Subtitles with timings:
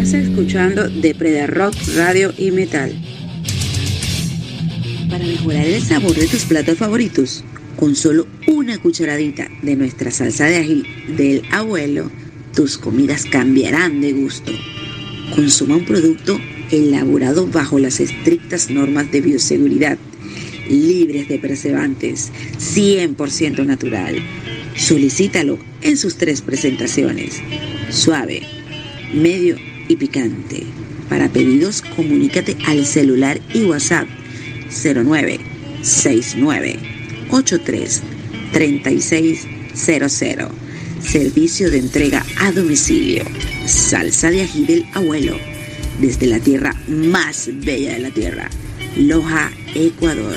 [0.00, 2.90] Estás escuchando Depreda Rock, Radio y Metal.
[5.10, 7.44] Para mejorar el sabor de tus platos favoritos,
[7.76, 10.84] con solo una cucharadita de nuestra salsa de ají
[11.18, 12.10] del abuelo,
[12.56, 14.52] tus comidas cambiarán de gusto.
[15.36, 16.40] Consuma un producto
[16.70, 19.98] elaborado bajo las estrictas normas de bioseguridad,
[20.70, 24.16] libres de preservantes, 100% natural.
[24.76, 27.42] Solicítalo en sus tres presentaciones.
[27.90, 28.40] Suave,
[29.12, 29.56] medio
[29.90, 30.64] y picante.
[31.08, 34.06] Para pedidos, comunícate al celular y WhatsApp
[34.70, 36.78] 0969
[37.30, 38.02] 83
[38.52, 40.48] 3600.
[41.02, 43.24] Servicio de entrega a domicilio.
[43.66, 45.36] Salsa de ají del abuelo.
[46.00, 48.48] Desde la tierra más bella de la tierra.
[48.96, 50.36] Loja, Ecuador.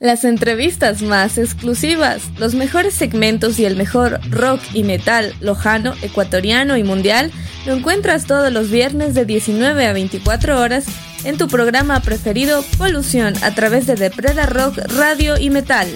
[0.00, 6.76] Las entrevistas más exclusivas, los mejores segmentos y el mejor rock y metal lojano, ecuatoriano
[6.76, 7.32] y mundial
[7.66, 10.84] lo encuentras todos los viernes de 19 a 24 horas
[11.24, 15.88] en tu programa preferido Polución a través de Depreda Rock, Radio y Metal.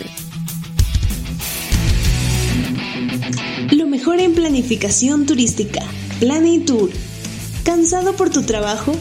[3.71, 5.81] Lo mejor en planificación turística,
[6.67, 6.91] Tour.
[7.65, 8.97] ¿Cansado por tu trabajo?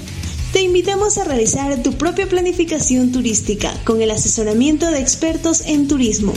[0.53, 6.33] Te invitamos a realizar tu propia planificación turística con el asesoramiento de expertos en turismo.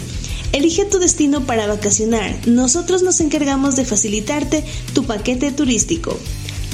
[0.53, 2.33] Elige tu destino para vacacionar.
[2.47, 4.63] Nosotros nos encargamos de facilitarte
[4.95, 6.17] tu paquete turístico.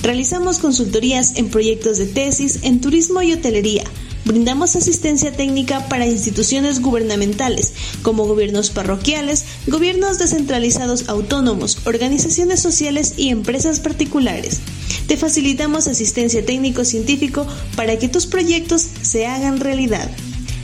[0.03, 3.85] Realizamos consultorías en proyectos de tesis en turismo y hotelería.
[4.25, 13.31] Brindamos asistencia técnica para instituciones gubernamentales, como gobiernos parroquiales, gobiernos descentralizados autónomos, organizaciones sociales y
[13.31, 14.61] empresas particulares.
[15.07, 20.11] Te facilitamos asistencia técnico-científico para que tus proyectos se hagan realidad.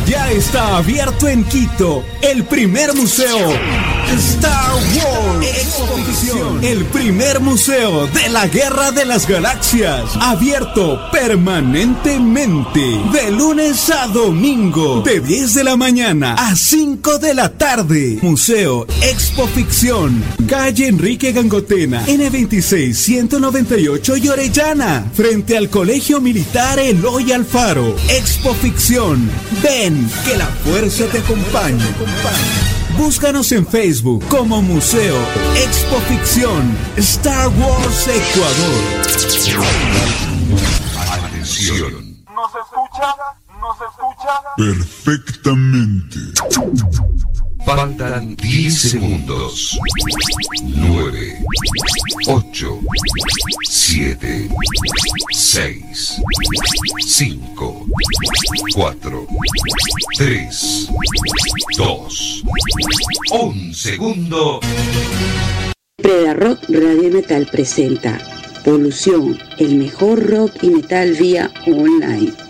[0.07, 6.63] Ya está abierto en Quito el primer museo Star Wars Exposición.
[6.65, 10.11] El primer museo de la Guerra de las Galaxias.
[10.21, 12.81] Abierto permanentemente.
[13.13, 15.03] De lunes a domingo.
[15.03, 18.19] De 10 de la mañana a 5 de la tarde.
[18.23, 20.23] Museo Expo Ficción.
[20.49, 22.07] Calle Enrique Gangotena.
[22.07, 25.11] N26 198 y Orellana.
[25.15, 27.97] Frente al Colegio Militar Eloy Alfaro.
[28.09, 29.29] Expo Ficción.
[29.63, 32.76] Ven, que la fuerza te acompañe.
[32.99, 35.17] Búscanos en Facebook como Museo
[35.55, 38.83] Expo Ficción Star Wars Ecuador.
[41.13, 42.25] Atención.
[42.35, 43.15] ¿Nos escucha?
[43.61, 44.33] ¿Nos escucha?
[44.57, 46.19] Perfectamente.
[47.67, 49.77] Faltan 10 segundos.
[50.63, 51.43] 9,
[52.29, 52.81] 8,
[53.69, 54.49] 7,
[55.33, 56.17] 6,
[57.05, 57.87] 5,
[58.73, 59.27] 4,
[60.17, 60.89] 3,
[61.77, 62.43] 2,
[63.33, 64.61] 1 segundo.
[65.97, 68.17] Preda Rock Radio Metal presenta
[68.65, 72.46] Polución, el mejor rock y metal vía online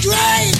[0.00, 0.57] dream.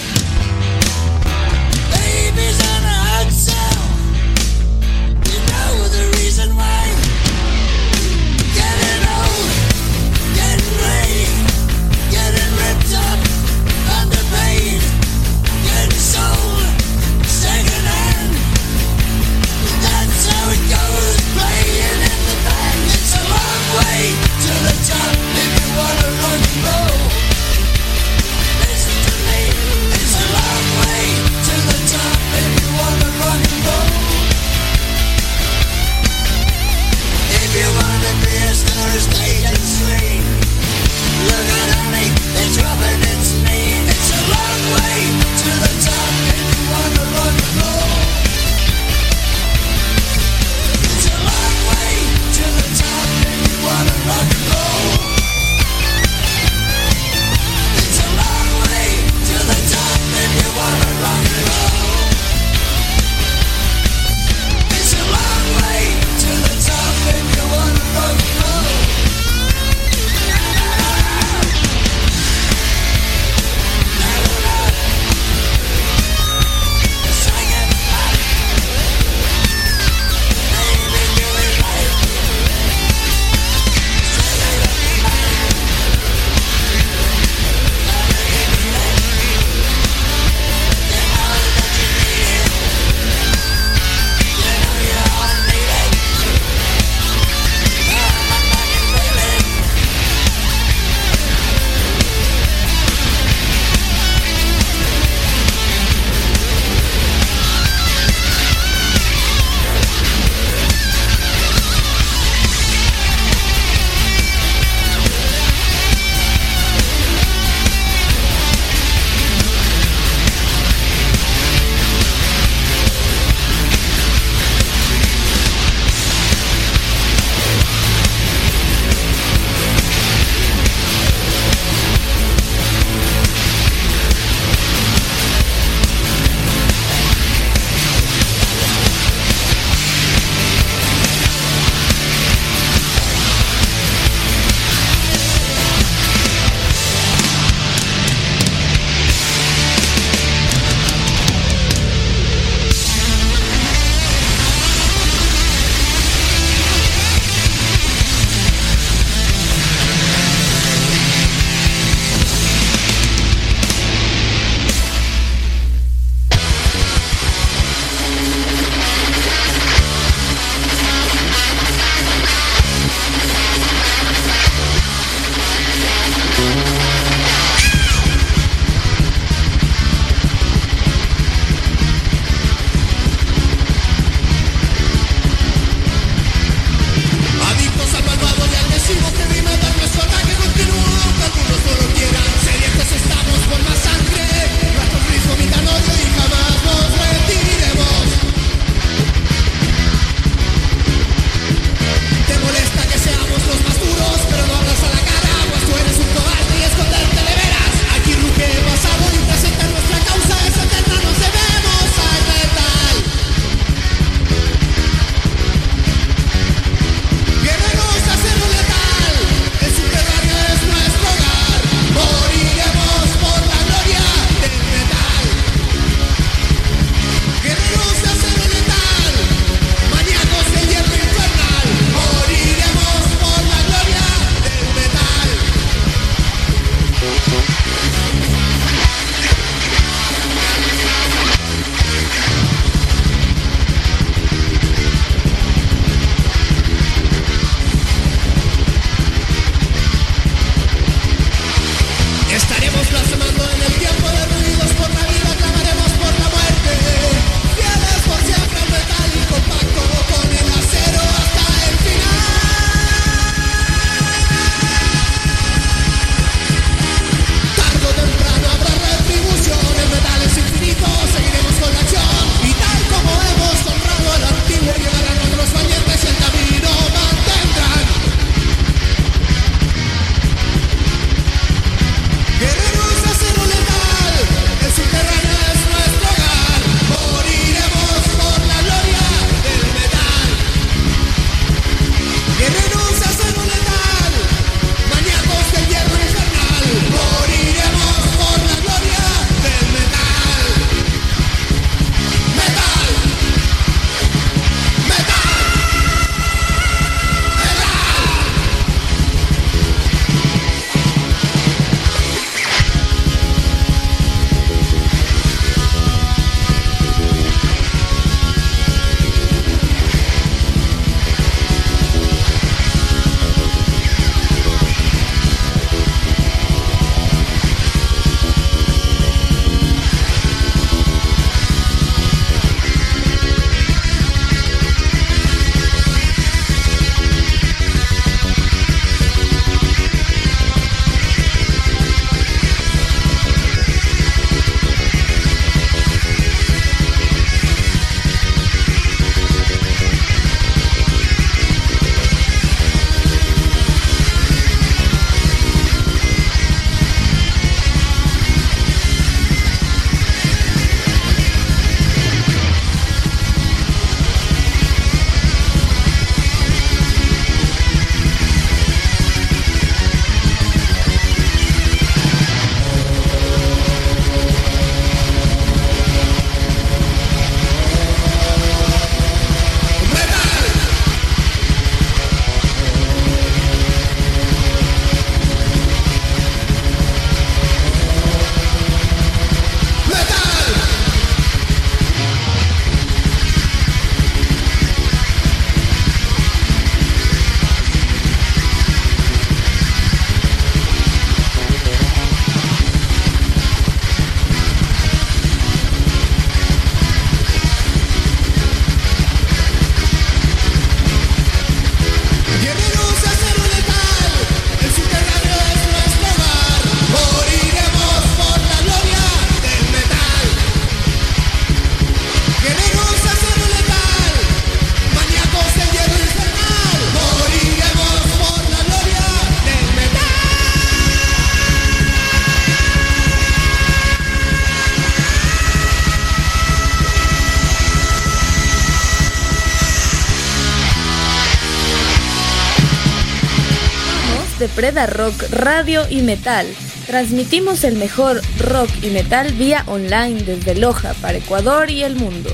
[444.59, 446.45] Preda Rock Radio y Metal.
[446.85, 452.29] Transmitimos el mejor rock y metal vía online desde Loja para Ecuador y el mundo.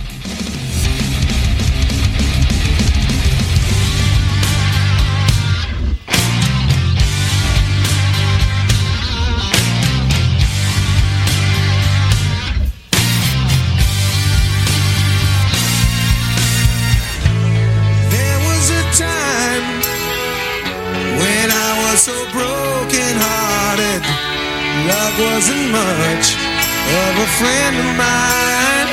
[25.47, 28.84] Wasn't much of a friend of mine.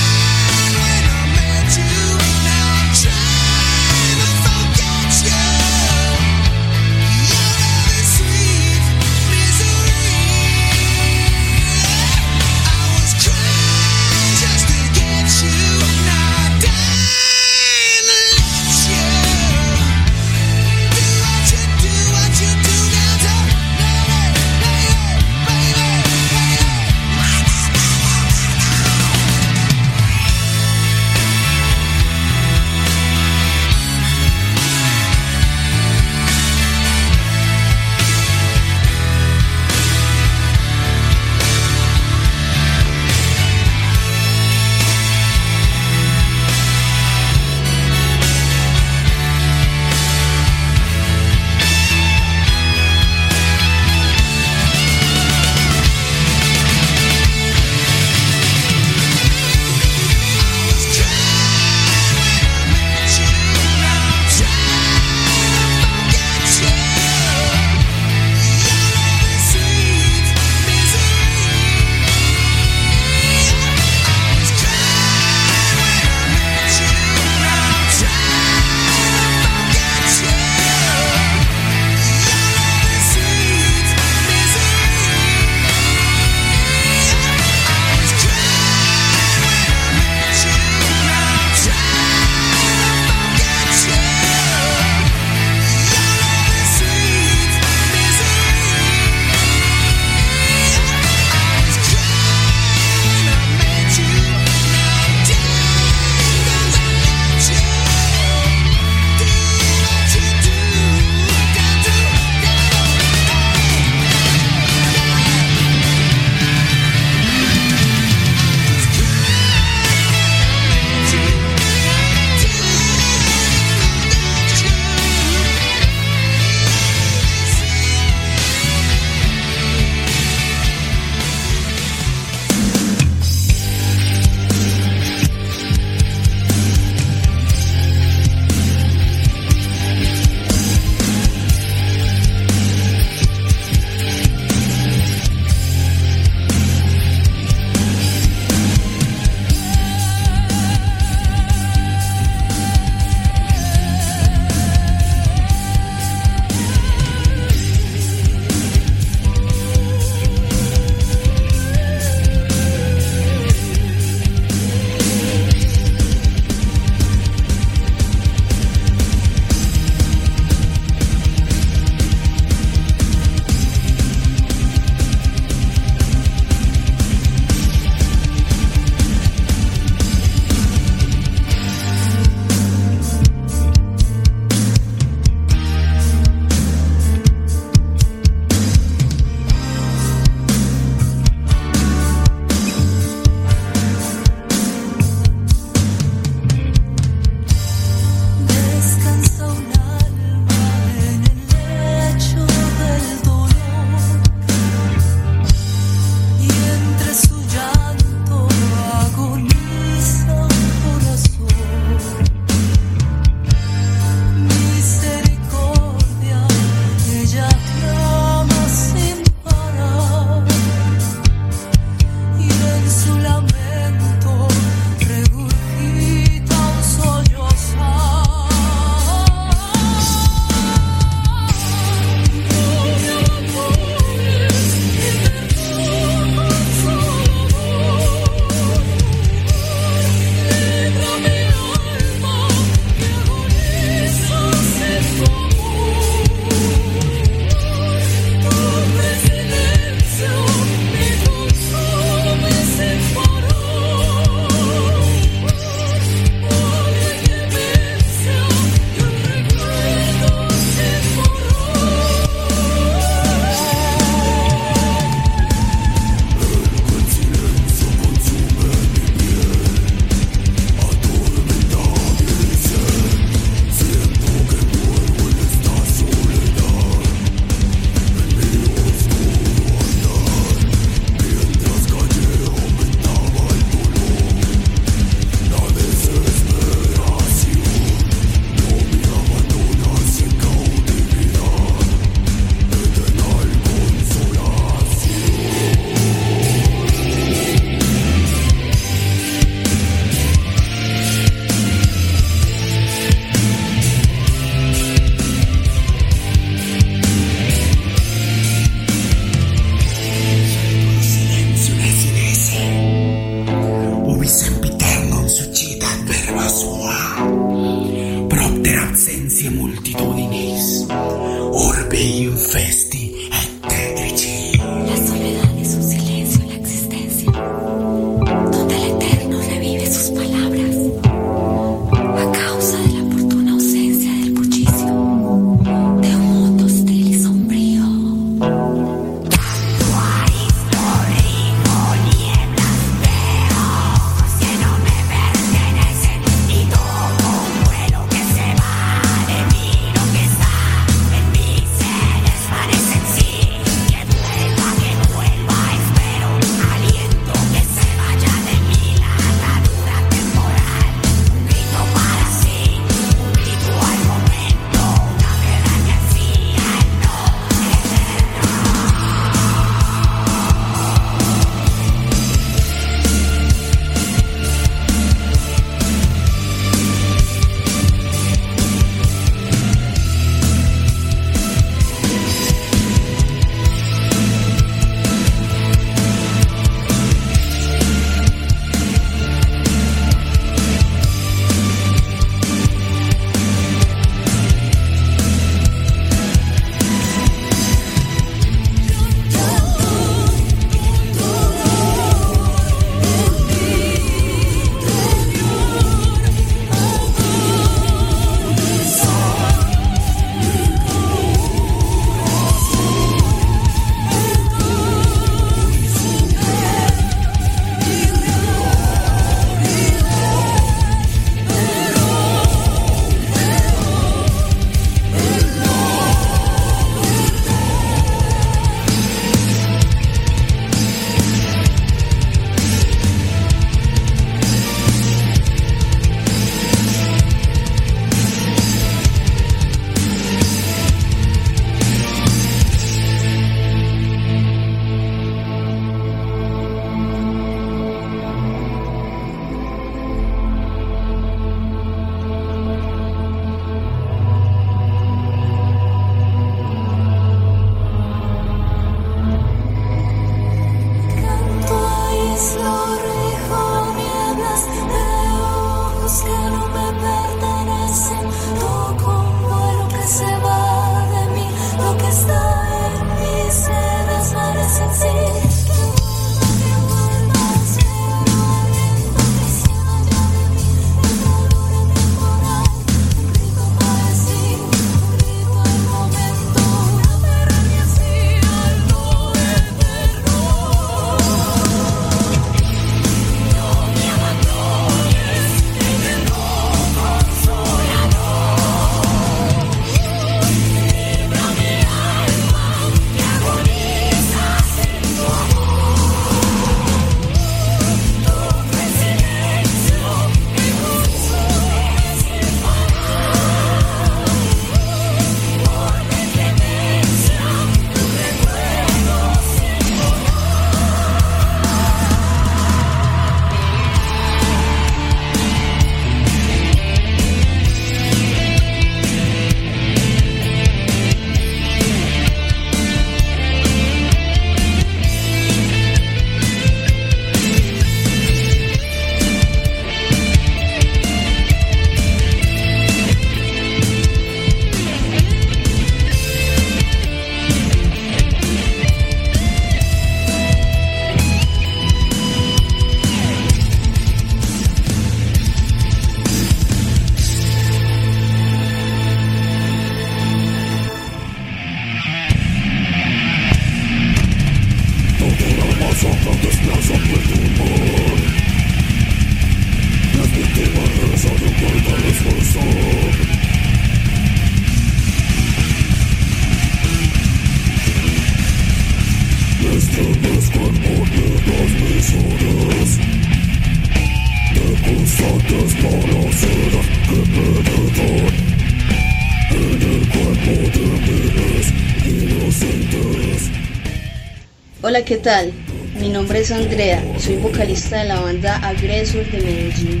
[594.98, 595.52] Hola, ¿qué tal?
[596.00, 600.00] Mi nombre es Andrea, soy vocalista de la banda Agresor de Medellín.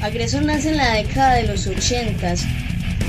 [0.00, 2.34] Agresor nace en la década de los 80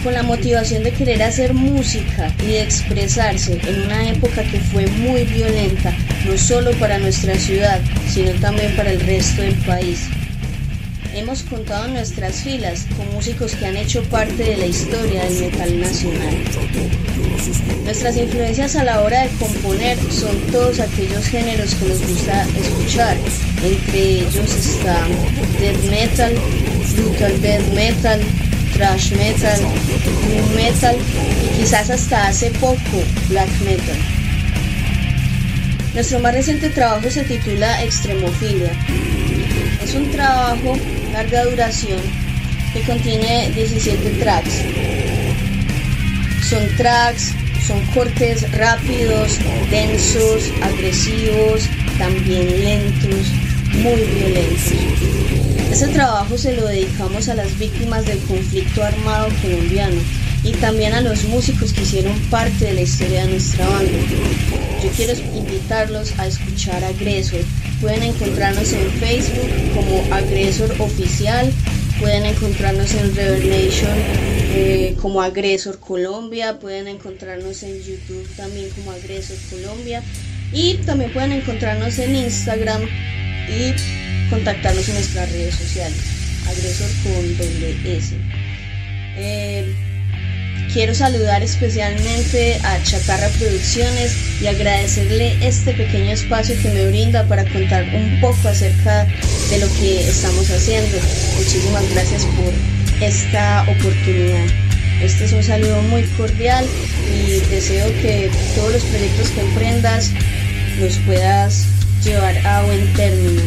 [0.03, 5.25] con la motivación de querer hacer música y expresarse en una época que fue muy
[5.25, 5.93] violenta,
[6.25, 7.79] no solo para nuestra ciudad,
[8.09, 10.07] sino también para el resto del país.
[11.13, 15.79] Hemos contado nuestras filas con músicos que han hecho parte de la historia del metal
[15.79, 16.35] nacional.
[17.83, 23.17] Nuestras influencias a la hora de componer son todos aquellos géneros que nos gusta escuchar.
[23.63, 24.95] Entre ellos está
[25.59, 26.33] death metal,
[26.95, 28.21] brutal death metal,
[28.73, 29.59] thrash metal,
[30.29, 30.95] new metal
[31.43, 33.97] y quizás hasta hace poco black metal.
[35.93, 38.71] Nuestro más reciente trabajo se titula Extremofilia.
[39.83, 40.77] Es un trabajo
[41.11, 41.99] larga duración
[42.73, 44.63] que contiene 17 tracks.
[46.53, 47.31] Son tracks,
[47.65, 49.39] son cortes rápidos,
[49.71, 51.63] densos, agresivos,
[51.97, 53.25] también lentos,
[53.73, 54.73] muy violentos.
[55.71, 59.99] Este trabajo se lo dedicamos a las víctimas del conflicto armado colombiano
[60.43, 63.91] y también a los músicos que hicieron parte de la historia de nuestra banda.
[64.83, 67.41] Yo quiero invitarlos a escuchar Agresor.
[67.81, 71.51] Pueden encontrarnos en Facebook como Agresor Oficial,
[72.03, 79.37] pueden encontrarnos en Revelation eh, como Agresor Colombia, pueden encontrarnos en YouTube también como Agresor
[79.49, 80.03] Colombia
[80.51, 82.81] y también pueden encontrarnos en Instagram
[83.47, 85.97] y contactarnos en nuestras redes sociales.
[86.45, 88.15] Agresor con doble S.
[89.15, 89.73] Eh,
[90.73, 97.45] Quiero saludar especialmente a Chatarra Producciones y agradecerle este pequeño espacio que me brinda para
[97.45, 99.05] contar un poco acerca
[99.51, 100.97] de lo que estamos haciendo.
[101.37, 102.51] Muchísimas gracias por
[103.03, 104.45] esta oportunidad.
[105.01, 106.65] Este es un saludo muy cordial
[107.13, 110.09] y deseo que todos los proyectos que emprendas
[110.79, 111.65] los puedas
[112.03, 113.41] llevar a buen término.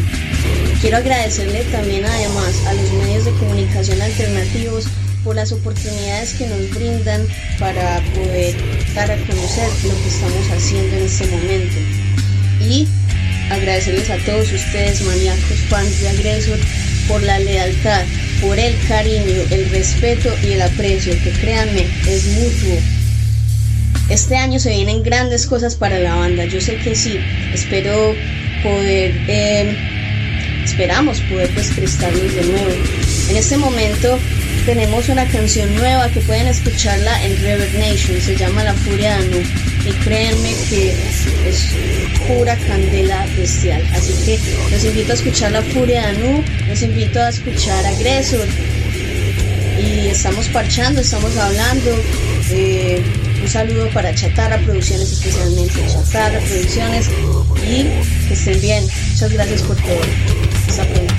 [0.79, 4.85] Quiero agradecerle también además a los medios de comunicación alternativos
[5.23, 7.27] por las oportunidades que nos brindan
[7.59, 8.55] para poder
[8.95, 11.75] dar a conocer lo que estamos haciendo en este momento.
[12.61, 12.87] Y
[13.49, 16.59] agradecerles a todos ustedes, maníacos, fans de Agresor,
[17.07, 18.03] por la lealtad,
[18.41, 22.77] por el cariño, el respeto y el aprecio, que créanme, es mutuo.
[24.09, 27.19] Este año se vienen grandes cosas para la banda, yo sé que sí,
[27.53, 28.15] espero
[28.63, 29.75] poder, eh,
[30.63, 32.71] esperamos poder pues prestarles de nuevo.
[33.29, 34.17] En este momento
[34.65, 39.25] tenemos una canción nueva que pueden escucharla en Reverb Nation, se llama La Furia de
[39.25, 39.43] Anu
[39.85, 40.91] y créanme que
[41.47, 41.67] es
[42.27, 43.81] pura candela bestial.
[43.93, 44.39] Así que
[44.71, 48.47] los invito a escuchar La Furia de Anu, los invito a escuchar Agresor
[49.79, 51.91] y estamos parchando, estamos hablando.
[52.49, 53.01] Eh,
[53.41, 57.09] un saludo para Chatarra Producciones, especialmente Chatarra Producciones
[57.63, 57.83] y
[58.27, 58.83] que estén bien.
[59.11, 60.01] Muchas gracias por todo.
[60.67, 61.13] Hasta pronto.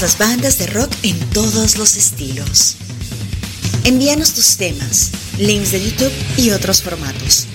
[0.00, 2.76] Las bandas de rock en todos los estilos.
[3.84, 7.46] Envíanos tus temas, links de YouTube y otros formatos.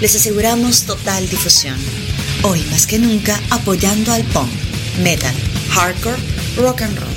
[0.00, 1.76] Les aseguramos total difusión.
[2.44, 4.50] Hoy más que nunca apoyando al punk,
[5.02, 5.34] metal,
[5.70, 6.16] hardcore,
[6.56, 7.14] rock and roll.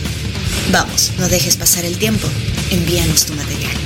[0.72, 2.28] Vamos, no dejes pasar el tiempo.
[2.72, 3.85] Envíanos tu material.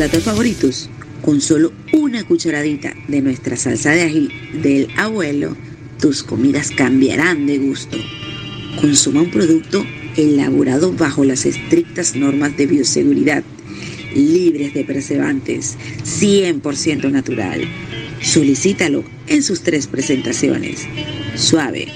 [0.00, 0.88] Platos favoritos,
[1.20, 4.30] con solo una cucharadita de nuestra salsa de ají
[4.62, 5.54] del abuelo,
[6.00, 7.98] tus comidas cambiarán de gusto.
[8.80, 9.84] Consuma un producto
[10.16, 13.44] elaborado bajo las estrictas normas de bioseguridad,
[14.14, 17.60] libres de preservantes, 100% natural.
[18.22, 20.88] Solicítalo en sus tres presentaciones,
[21.34, 21.88] suave,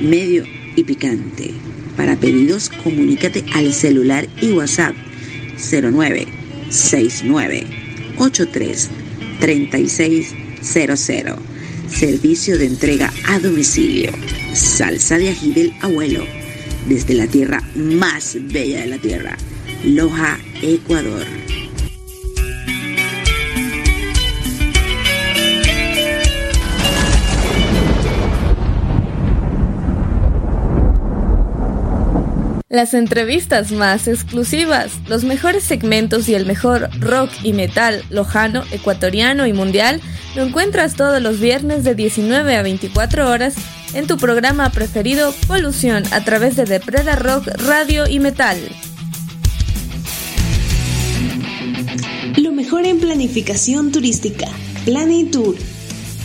[0.00, 0.44] medio
[0.76, 1.50] y picante.
[1.96, 4.94] Para pedidos, comunícate al celular y WhatsApp
[5.56, 6.41] 0969
[8.16, 8.90] 83
[9.40, 11.38] 3600.
[11.88, 14.10] Servicio de entrega a domicilio.
[14.54, 16.24] Salsa de ají del abuelo.
[16.88, 19.36] Desde la tierra más bella de la tierra.
[19.84, 21.41] Loja, Ecuador.
[32.72, 39.46] Las entrevistas más exclusivas, los mejores segmentos y el mejor rock y metal lojano, ecuatoriano
[39.46, 40.00] y mundial
[40.34, 43.56] lo encuentras todos los viernes de 19 a 24 horas
[43.92, 48.56] en tu programa preferido Polución a través de Depreda Rock, Radio y Metal.
[52.38, 54.46] Lo mejor en planificación turística,
[55.30, 55.56] Tour.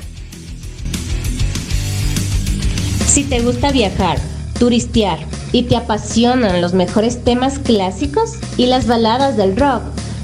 [3.08, 4.20] Si te gusta viajar,
[4.60, 5.18] turistear
[5.52, 9.82] y te apasionan los mejores temas clásicos y las baladas del rock,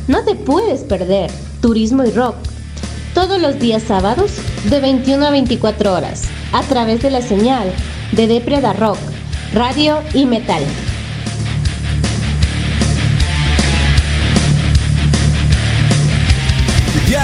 [0.07, 2.35] no te puedes perder Turismo y Rock
[3.15, 4.33] todos los días sábados
[4.69, 7.73] de 21 a 24 horas a través de la señal
[8.11, 8.99] de Depreda Rock,
[9.53, 10.63] Radio y Metal.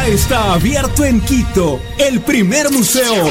[0.08, 3.26] Está abierto en Quito el primer museo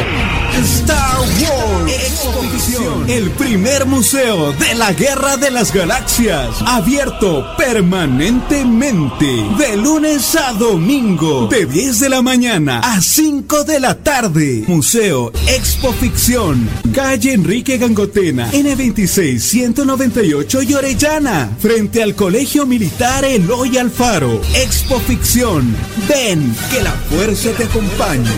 [0.63, 3.09] Star Wars Exposición.
[3.09, 6.57] El primer museo de la Guerra de las Galaxias.
[6.67, 9.27] Abierto permanentemente.
[9.59, 11.49] De lunes a domingo.
[11.49, 14.65] De 10 de la mañana a 5 de la tarde.
[14.67, 16.69] Museo Expo Ficción.
[16.95, 18.51] Calle Enrique Gangotena.
[18.51, 21.51] N26 198 y Orellana.
[21.59, 24.41] Frente al Colegio Militar Eloy Alfaro.
[24.55, 25.77] Expo Ficción.
[26.09, 28.31] Ven, que la fuerza te acompañe.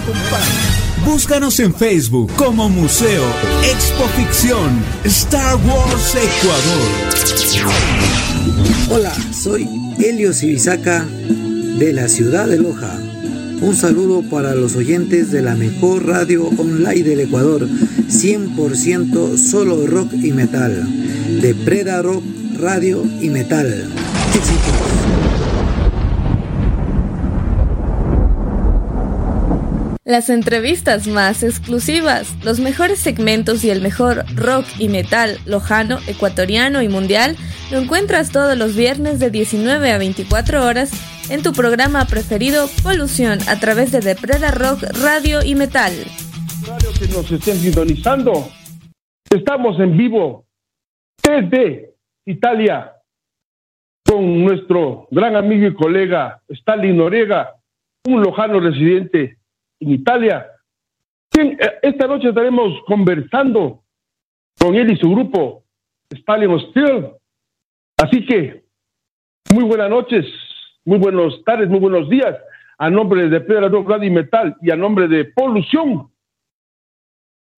[1.05, 3.25] Búscanos en Facebook como Museo
[3.65, 6.89] Expo Ficción Star Wars Ecuador.
[8.91, 9.69] Hola, soy
[9.99, 12.99] Helio Sibisaca de la ciudad de Loja.
[13.61, 20.13] Un saludo para los oyentes de la mejor radio online del Ecuador, 100% solo rock
[20.13, 20.87] y metal,
[21.41, 22.23] de Preda Rock,
[22.59, 23.89] Radio y Metal.
[30.09, 36.81] Las entrevistas más exclusivas, los mejores segmentos y el mejor rock y metal lojano, ecuatoriano
[36.81, 37.37] y mundial
[37.71, 40.91] lo encuentras todos los viernes de 19 a 24 horas
[41.31, 45.93] en tu programa preferido Polución a través de Depreda Rock, Radio y Metal.
[46.99, 48.49] Que nos estén sintonizando.
[49.29, 50.47] Estamos en vivo
[51.23, 51.93] desde
[52.25, 52.95] Italia
[54.07, 57.57] con nuestro gran amigo y colega Stalin Noriega,
[58.07, 59.38] un lojano residente
[59.81, 60.47] en Italia.
[61.37, 63.83] Eh, esta noche estaremos conversando
[64.59, 65.65] con él y su grupo,
[66.11, 67.11] Stalin Steel.
[67.97, 68.65] Así que,
[69.53, 70.27] muy buenas noches,
[70.85, 72.37] muy buenas tardes, muy buenos días.
[72.79, 76.11] A nombre de Pedro Radio y Metal y a nombre de Polución.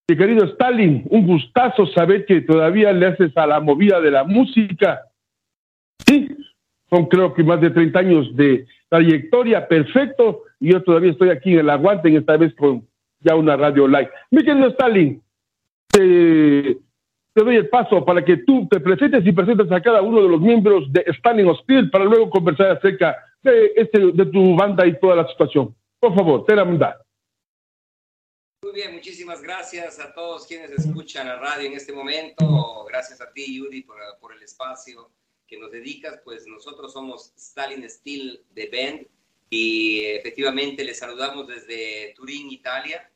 [0.08, 4.24] Mi querido Stalin, un gustazo saber que todavía le haces a la movida de la
[4.24, 5.02] música.
[6.06, 6.28] Sí,
[6.90, 11.52] son creo que más de 30 años de trayectoria, perfecto y yo todavía estoy aquí
[11.52, 12.86] en el aguante, en esta vez con
[13.20, 14.10] ya una radio live.
[14.30, 15.22] Mi querido Stalin,
[15.90, 16.78] te
[17.34, 20.40] doy el paso para que tú te presentes y presentes a cada uno de los
[20.40, 25.16] miembros de Standing Hostil para luego conversar acerca de, este, de tu banda y toda
[25.16, 25.74] la situación.
[25.98, 26.64] Por favor, te la.
[26.64, 26.78] Muy
[28.74, 32.84] bien, muchísimas gracias a todos quienes escuchan la radio en este momento.
[32.88, 35.10] Gracias a ti, Yuri, por, por el espacio
[35.50, 36.20] que nos dedicas.
[36.24, 39.06] Pues nosotros somos Stalin Steel de Band
[39.50, 43.10] y efectivamente les saludamos desde Turín, Italia.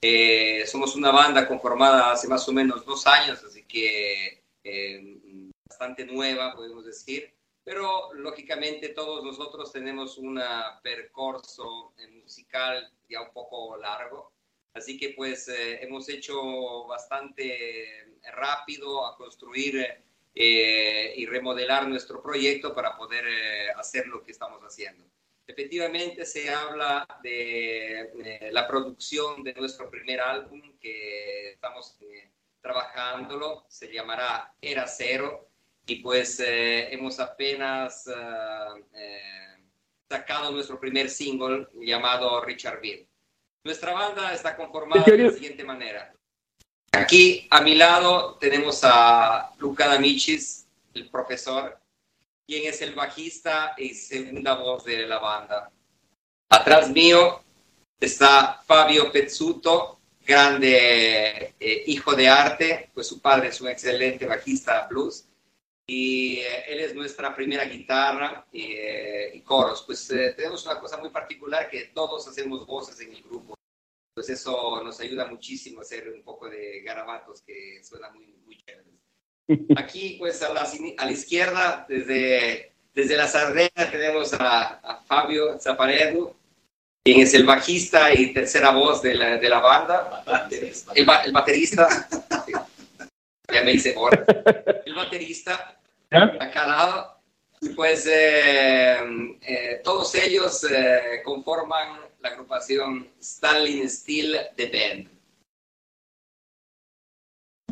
[0.00, 6.06] Eh, somos una banda conformada hace más o menos dos años, así que eh, bastante
[6.06, 7.34] nueva, podemos decir.
[7.64, 10.40] Pero lógicamente todos nosotros tenemos un
[10.82, 14.32] percurso musical ya un poco largo.
[14.72, 22.74] Así que pues eh, hemos hecho bastante rápido a construir eh, y remodelar nuestro proyecto
[22.74, 25.04] para poder eh, hacer lo que estamos haciendo.
[25.46, 31.98] Efectivamente se habla de, la producción de nuestro primer álbum que estamos
[32.60, 35.48] trabajándolo, se llamará Era Cero
[35.86, 38.06] y pues hemos apenas
[40.08, 43.08] sacado nuestro primer single llamado Richard Bill.
[43.62, 46.14] Nuestra banda está conformada de la siguiente manera.
[46.92, 51.78] Aquí a mi lado tenemos a Luca D'Amicis, el profesor,
[52.46, 55.70] quien es el bajista y segunda voz de la banda.
[56.48, 57.42] Atrás mío
[58.00, 64.88] está Fabio Pezzuto, grande eh, hijo de arte, pues su padre es un excelente bajista
[64.88, 65.26] blues
[65.86, 69.84] y eh, él es nuestra primera guitarra eh, y coros.
[69.86, 73.59] Pues tenemos una cosa muy particular que todos hacemos voces en el grupo.
[74.20, 78.58] Pues eso nos ayuda muchísimo a hacer un poco de garabatos que suenan muy, muy
[78.58, 78.92] chéveres.
[79.82, 80.68] Aquí, pues a la,
[80.98, 86.36] a la izquierda, desde, desde la sardena, tenemos a, a Fabio Zaparedo,
[87.02, 90.22] quien es el bajista y tercera voz de la, de la banda.
[90.50, 91.88] El, el baterista.
[93.50, 94.12] ya me hice por.
[94.84, 97.20] El baterista acá al lado.
[97.62, 98.98] Y pues eh,
[99.40, 105.08] eh, todos ellos eh, conforman la agrupación Stalin Steel The Band.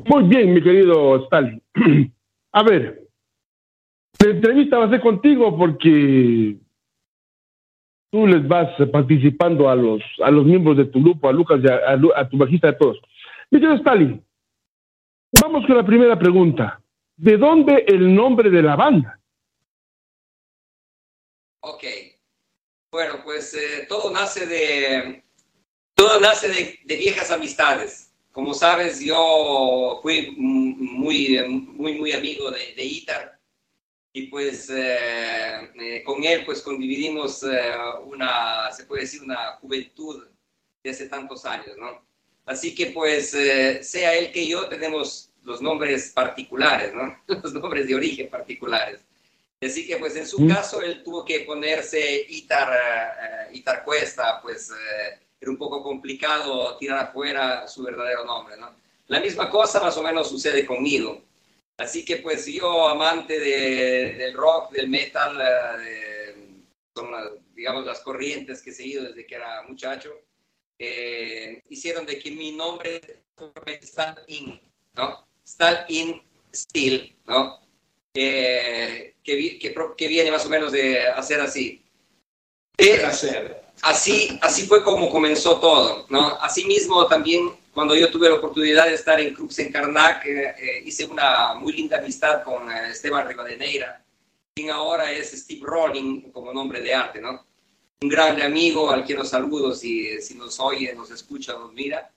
[0.07, 1.63] Muy bien, mi querido Stalin.
[2.53, 3.07] A ver,
[4.25, 6.57] la entrevista va a ser contigo porque
[8.11, 11.69] tú les vas participando a los, a los miembros de tu grupo, a Lucas y
[11.69, 12.99] a, a tu bajista, a todos.
[13.51, 14.25] Mi querido Stalin,
[15.43, 16.81] vamos con la primera pregunta.
[17.17, 19.21] ¿De dónde el nombre de la banda?
[21.61, 21.85] Ok.
[22.91, 25.23] Bueno, pues eh, todo nace de
[25.95, 28.15] todo nace de, viejas amistades.
[28.33, 33.39] Como sabes, yo fui muy, muy, muy amigo de, de Itar
[34.13, 37.45] y pues eh, eh, con él pues condividimos
[38.07, 40.27] una, se puede decir, una juventud
[40.83, 42.03] de hace tantos años, ¿no?
[42.47, 47.19] Así que pues sea él que yo tenemos los nombres particulares, ¿no?
[47.43, 49.08] Los nombres de origen particulares.
[49.61, 54.71] Así que, pues, en su caso, él tuvo que ponerse Itar, uh, Itar Cuesta, pues,
[54.71, 58.77] uh, era un poco complicado tirar afuera su verdadero nombre, ¿no?
[59.09, 61.23] La misma cosa más o menos sucede conmigo.
[61.77, 66.63] Así que, pues, yo, amante de, del rock, del metal, uh, de,
[66.95, 67.11] son,
[67.55, 70.13] digamos, las corrientes que he seguido desde que era muchacho,
[71.69, 73.01] hicieron de que mi nombre
[73.67, 74.61] está in,
[74.95, 75.27] ¿no?
[75.89, 76.23] in
[76.55, 77.68] Steel, ¿no?
[78.19, 79.15] Que,
[79.97, 81.83] que, viene más o menos de hacer así.
[82.77, 83.03] Eh,
[83.83, 86.37] así, así fue como comenzó todo, ¿no?
[86.41, 90.83] Asimismo, también cuando yo tuve la oportunidad de estar en Crux en Karnak, eh, eh,
[90.85, 94.03] hice una muy linda amistad con Esteban Rivadeneira,
[94.55, 97.47] quien ahora es Steve Rolling como nombre de arte, ¿no?
[98.01, 102.11] Un gran amigo al que nos saludo si, si nos oye, nos escucha, nos mira.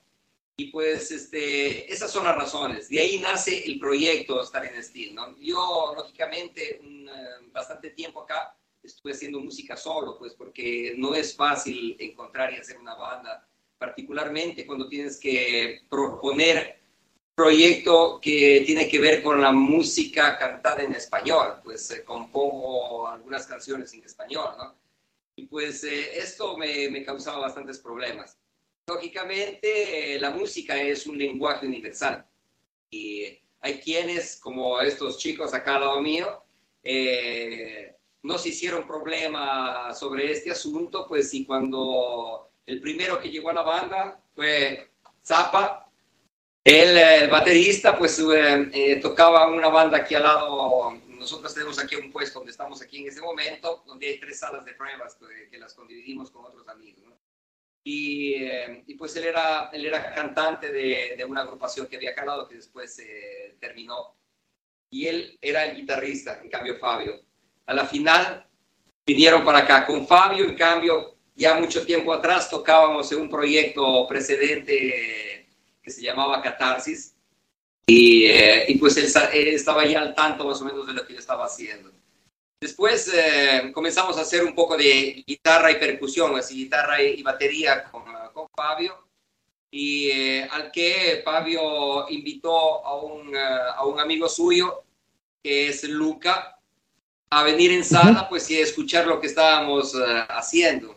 [0.57, 2.89] Y pues este, esas son las razones.
[2.89, 5.15] De ahí nace el proyecto Star en Steel.
[5.15, 5.37] ¿no?
[5.39, 11.35] Yo, lógicamente, un, eh, bastante tiempo acá estuve haciendo música solo, pues porque no es
[11.35, 13.47] fácil encontrar y hacer una banda,
[13.77, 16.79] particularmente cuando tienes que proponer
[17.35, 23.47] proyecto que tiene que ver con la música cantada en español, pues eh, compongo algunas
[23.47, 24.75] canciones en español, ¿no?
[25.35, 28.37] Y pues eh, esto me, me causaba bastantes problemas
[28.93, 32.25] lógicamente, eh, la música es un lenguaje universal.
[32.89, 36.43] Y hay quienes, como estos chicos acá al lado mío,
[36.83, 43.49] eh, no se hicieron problema sobre este asunto, pues y cuando el primero que llegó
[43.49, 44.89] a la banda fue
[45.23, 45.89] Zappa,
[46.63, 50.91] el, baterista, pues eh, tocaba una banda aquí al lado.
[51.07, 54.65] Nosotros tenemos aquí un puesto donde estamos aquí en ese momento, donde hay tres salas
[54.65, 55.17] de pruebas
[55.49, 57.10] que, las condividimos con otros amigos.
[57.83, 62.13] Y, eh, y pues él era, él era cantante de, de una agrupación que había
[62.13, 64.15] calado que después se terminó.
[64.89, 67.21] Y él era el guitarrista, en cambio Fabio.
[67.65, 68.45] A la final
[69.05, 69.85] vinieron para acá.
[69.85, 75.47] Con Fabio, en cambio, ya mucho tiempo atrás tocábamos en un proyecto precedente
[75.81, 77.15] que se llamaba Catarsis.
[77.87, 81.05] Y, eh, y pues él, él estaba ya al tanto más o menos de lo
[81.05, 81.91] que yo estaba haciendo.
[82.61, 87.23] Después eh, comenzamos a hacer un poco de guitarra y percusión, así guitarra y, y
[87.23, 89.07] batería con, eh, con Fabio.
[89.71, 93.39] Y eh, al que Fabio invitó a un, eh,
[93.75, 94.83] a un amigo suyo,
[95.41, 96.59] que es Luca,
[97.31, 100.95] a venir en sala pues y a escuchar lo que estábamos eh, haciendo.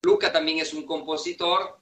[0.00, 1.78] Luca también es un compositor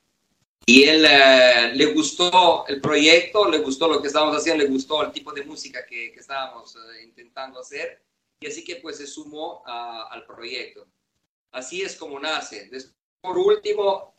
[0.67, 5.05] y él eh, le gustó el proyecto, le gustó lo que estábamos haciendo, le gustó
[5.05, 8.08] el tipo de música que, que estábamos eh, intentando hacer
[8.41, 10.87] y así que pues se sumó al proyecto.
[11.53, 12.71] Así es como nace.
[13.21, 14.15] Por último,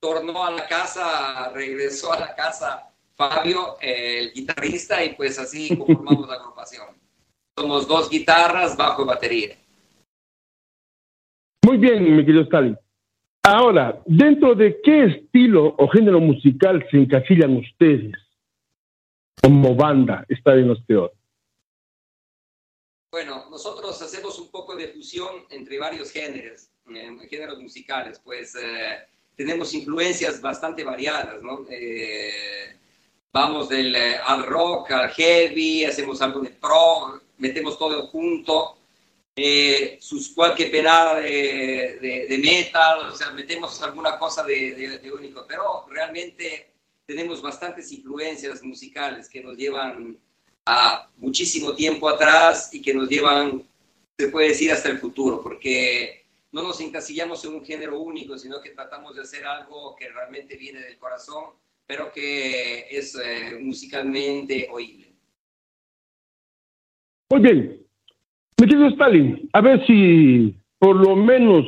[0.00, 6.28] tornó a la casa, regresó a la casa Fabio, el guitarrista, y pues así conformamos
[6.28, 6.86] la agrupación.
[7.56, 9.56] Somos dos guitarras, bajo batería.
[11.64, 12.76] Muy bien, mi querido Stalin.
[13.44, 18.14] Ahora, ¿dentro de qué estilo o género musical se encasillan ustedes
[19.40, 20.26] como banda?
[20.28, 21.12] Los peor.
[23.14, 29.06] Bueno, nosotros hacemos un poco de fusión entre varios géneros, eh, géneros musicales, pues eh,
[29.36, 31.64] tenemos influencias bastante variadas, ¿no?
[31.70, 32.76] Eh,
[33.32, 38.78] vamos del eh, al rock al heavy, hacemos algo de pro, metemos todo junto,
[39.36, 44.98] eh, sus cualquier penada de, de- de metal, o sea, metemos alguna cosa de, de-
[44.98, 46.72] de único, pero realmente
[47.06, 50.18] tenemos bastantes influencias musicales que nos llevan
[50.66, 53.62] a muchísimo tiempo atrás y que nos llevan,
[54.18, 58.60] se puede decir, hasta el futuro, porque no nos encasillamos en un género único, sino
[58.60, 61.44] que tratamos de hacer algo que realmente viene del corazón,
[61.86, 65.12] pero que es eh, musicalmente oíble.
[67.30, 67.80] Muy bien.
[68.60, 71.66] Mi querido Stalin, a ver si por lo menos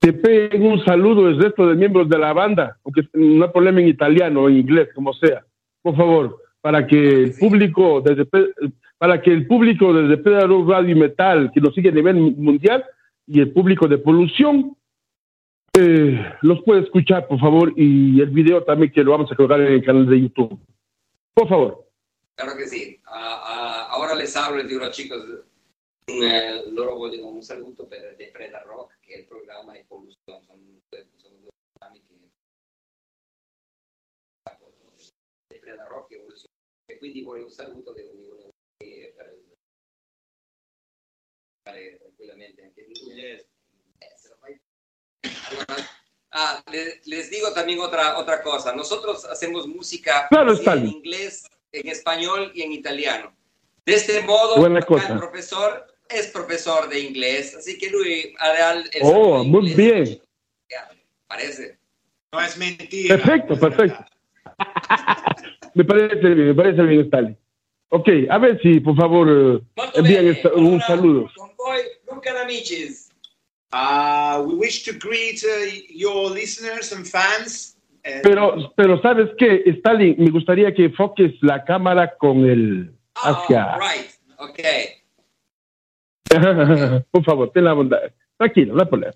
[0.00, 3.80] te peguen un saludo el resto de miembros de la banda, aunque no hay problema
[3.80, 5.46] en italiano o en inglés, como sea.
[5.80, 8.24] Por favor, para que el público desde
[8.96, 12.82] para que el público desde Pedro Radio y Metal, que nos sigue a nivel mundial,
[13.26, 14.74] y el público de Polución,
[15.78, 19.60] eh, los puede escuchar, por favor, y el video también que lo vamos a colgar
[19.60, 20.58] en el canal de YouTube.
[21.34, 21.84] Por favor.
[22.34, 22.98] Claro che sì.
[23.02, 25.22] Ah, ah, ora les hablo e dico ai chicos,
[26.06, 30.58] eh, loro vogliono un saluto per The Preda Rock, che è il programma Evolution, sono,
[30.86, 32.14] sono due programmi che
[35.48, 36.03] The Preda Rock e.
[36.03, 36.03] E
[37.10, 38.04] quindi un saluto per
[41.66, 42.86] fare tranquillamente anche.
[43.16, 43.46] Eh,
[45.50, 45.76] Allora,
[46.32, 48.74] ah, le- les digo también otra, otra cosa.
[48.74, 53.34] Nosotros hacemos música Claro, en inglés, en español y en italiano.
[53.86, 54.84] De este modo, el
[55.18, 59.76] profesor es profesor de inglés, así que lui hará el Oh, muy inglés.
[60.08, 60.22] bien.
[61.26, 61.78] Parece.
[62.32, 63.16] No es mentira.
[63.16, 64.04] Perfecto, perfecto.
[65.74, 67.36] me parece bien, me parece bien, Stalin.
[67.90, 69.60] Ok, a ver si, por favor, eh,
[69.94, 71.28] envían un saludo.
[73.72, 77.76] Uh, we wish to greet uh, your listeners and fans.
[78.04, 80.14] and- Pero, pero ¿sabes qué, Stalin?
[80.18, 83.76] Me gustaría que enfoques la cámara con el hacia...
[83.78, 84.60] Right, ok.
[87.10, 87.98] por favor, ten la bondad.
[88.36, 89.14] Tranquilo, no hay problema.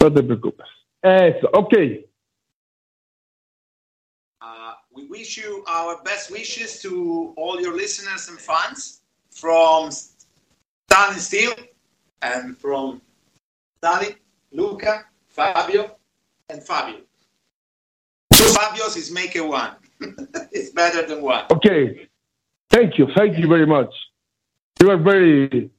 [0.00, 0.66] No te preocupes.
[1.02, 1.74] Eso, ok.
[4.96, 11.52] We wish you our best wishes to all your listeners and fans from Stalin Steel
[12.22, 13.02] and from
[13.76, 14.14] Stalin,
[14.52, 15.96] Luca, Fabio,
[16.48, 17.00] and Fabio.
[18.32, 19.72] Two Fabios is make a one.
[20.50, 21.44] it's better than one.
[21.50, 22.08] Okay.
[22.70, 23.08] Thank you.
[23.14, 23.92] Thank you very much.
[24.80, 25.70] You are very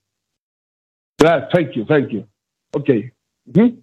[1.18, 1.50] glad.
[1.52, 1.86] Thank you.
[1.86, 2.28] Thank you.
[2.76, 3.12] Okay.
[3.52, 3.82] Mhm.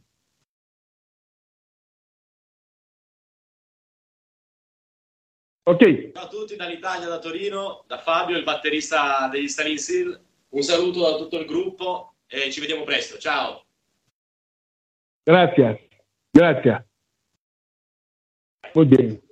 [5.67, 6.13] Ok.
[6.13, 10.21] Ciao a tutti dall'Italia, da Torino, da Fabio, il batterista degli Stalin Seal.
[10.51, 13.17] Un saluto da tutto il gruppo e ci vediamo presto.
[13.17, 13.65] Ciao!
[15.25, 15.81] Gracias.
[16.31, 16.85] Gracias.
[18.75, 19.23] Muy bien.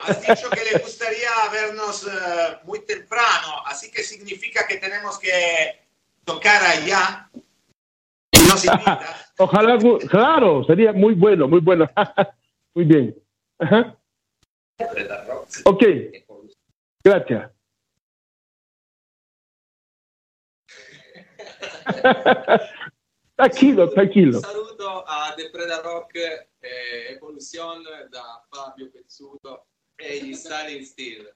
[0.00, 5.78] Has dicho que le gustaría vernos eh, muy temprano, así que significa que tenemos que
[6.24, 7.28] tocar allá.
[8.48, 8.66] Nos.
[9.38, 9.78] Ojalá,
[10.08, 11.86] claro, sería muy bueno, muy bueno.
[12.74, 13.14] muy bien.
[13.58, 13.96] Ajá.
[15.64, 15.84] Ok.
[17.04, 17.50] Gracias.
[23.34, 24.36] Tranquillo, tranquillo.
[24.36, 31.34] Un saluto a The Preda Rock, eh, Evolution da Fabio Pezzuto e gli Stalin Steel.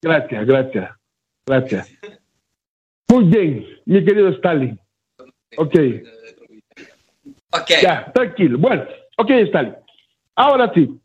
[0.00, 0.96] Gracias, gracias,
[1.44, 1.98] gracias.
[3.08, 4.78] Muy bien, mi querido Stalin.
[5.56, 5.74] Ok.
[7.50, 7.70] Ok.
[7.82, 8.58] Ya, tranquilo.
[8.58, 8.86] Bueno,
[9.16, 9.74] ok, Stalin.
[10.36, 11.00] Ahora sí,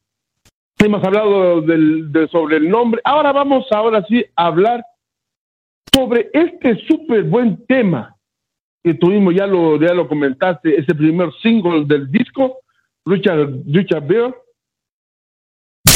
[0.84, 3.01] hemos hablado del, de- sobre el nombre.
[3.03, 4.84] Ahora vamos, ahora sí, a hablar
[5.93, 8.15] sobre este súper buen tema
[8.84, 12.60] que tuvimos, ya lo, ya lo comentaste, ese primer single del disco,
[13.05, 14.35] Richard, Richard Bear.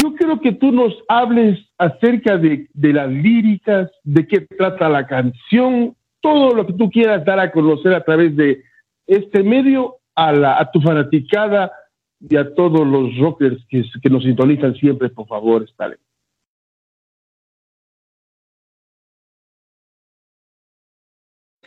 [0.01, 5.07] Yo quiero que tú nos hables acerca de, de las líricas, de qué trata la
[5.07, 8.63] canción, todo lo que tú quieras dar a conocer a través de
[9.05, 11.71] este medio a, la, a tu fanaticada
[12.19, 15.97] y a todos los rockers que, que nos sintonizan siempre, por favor, Stalin.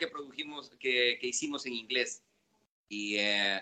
[0.00, 2.24] que produjimos, que, que hicimos en inglés.
[2.88, 3.60] Y eh,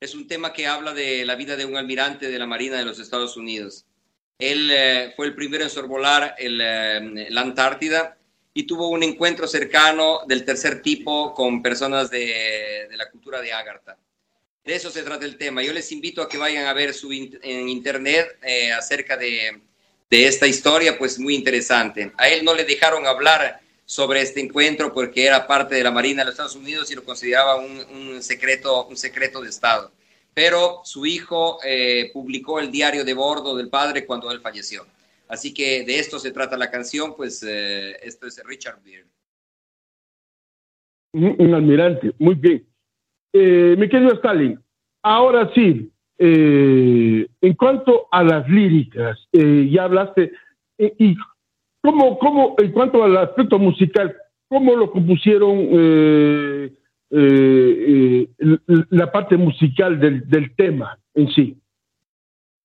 [0.00, 2.84] es un tema que habla de la vida de un almirante de la Marina de
[2.84, 3.84] los Estados Unidos.
[4.38, 8.16] Él eh, fue el primero en sorvolar el, eh, la Antártida
[8.54, 13.52] y tuvo un encuentro cercano del tercer tipo con personas de, de la cultura de
[13.52, 13.98] Ágartha.
[14.64, 15.62] De eso se trata el tema.
[15.62, 19.60] Yo les invito a que vayan a ver su en internet eh, acerca de,
[20.08, 22.12] de esta historia, pues muy interesante.
[22.16, 26.22] A él no le dejaron hablar sobre este encuentro porque era parte de la Marina
[26.22, 29.90] de los Estados Unidos y lo consideraba un, un secreto, un secreto de Estado.
[30.32, 34.86] Pero su hijo eh, publicó el diario de bordo del padre cuando él falleció.
[35.28, 39.06] Así que de esto se trata la canción, pues eh, esto es Richard Beard.
[41.14, 42.71] Un almirante, muy bien.
[43.32, 44.58] Eh, mi querido Stalin,
[45.02, 50.32] ahora sí, eh, en cuanto a las líricas, eh, ya hablaste,
[50.78, 51.16] eh, y
[51.80, 54.14] cómo, cómo, en cuanto al aspecto musical,
[54.48, 56.72] ¿cómo lo compusieron eh,
[58.90, 61.56] la parte musical del, del tema en sí?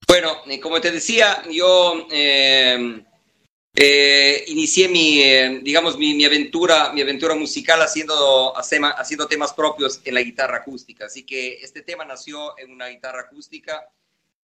[0.07, 0.29] Bueno,
[0.61, 3.03] como te decía, yo eh,
[3.79, 10.01] eh, inicié mi, eh, digamos, mi, mi aventura, mi aventura musical haciendo, haciendo temas propios
[10.03, 11.05] en la guitarra acústica.
[11.05, 13.87] Así que este tema nació en una guitarra acústica.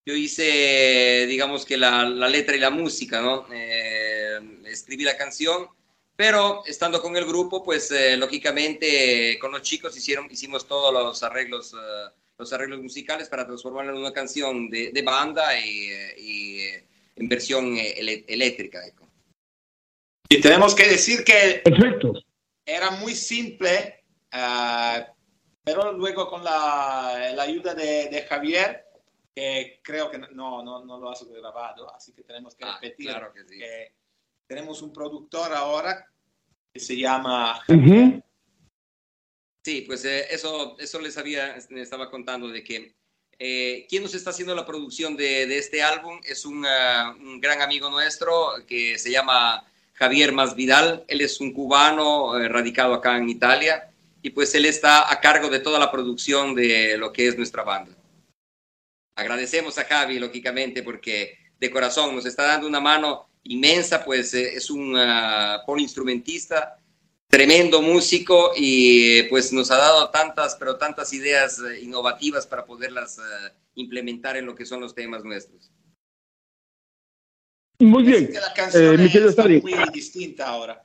[0.06, 3.48] Yo hice, digamos que la, la letra y la música, ¿no?
[3.52, 5.68] Eh, escribí la canción,
[6.16, 11.24] pero estando con el grupo, pues eh, lógicamente con los chicos hicieron, hicimos todos los
[11.24, 16.16] arreglos, eh, los arreglos musicales para transformarla en una canción de, de banda y, eh,
[16.20, 16.60] y,
[17.16, 18.82] en versión eléctrica.
[20.34, 22.14] Y tenemos que decir que Perfecto.
[22.66, 25.08] era muy simple, ah,
[25.64, 28.84] pero luego con la, la ayuda de, de Javier,
[29.36, 33.10] que creo que no, no, no lo has grabado, así que tenemos que repetir.
[33.10, 33.60] claro que sí.
[34.48, 36.08] tenemos un productor ahora
[36.74, 37.62] que se llama
[39.64, 42.96] Sí, pues eh, eso, eso les había, les estaba contando de que
[43.38, 47.40] eh, quien nos está haciendo la producción de, de este álbum es un, ah, un
[47.40, 51.04] gran amigo nuestro que se llama Javier Masvidal.
[51.08, 53.90] Él es un cubano eh, radicado acá en Italia
[54.22, 57.64] y pues él está a cargo de toda la producción de lo que es nuestra
[57.64, 57.96] banda.
[59.16, 64.56] Agradecemos a Javi, lógicamente, porque de corazón nos está dando una mano inmensa, pues eh,
[64.56, 66.78] es un ah, poliinstrumentista
[67.28, 73.18] tremendo músico y eh, pues nos ha dado tantas, pero tantas ideas innovativas para poderlas
[73.18, 75.72] eh, implementar en lo que son los temas nuestros.
[77.84, 78.28] Muy bien.
[78.28, 80.84] que la canción Eh, mi querido muy distinta ahora.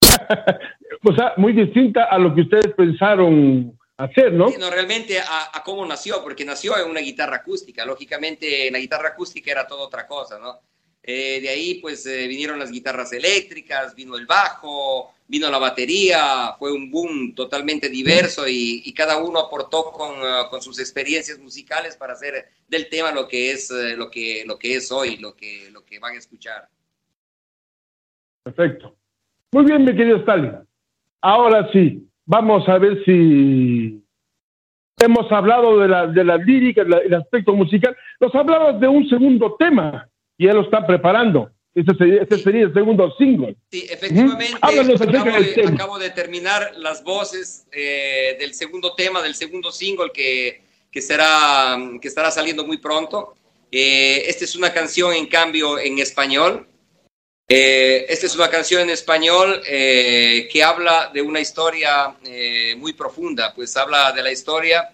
[1.04, 4.50] o sea, muy distinta a lo que ustedes pensaron hacer, ¿no?
[4.50, 7.84] Sí, no, realmente a, a cómo nació, porque nació en una guitarra acústica.
[7.84, 10.60] Lógicamente, en la guitarra acústica era todo otra cosa, ¿no?
[11.02, 16.54] Eh, de ahí, pues, eh, vinieron las guitarras eléctricas, vino el bajo, vino la batería,
[16.58, 21.96] fue un boom totalmente diverso y, cada uno aportó con, eh, con sus experiencias musicales
[21.96, 25.34] para hacer del tema lo que es, eh, lo que, lo que es hoy, lo
[25.34, 26.68] que, lo que van a escuchar.
[28.44, 28.94] Perfecto.
[29.52, 30.52] Muy bien, mi querido Stalin.
[31.22, 34.02] Ahora sí, vamos a ver si
[35.00, 37.96] hemos hablado de la, de las líricas, la- el aspecto musical.
[38.20, 41.50] Nos hablabas de un segundo tema y ya lo están preparando.
[41.74, 43.56] Este sería, sería el segundo single.
[43.70, 45.70] Sí, efectivamente, Háblanos acerca acabo de, tema.
[45.70, 51.76] acabo de terminar las voces eh, del segundo tema, del segundo single que, que, será,
[52.00, 53.34] que estará saliendo muy pronto.
[53.72, 56.68] Eh, esta es una canción, en cambio, en español.
[57.46, 62.94] Eh, esta es una canción en español eh, que habla de una historia eh, muy
[62.94, 64.90] profunda, pues habla de la historia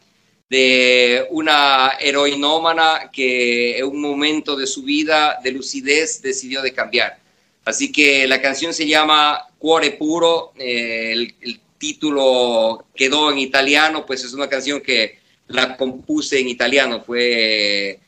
[0.51, 7.19] de una heroinómana que en un momento de su vida de lucidez decidió de cambiar.
[7.65, 14.23] Así que la canción se llama Cuore Puro, eh, el, título quedó en italiano, pues
[14.23, 17.01] es una canción que la compuse en italiano.
[17.01, 17.99] Fue,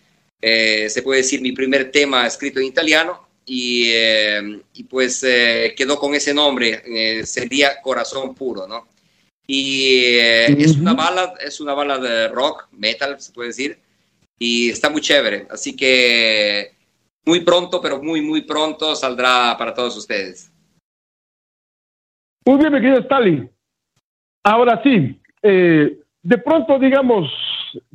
[0.43, 4.60] eh, se puede decir, mi primer tema escrito en italiano y, eh,
[4.90, 5.20] pues
[5.74, 8.89] quedó con ese nombre, sería Corazón Puro, ¿no?
[9.47, 13.78] Y eh, es una bala, es una bala de rock, metal, se puede decir,
[14.39, 15.47] y está muy chévere.
[15.51, 16.73] Así que
[17.24, 20.52] muy pronto, pero muy, muy pronto saldrá para todos ustedes.
[22.44, 23.51] Muy bien, mi querido Stalin.
[24.44, 27.31] Ahora sí, eh, de pronto, digamos,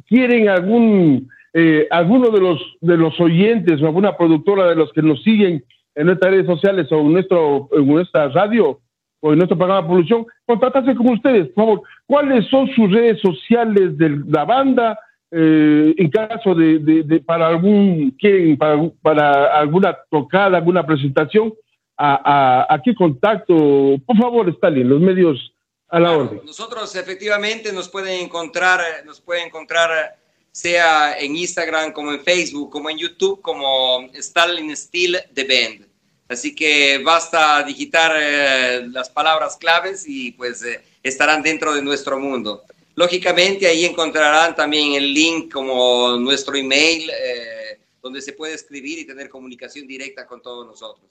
[0.07, 5.01] quieren algún eh, alguno de los de los oyentes o alguna productora de los que
[5.01, 5.63] nos siguen
[5.95, 8.79] en nuestras redes sociales o en nuestro en nuestra radio
[9.19, 11.81] o en nuestro programa de producción, contactarse con ustedes, por favor.
[12.05, 14.99] ¿Cuáles son sus redes sociales de la banda?
[15.29, 18.15] Eh, en caso de, de- de- para algún
[18.57, 21.53] para, para alguna tocada, alguna presentación,
[21.97, 25.51] a, a, a qué contacto, por favor, Stalin, los medios
[25.89, 26.41] a la orden.
[26.45, 30.15] Nosotros efectivamente nos pueden encontrar, nos pueden encontrar
[30.51, 35.86] sea en Instagram como en Facebook, como en YouTube, como Stalin Steel The Band.
[36.29, 42.19] Así que basta digitar eh, las palabras claves y pues eh, estarán dentro de nuestro
[42.19, 42.63] mundo.
[42.95, 49.07] Lógicamente ahí encontrarán también el link como nuestro email eh, donde se puede escribir y
[49.07, 51.07] tener comunicación directa con todos nosotros.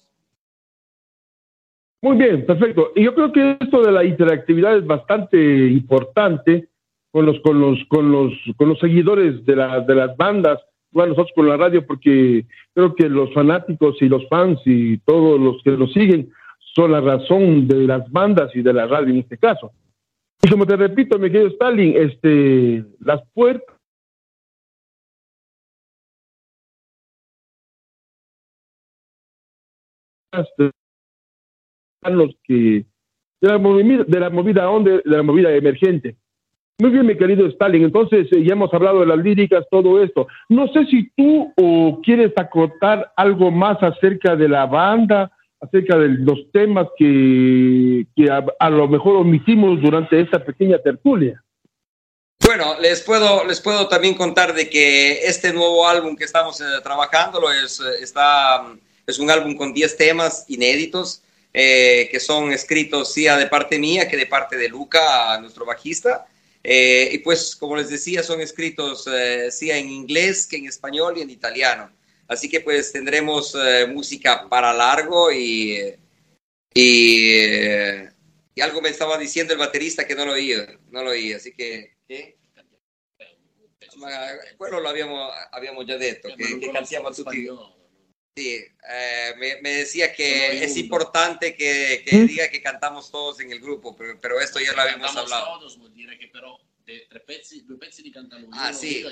[2.02, 2.92] Muy bien, perfecto.
[2.94, 6.68] Y yo creo que esto de la interactividad es bastante importante
[7.10, 10.60] con los, con los, con los, con los seguidores de, la, de las bandas,
[10.90, 15.40] bueno, nosotros con la radio, porque creo que los fanáticos y los fans y todos
[15.40, 16.30] los que nos siguen
[16.74, 19.72] son la razón de las bandas y de la radio en este caso.
[20.42, 23.76] Y como te repito, mi querido Stalin, este, las puertas
[32.44, 32.86] que
[33.40, 36.16] de la movida, de la movida onda, de la movida emergente.
[36.78, 37.84] Muy bien, mi querido Stalin.
[37.84, 40.26] Entonces, eh, ya hemos hablado de las líricas, todo esto.
[40.48, 41.52] No sé si tú
[42.04, 48.06] quieres acotar algo más acerca de la banda, acerca de los temas que,
[48.58, 51.42] a, lo mejor omitimos durante esta pequeña tertulia.
[52.44, 56.64] Bueno, les puedo, les puedo también contar de que este nuevo álbum que estamos eh,
[56.82, 58.66] trabajando es, eh, está,
[59.06, 61.22] es un álbum con 10 temas inéditos
[61.52, 66.26] eh, que son escritos sea de parte mía que de parte de Luca, nuestro bajista.
[66.68, 71.16] Eh, y pues, como les decía, son escritos eh, sea en inglés que en español
[71.16, 71.92] y en italiano.
[72.26, 75.94] Así que pues tendremos eh, música para largo y,
[76.74, 77.36] y,
[78.52, 81.52] y algo me estaba diciendo el baterista que no lo oía, no lo oía, así
[81.52, 81.94] que...
[82.08, 82.36] ¿qué?
[83.96, 84.10] Ma
[84.58, 87.48] quello l'abbiamo abbiamo già detto, che, che cantiamo tutti.
[88.38, 93.50] Sì, eh, me, me decía que es importante que, que diga que cantamos todos en
[93.50, 95.58] el grupo, pero, pero esto ya lo habíamos Cantamos hablado.
[95.58, 98.50] todos, vuol dire che però de- tre pezzi, due pezzi li canta lui.
[98.52, 99.06] Ah, altri.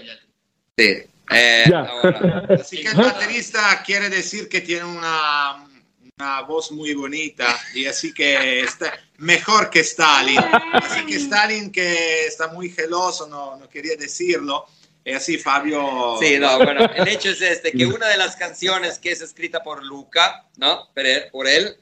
[0.76, 1.02] Sí.
[1.30, 2.46] Eh, ahora.
[2.60, 5.70] Así que el baterista quiere decir que tiene una,
[6.18, 10.36] una voz muy bonita y así que está mejor que Stalin.
[10.74, 14.66] Así que Stalin que está muy geloso, no, no quería decirlo.
[15.04, 16.16] Y así Fabio...
[16.18, 19.62] Sí, no, bueno, el hecho es este, que una de las canciones que es escrita
[19.62, 20.88] por Luca, ¿no?
[21.30, 21.76] Por él,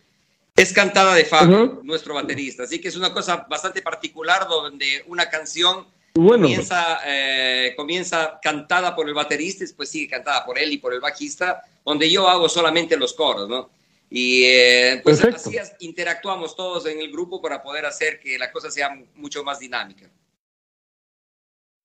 [0.57, 2.65] es cantada de Fabio, nuestro baterista.
[2.65, 6.43] Así que es una cosa bastante particular donde una canción Bueno.
[6.43, 10.93] comienza, eh, comienza cantada por el baterista y después sigue cantada por él y por
[10.93, 13.71] el bajista, donde yo hago solamente los coros, ¿no?
[14.11, 15.49] Y eh, pues Perfecto.
[15.49, 19.43] así es, interactuamos todos en el grupo para poder hacer que la cosa sea mucho
[19.43, 20.11] más dinámica.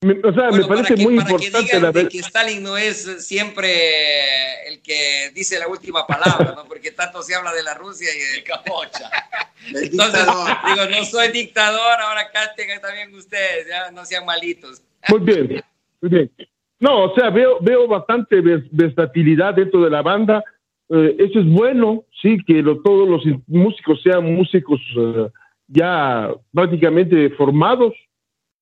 [0.02, 2.08] Me- o sea, me Bueno, parece para que, muy para que importante digan la de
[2.08, 6.66] que Stalin no es siempre el que dice la última palabra, ¿no?
[6.66, 9.10] Porque tanto se habla de la Rusia y de Capocha.
[9.74, 14.84] Entonces, digo, no soy dictador, ahora canten también ustedes, ya no sean malitos.
[15.10, 15.64] Muy bien,
[16.02, 16.32] muy bien.
[16.80, 20.44] No, o sea, veo, veo bastante vers- versatilidad dentro de la banda.
[20.90, 25.28] Eh, eso es bueno, sí, que lo- todos los músicos sean músicos eh,
[25.68, 27.94] ya prácticamente formados.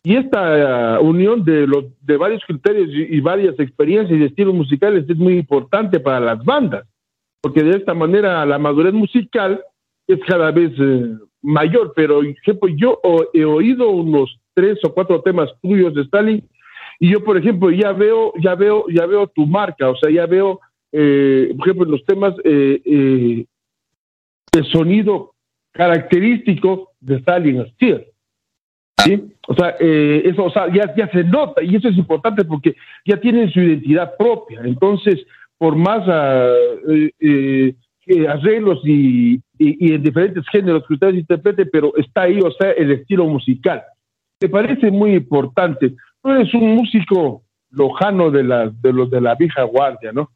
[0.05, 5.03] Y esta eh, unión de, los, de varios criterios y, varias experiencias y estilos musicales
[5.09, 6.87] es muy importante para las bandas,
[7.41, 9.61] porque de esta manera la madurez musical
[10.07, 11.91] es cada vez eh, mayor.
[11.95, 13.01] Pero, ejemplo, yo
[13.33, 16.47] he oído unos tres o cuatro temas tuyos de Stalin
[16.99, 20.25] y yo, por ejemplo, ya veo, ya veo, ya veo tu marca, o sea, ya
[20.25, 20.59] veo,
[20.91, 23.45] eh, por ejemplo, los temas eh, eh,
[24.53, 25.33] el sonido
[25.71, 28.05] característico de Stalin Steel.
[29.03, 29.23] ¿Sí?
[29.47, 33.17] O sea, eh, eso o sea, ya, se nota y eso es importante porque ya
[33.17, 34.61] tienen su identidad propia.
[34.63, 35.25] Entonces,
[35.57, 36.03] por más
[37.19, 42.91] que arreglos y, en diferentes géneros que ustedes interpreten, pero está ahí, o sea, el
[42.91, 43.83] estilo musical.
[44.41, 45.95] Me parece muy importante.
[46.21, 50.29] Tú eres un músico lojano de, la, de los de la vieja guardia, ¿no?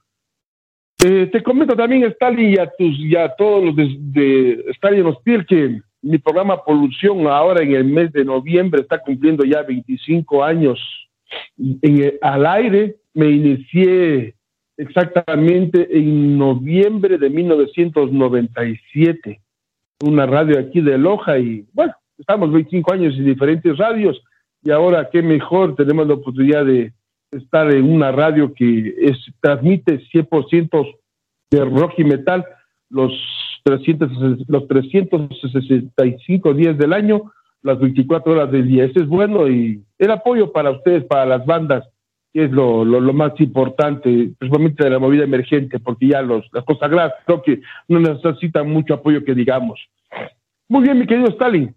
[0.97, 5.45] Te comento también, Stalin, y a, tus, y a todos los de, de Stalin Hostil,
[5.45, 10.79] que mi programa Polución ahora en el mes de noviembre está cumpliendo ya 25 años
[11.57, 12.97] en al aire.
[13.13, 14.35] Me inicié
[14.77, 19.41] exactamente en noviembre de 1997,
[20.01, 24.21] una radio aquí de Loja y bueno, estamos 25 años en diferentes radios
[24.63, 26.93] y ahora qué mejor tenemos la oportunidad de
[27.31, 30.95] estar en una radio que es, transmite 100%
[31.51, 32.45] de rock y metal
[32.89, 33.11] los
[33.69, 37.31] 300, los 365 días del año,
[37.61, 38.85] las 24 horas del día.
[38.85, 41.87] Eso es bueno y el apoyo para ustedes, para las bandas,
[42.33, 47.13] que es lo, más importante, principalmente de la movida emergente, porque ya los, las consagradas
[47.25, 49.79] creo que no necesitan mucho apoyo que digamos.
[50.67, 51.73] Muy bien, mi querido Stalin.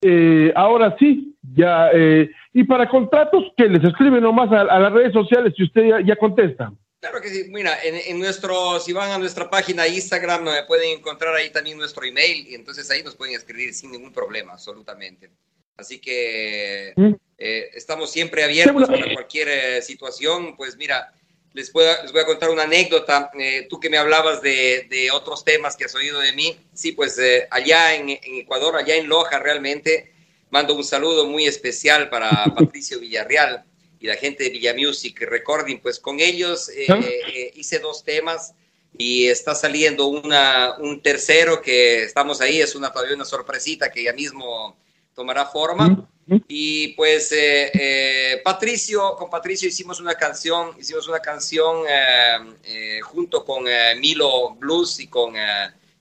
[0.00, 1.90] Eh, ahora sí, ya.
[1.92, 6.00] eh, y para contratos, que les escriben nomás a, las redes sociales si usted ya,
[6.00, 6.72] ya contesta.
[7.02, 7.46] Claro que sí.
[7.48, 11.76] Mira, en, en nuestro, si van a nuestra página Instagram, eh, pueden encontrar ahí también
[11.76, 15.28] nuestro email y entonces ahí nos pueden escribir sin ningún problema, absolutamente.
[15.76, 16.94] Así que
[17.38, 20.56] eh, estamos siempre abiertos para cualquier eh, situación.
[20.56, 21.12] Pues mira,
[21.54, 23.32] les a, les voy a contar una anécdota.
[23.36, 26.56] Eh, tú que me hablabas de, de, otros temas que has oído de mí.
[26.72, 27.18] Sí, pues
[27.50, 30.12] allá en, en, Ecuador, allá en Loja, realmente
[30.50, 33.64] mando un saludo muy especial para Patricio Villarreal
[34.02, 35.78] y la gente de Villa Music Recording.
[35.78, 38.52] Pues con ellos eh, hice dos temas
[38.98, 42.60] y está saliendo una, un tercero que estamos ahí.
[42.60, 44.76] Es una todavía una sorpresita que ya mismo
[45.14, 46.08] tomará forma.
[46.48, 53.44] Y pues eh, eh, Patricio, con Patricio hicimos una canción, hicimos una canción eh, junto
[53.44, 53.64] con
[53.98, 55.34] Milo Blues y con,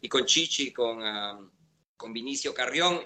[0.01, 1.51] y con Chichi, con,
[1.97, 3.01] con Vinicio Carrión,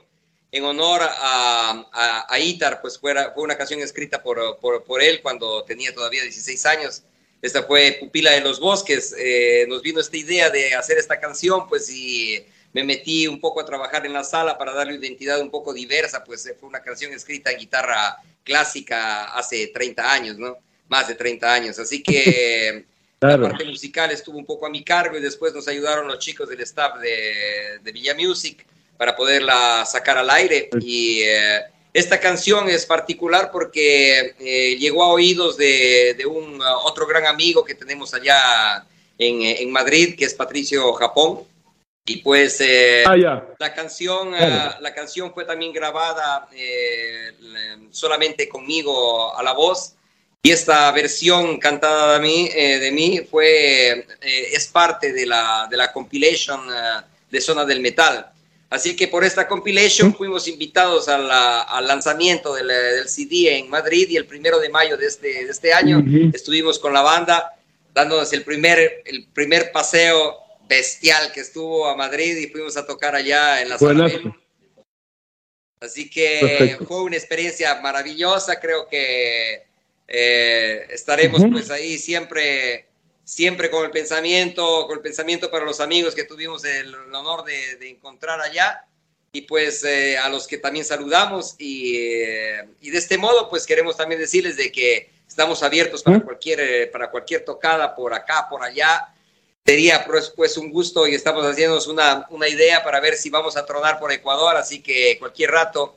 [0.56, 5.04] en honor a, a, a Itar, pues fue, fue, una canción escrita por, por, por,
[5.04, 7.04] él cuando tenía todavía 16 años.
[7.42, 9.14] Esta fue Pupila de los Bosques.
[9.68, 12.42] nos vino esta idea de hacer esta canción, pues y
[12.72, 16.24] me metí un poco a trabajar en la sala para darle identidad un poco diversa,
[16.24, 20.58] pues fue una canción escrita en guitarra clásica hace 30 años, ¿no?
[20.88, 21.80] Más de 30 años.
[21.80, 22.86] Así que
[23.20, 23.44] claro.
[23.44, 26.48] la parte musical estuvo un poco a mi cargo y después nos ayudaron los chicos
[26.48, 28.66] del staff de, de Villa Music
[28.98, 30.70] para poderla sacar al aire.
[30.80, 31.62] Y eh,
[31.94, 37.26] esta canción es particular porque eh, llegó a oídos de, de un uh, otro gran
[37.26, 38.86] amigo que tenemos allá
[39.18, 41.44] en, en Madrid, que es Patricio Japón.
[42.08, 43.48] Y pues eh, ah, yeah.
[43.58, 47.32] la canción uh, la canción fue también grabada eh,
[47.90, 49.96] solamente conmigo a la voz
[50.44, 55.78] y esta versión cantada de mí, eh, de mí fue es parte de la, de
[55.78, 57.02] la compilation uh,
[57.32, 58.32] de Zona del Metal.
[58.76, 63.70] Así que por esta compilation fuimos invitados a la, al lanzamiento del, del, CD en
[63.70, 66.36] Madrid y el primero de mayo de este, de este año uh -huh.
[66.36, 67.54] estuvimos con la banda
[67.94, 70.36] dándonos el primer, el primer paseo
[70.68, 74.12] bestial que estuvo a Madrid y fuimos a tocar allá en la sala
[75.80, 76.86] Así que Perfecto.
[76.86, 79.64] fue una experiencia maravillosa, creo que
[80.08, 81.52] eh, estaremos uh -huh.
[81.54, 82.85] pues ahí siempre
[83.26, 87.44] siempre con el pensamiento, con el pensamiento para los amigos que tuvimos el, el honor
[87.44, 88.86] de, de, encontrar allá.
[89.34, 93.66] Y pues eh, a los que también saludamos y, eh, y, de este modo pues
[93.66, 98.48] queremos también decirles de que estamos abiertos para, cualquier, eh, para cualquier tocada por acá,
[98.50, 99.14] por allá,
[99.66, 103.58] sería pues, pues, un gusto y estamos haciéndonos una, una idea para ver si vamos
[103.58, 105.96] a tronar por Ecuador, así que cualquier rato,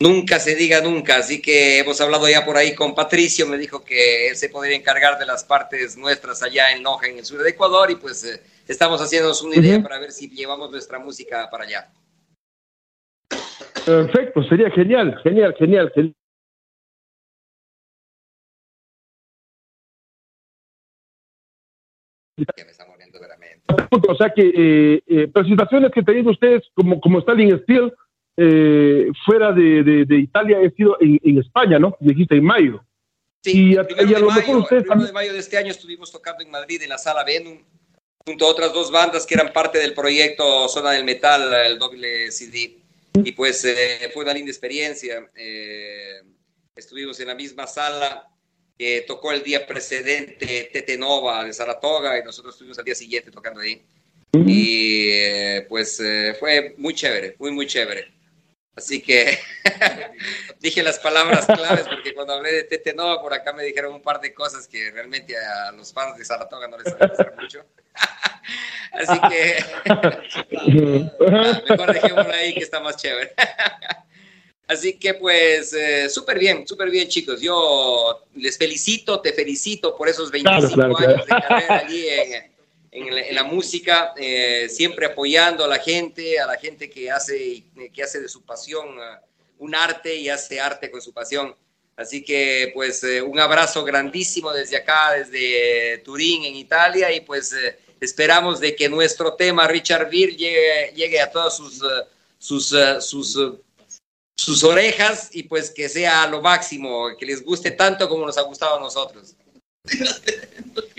[0.00, 3.84] nunca se diga nunca, así que hemos hablado ya por ahí con Patricio, me dijo
[3.84, 7.42] que él se podría encargar de las partes nuestras allá en Loja, en el sur
[7.42, 9.82] de Ecuador, y pues eh, estamos haciéndonos una idea uh -huh.
[9.82, 11.88] para ver si llevamos nuestra música para allá.
[13.84, 15.92] Perfecto, sería genial, genial, genial.
[15.94, 16.14] genial.
[22.38, 23.62] Ya me está muriendo veramente.
[24.08, 27.94] O sea que eh, eh, presentaciones que tenían ustedes como, como Stalin Steel
[28.36, 31.96] eh, fuera de, de, de, Italia ha sido en, en, España, ¿no?
[32.00, 32.84] Me dijiste en mayo.
[33.42, 35.06] Sí, y, a, y a lo mayo, mejor ustedes el también...
[35.08, 37.58] de mayo de este año estuvimos tocando en Madrid en la sala Venum
[38.26, 42.30] junto a otras dos bandas que eran parte del proyecto Zona del Metal, el doble
[42.32, 42.78] CD.
[43.14, 45.30] Y pues eh, fue una linda experiencia.
[45.34, 46.22] Eh,
[46.74, 48.28] estuvimos en la misma sala
[48.78, 53.30] que tocó el día precedente Tete Nova de Saratoga y nosotros estuvimos al día siguiente
[53.30, 53.80] tocando ahí.
[54.32, 58.12] Y eh, pues eh, fue muy chévere, muy, muy chévere.
[58.76, 59.38] Así que
[60.60, 64.02] dije las palabras claves porque cuando hablé de Tete Nova por acá me dijeron un
[64.02, 67.64] par de cosas que realmente a los fans de Saratoga no les gustaron mucho.
[68.92, 69.64] Así que
[71.70, 73.32] mejor dejémoslo ahí que está más chévere.
[74.68, 77.40] Así que pues eh, súper bien, súper bien chicos.
[77.40, 82.55] Yo les felicito, te felicito por esos 25 Claro, claro, años de carrera allí en,
[82.96, 87.10] en la, en la música, eh, siempre apoyando a la gente, a la gente que
[87.10, 89.16] hace, que hace de su pasión eh,
[89.58, 91.54] un arte y hace arte con su pasión.
[91.96, 97.52] Así que pues eh, un abrazo grandísimo desde acá, desde Turín en Italia y pues
[97.54, 101.86] eh, esperamos de que nuestro tema Richard Beer llegue, llegue a todas sus, eh,
[102.38, 103.52] sus, eh, sus, eh,
[104.36, 108.42] sus orejas y pues que sea lo máximo, que les guste tanto como nos ha
[108.42, 109.34] gustado a nosotros.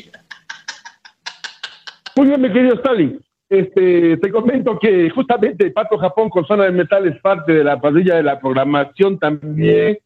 [2.18, 3.24] Muy bien, mi querido Stalin.
[3.48, 7.80] Este, te comento que justamente Pato Japón con Zona de Metal es parte de la
[7.80, 10.00] parrilla de la programación también.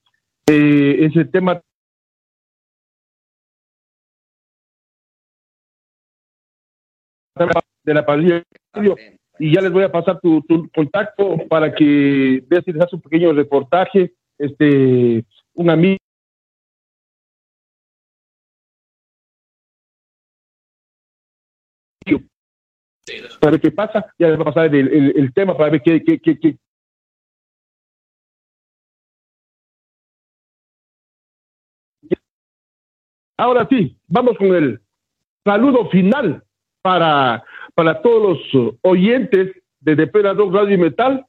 [0.46, 1.62] Eh, ese tema
[7.86, 8.44] de la parrilla
[9.40, 12.98] y ya les voy a pasar tu, tu contacto para que veas si les hace
[12.98, 14.12] un pequeño reportaje.
[14.38, 15.24] Este,
[15.54, 16.01] un amigo
[23.42, 26.04] para ver qué pasa, ya les a pasar el, el- el tema para ver qué,
[26.04, 26.58] qué, qué,
[33.38, 34.80] Ahora sí, vamos con el
[35.44, 36.44] saludo final
[36.84, 37.44] para,
[37.74, 41.26] para todos los oyentes de Depredador Radio y Metal.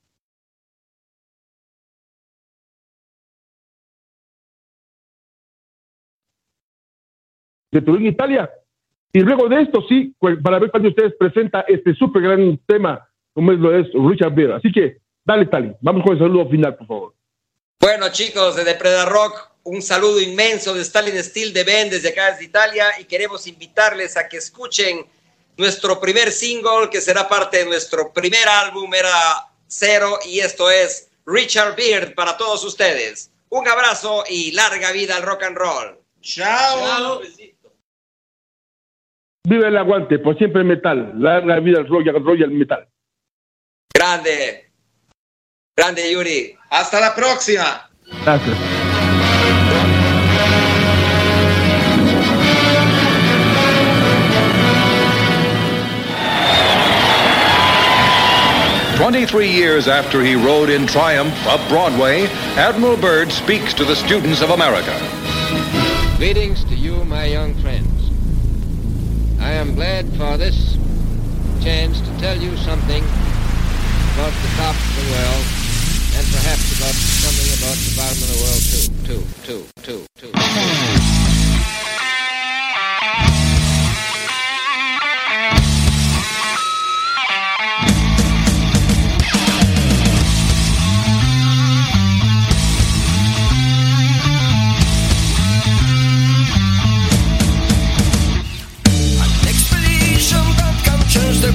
[7.73, 8.51] De Turín, Italia.
[9.13, 13.07] Y luego de esto, sí, pues, para ver cuando ustedes presenta este súper gran tema,
[13.35, 14.53] como es lo es Richard Beer.
[14.53, 17.15] Así que, dale, Tali, vamos con el saludo final, por favor.
[17.79, 22.31] Bueno, chicos de Depredar Rock, un saludo inmenso de Stalin Steel de Ben desde acá
[22.31, 25.05] desde Italia y queremos invitarles a que escuchen
[25.57, 29.11] nuestro primer single que será parte de nuestro primer álbum, era
[29.67, 33.31] Cero, y esto es Richard Beard para todos ustedes.
[33.51, 35.99] Un abrazo y larga vida al rock and roll.
[36.21, 37.21] Chao.
[39.45, 41.15] Viva el aguante, por siempre metal.
[41.17, 42.87] Larga vida al Royal, Royal Metal.
[43.93, 44.71] Grande.
[45.77, 46.57] Grande, Yuri.
[46.71, 47.91] Hasta la próxima.
[48.25, 48.57] Gracias.
[58.97, 64.41] Twenty-three years after he rode in triumph up Broadway, Admiral Byrd speaks to the students
[64.41, 64.97] of America.
[66.19, 67.92] Greetings to you, my young friends.
[69.43, 70.79] I am glad for this
[71.65, 73.03] chance to tell you something
[74.15, 75.47] about the top of the world
[76.15, 78.63] and perhaps about something about the bottom of the world
[79.03, 81.12] too, too, too, too, too.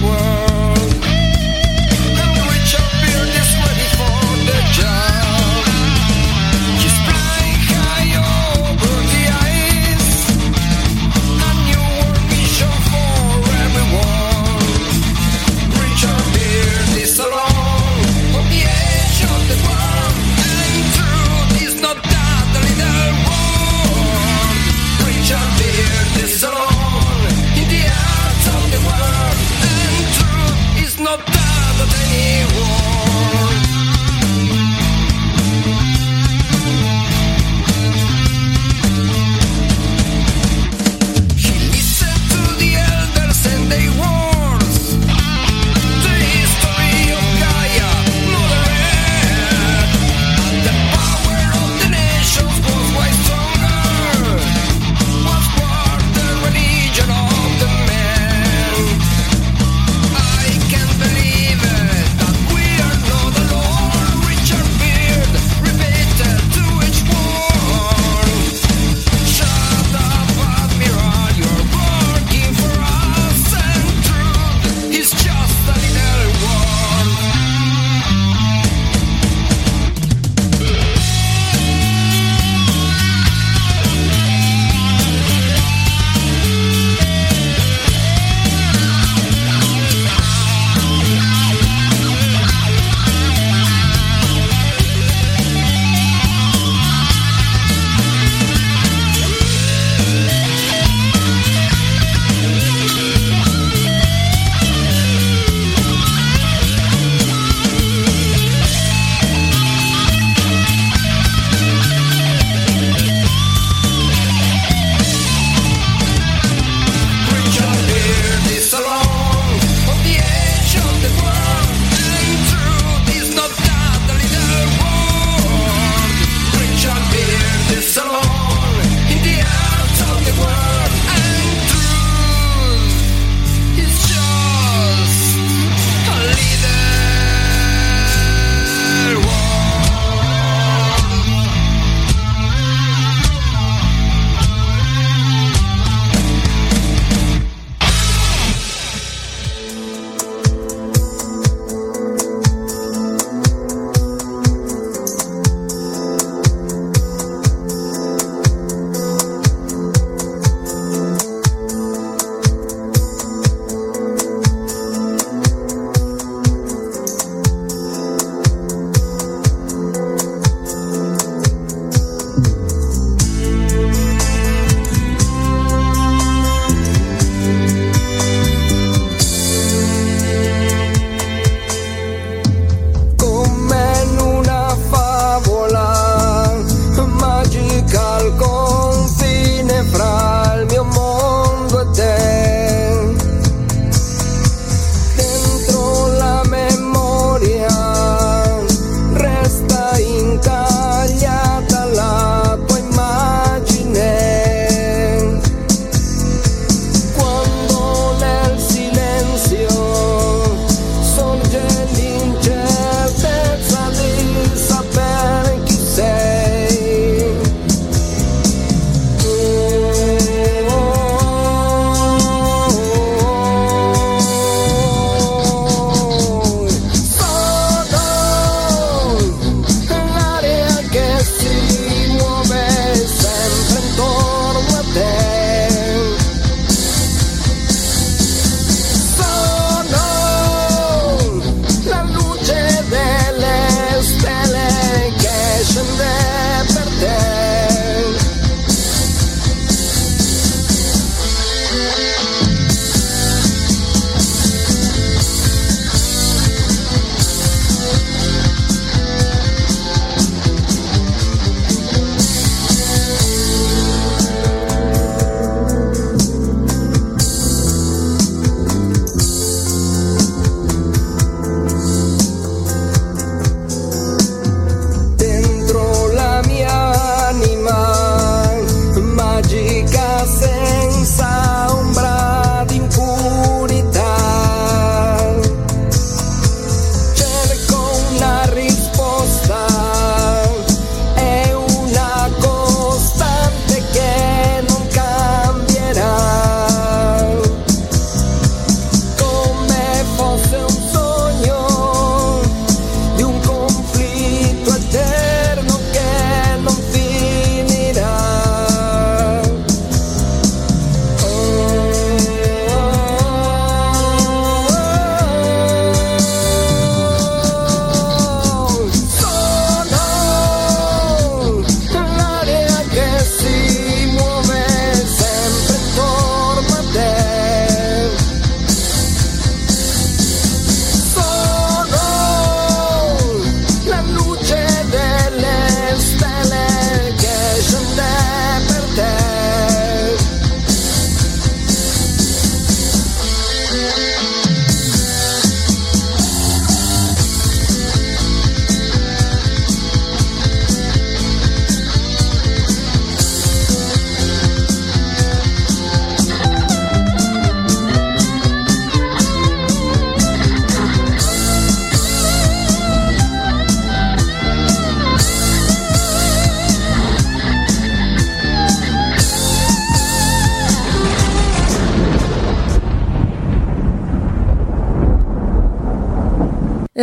[0.02, 0.37] World.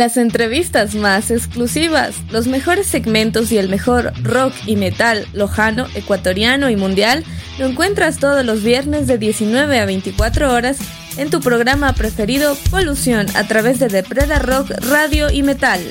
[0.05, 6.69] Las entrevistas más exclusivas, los mejores segmentos y el mejor rock y metal lojano, ecuatoriano
[6.69, 7.23] y mundial
[7.57, 10.77] lo encuentras todos los viernes de 19 a 24 horas
[11.17, 15.81] en tu programa preferido Polución a través de Depreda Rock Radio y Metal.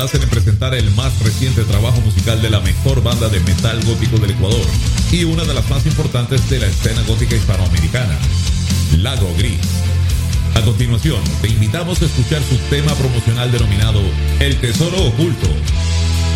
[0.00, 4.16] Complacen en presentar el más reciente trabajo musical de la mejor banda de metal gótico
[4.16, 4.64] del Ecuador
[5.12, 8.18] y una de las más importantes de la escena gótica hispanoamericana,
[8.96, 9.60] Lago Gris.
[10.54, 14.00] A continuación, te invitamos a escuchar su tema promocional denominado
[14.38, 15.48] El Tesoro Oculto.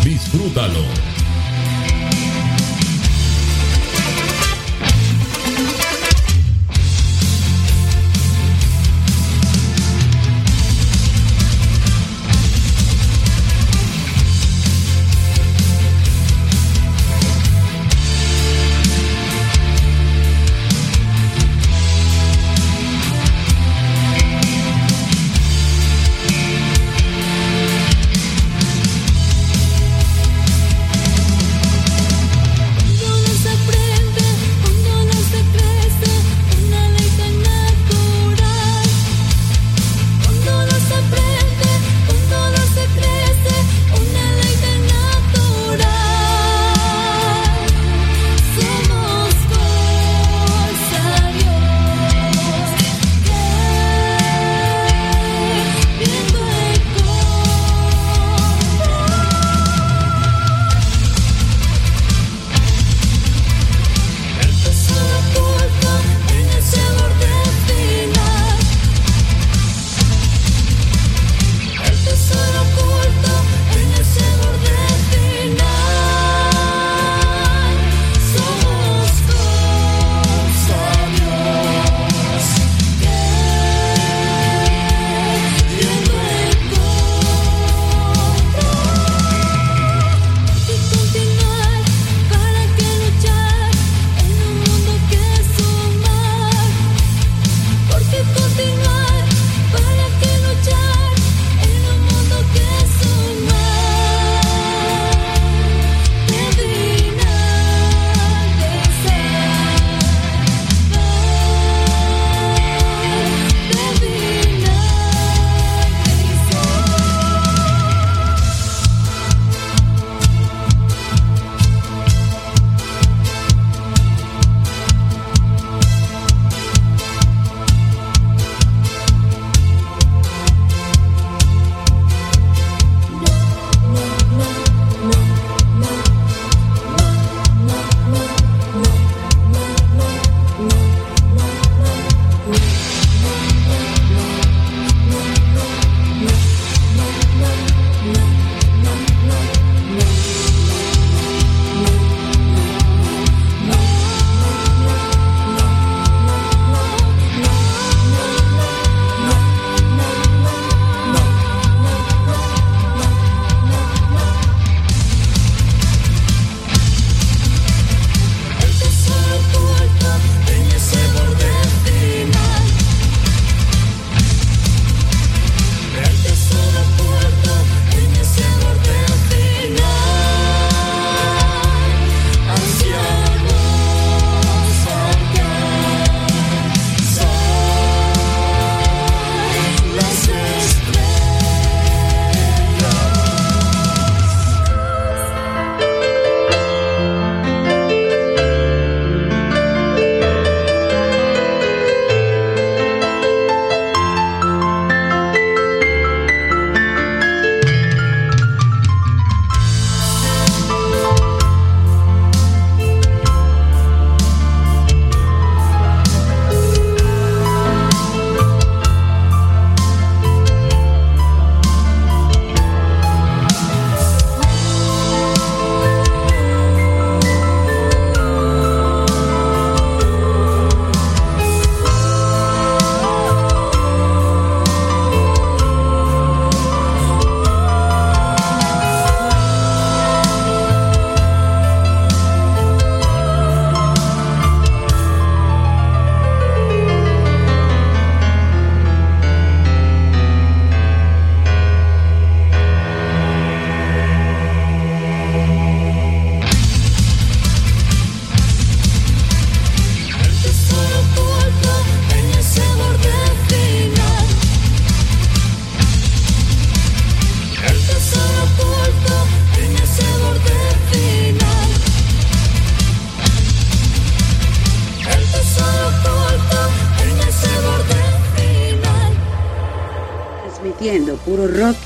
[0.03, 1.14] Disfrútalo.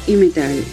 [0.10, 0.64] y metal.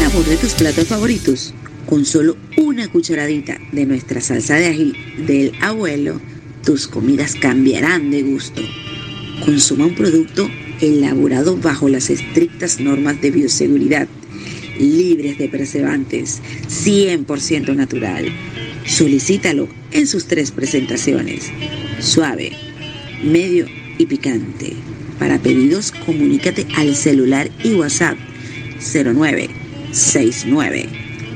[0.00, 1.54] ¡Sabor de tus platos favoritos
[1.86, 4.92] con solo una cucharadita de nuestra salsa de ají
[5.26, 6.20] del abuelo.
[6.64, 8.62] Tus comidas cambiarán de gusto.
[9.44, 10.50] Consuma un producto
[10.80, 14.08] elaborado bajo las estrictas normas de bioseguridad,
[14.78, 18.26] libres de preservantes, 100% natural.
[18.86, 21.52] Solicítalo en sus tres presentaciones,
[22.00, 22.52] suave,
[23.22, 23.66] medio
[23.98, 24.74] y picante.
[25.44, 28.16] Pedidos, comunícate al celular y WhatsApp
[28.80, 29.50] 09
[29.92, 30.88] 69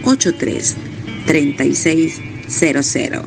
[0.02, 0.76] 83
[1.26, 3.24] 3600.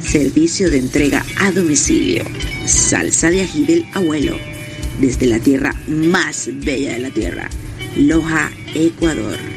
[0.00, 2.24] Servicio de entrega a domicilio.
[2.66, 4.36] Salsa de ají del abuelo.
[5.00, 7.48] Desde la tierra más bella de la tierra.
[7.96, 9.53] Loja, Ecuador.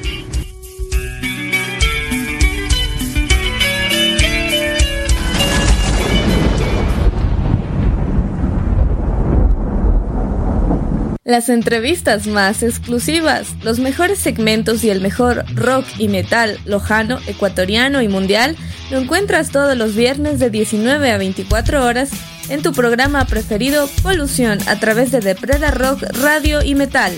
[11.28, 18.02] Las entrevistas más exclusivas, los mejores segmentos y el mejor rock y metal lojano, ecuatoriano
[18.02, 18.56] y mundial
[18.92, 22.12] lo encuentras todos los viernes de 19 a 24 horas
[22.48, 27.14] en tu programa preferido Polución a través de Depreda Rock Radio y Metal.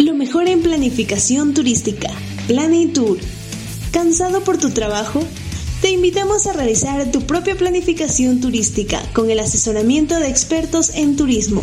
[0.00, 2.08] Lo mejor en planificación turística,
[2.48, 3.18] Plan Tour.
[3.92, 5.24] ¿Cansado por tu trabajo?
[5.84, 11.60] Te invitamos a realizar tu propia planificación turística con el asesoramiento de expertos en turismo.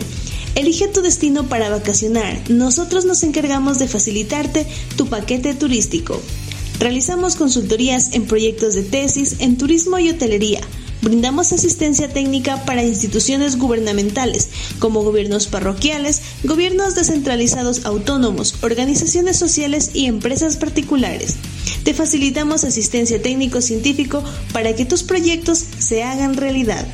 [0.54, 2.40] Elige tu destino para vacacionar.
[2.48, 6.22] Nosotros nos encargamos de facilitarte tu paquete turístico.
[6.78, 10.62] Realizamos consultorías en proyectos de tesis en turismo y hotelería.
[11.02, 14.50] Brindamos asistencia técnica para instituciones gubernamentales
[14.80, 21.36] como gobiernos parroquiales, gobiernos descentralizados autónomos, organizaciones sociales y empresas particulares.
[21.84, 24.24] Te facilitamos asistencia técnico-científico
[24.54, 26.86] para que tus proyectos se hagan realidad.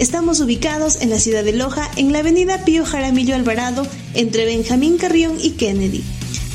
[0.00, 4.98] Estamos ubicados en la ciudad de Loja, en la avenida Pío Jaramillo Alvarado, entre Benjamín
[4.98, 6.02] Carrión y Kennedy.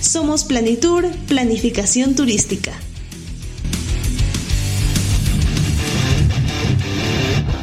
[0.00, 2.72] Somos Planitur, Planificación Turística.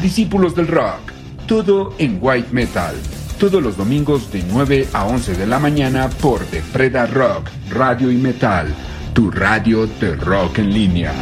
[0.01, 1.11] Discípulos del Rock,
[1.47, 2.95] todo en White Metal.
[3.39, 8.17] Todos los domingos de 9 a 11 de la mañana por Depreda Rock, Radio y
[8.17, 8.67] Metal,
[9.13, 11.13] tu radio de rock en línea.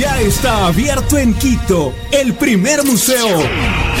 [0.00, 3.38] Ya está abierto en Quito el primer museo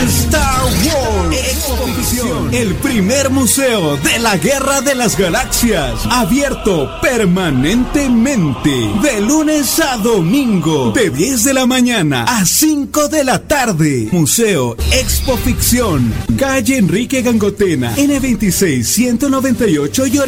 [0.06, 2.54] Star Wars Exposición.
[2.54, 6.00] El primer museo de la Guerra de las Galaxias.
[6.10, 8.70] Abierto permanentemente.
[9.02, 10.92] De lunes a domingo.
[10.92, 14.08] De 10 de la mañana a 5 de la tarde.
[14.10, 16.12] Museo Expo Ficción.
[16.38, 17.94] Calle Enrique Gangotena.
[17.96, 20.20] N26 198 y.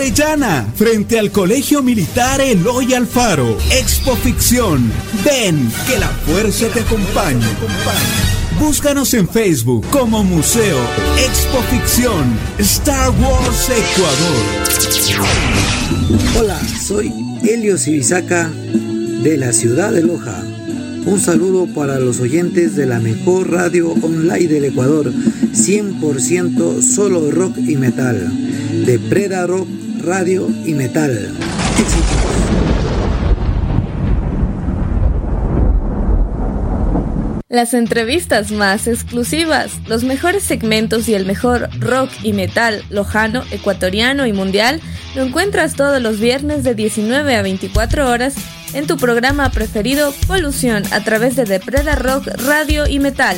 [0.76, 3.56] Frente al Colegio Militar Eloy Alfaro.
[3.70, 4.92] Expo Ficción.
[5.24, 7.46] Ven, que la fuerza te acompañe.
[8.58, 10.78] Búscanos en Facebook como Museo
[11.18, 14.38] Expo Ficción Star Wars Ecuador.
[16.38, 17.12] Hola, soy
[17.42, 20.42] Helios Ibizaca de la ciudad de Loja.
[21.04, 27.56] Un saludo para los oyentes de la mejor radio online del Ecuador, 100% solo rock
[27.58, 28.32] y metal,
[28.86, 29.68] de Preda Rock
[30.02, 31.32] Radio y Metal.
[37.52, 44.26] Las entrevistas más exclusivas, los mejores segmentos y el mejor rock y metal lojano, ecuatoriano
[44.26, 44.80] y mundial
[45.14, 48.36] lo encuentras todos los viernes de 19 a 24 horas
[48.72, 53.36] en tu programa preferido Polución a través de Depreda Rock Radio y Metal.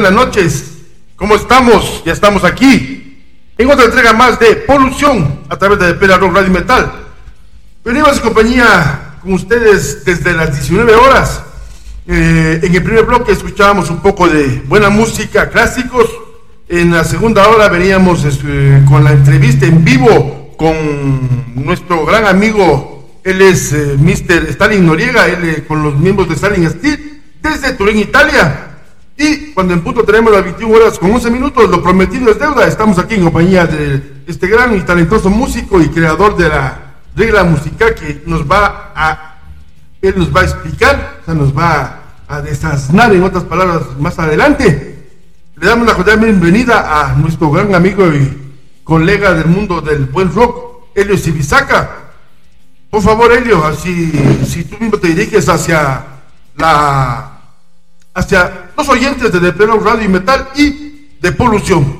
[0.00, 0.64] Buenas noches.
[1.16, 2.04] ¿Cómo estamos?
[2.06, 3.20] Ya estamos aquí
[3.58, 6.92] en otra entrega más de Polución a través de Pela Rock Radio Metal.
[7.84, 11.42] Venimos en compañía con ustedes desde las 19 horas.
[12.06, 16.08] Eh, en el primer bloque escuchábamos un poco de buena música, clásicos.
[16.68, 20.76] En la segunda hora veníamos este, con la entrevista en vivo con
[21.56, 24.48] nuestro gran amigo, él es eh, Mr.
[24.50, 28.67] Stalin Noriega, él eh, con los miembros de Stalin Steel, desde Turín, Italia.
[29.58, 32.68] Cuando en punto tenemos las 21 horas con 11 minutos, lo prometido es deuda.
[32.68, 37.42] Estamos aquí en compañía de este gran y talentoso músico y creador de la regla
[37.42, 39.40] musical que nos va a,
[40.00, 44.16] él nos va a explicar, o sea, nos va a desasnar en otras palabras más
[44.20, 45.08] adelante.
[45.56, 48.54] Le damos la cordial bienvenida a nuestro gran amigo y
[48.84, 52.12] colega del mundo del buen rock, Helio Sibisaca.
[52.90, 54.12] Por favor, Helio, así,
[54.46, 56.04] si tú mismo te diriges hacia
[56.56, 57.32] la
[58.14, 61.96] hacia los oyentes de The Pleno Radio y Metal y de Polución.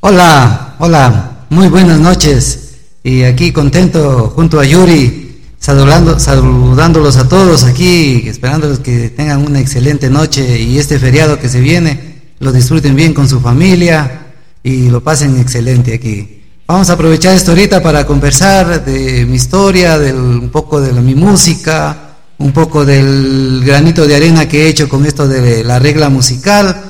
[0.00, 2.74] Hola, hola, muy buenas noches.
[3.02, 9.60] Y aquí contento junto a Yuri, saludando, saludándolos a todos aquí, esperándolos que tengan una
[9.60, 14.26] excelente noche y este feriado que se viene, lo disfruten bien con su familia
[14.62, 16.42] y lo pasen excelente aquí.
[16.66, 21.14] Vamos a aprovechar esto ahorita para conversar de mi historia, de un poco de mi
[21.14, 22.09] música
[22.40, 26.82] un poco del granito de arena que he hecho con esto de la regla musical.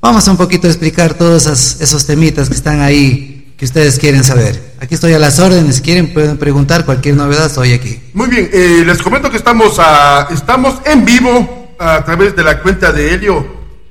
[0.00, 4.22] Vamos un poquito a explicar todos esos, esos temitas que están ahí que ustedes quieren
[4.22, 4.74] saber.
[4.80, 7.98] Aquí estoy a las órdenes, quieren pueden preguntar cualquier novedad, estoy aquí.
[8.12, 12.60] Muy bien, eh, les comento que estamos, a, estamos en vivo a través de la
[12.60, 13.46] cuenta de Helio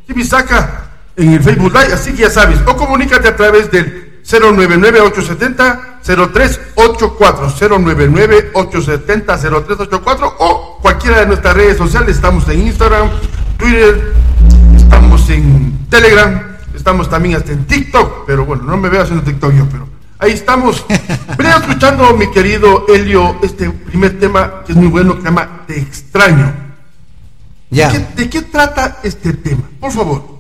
[0.06, 5.87] Chibisaca en el Facebook Live, así que ya sabes, o comunícate a través del 099-870-0384,
[7.60, 13.10] 099-870-0384 o cualquiera de nuestras redes sociales, estamos en Instagram,
[13.58, 14.14] Twitter,
[14.76, 19.54] estamos en Telegram, estamos también hasta en TikTok, pero bueno, no me veo haciendo TikTok
[19.54, 19.88] yo, pero
[20.20, 20.86] ahí estamos.
[21.38, 25.66] Venía escuchando, mi querido Helio, este primer tema que es muy bueno, que se llama
[25.68, 26.54] Te extraño.
[27.70, 27.92] Ya.
[27.92, 29.64] ¿De, qué, de qué trata este tema?
[29.80, 30.38] Por favor.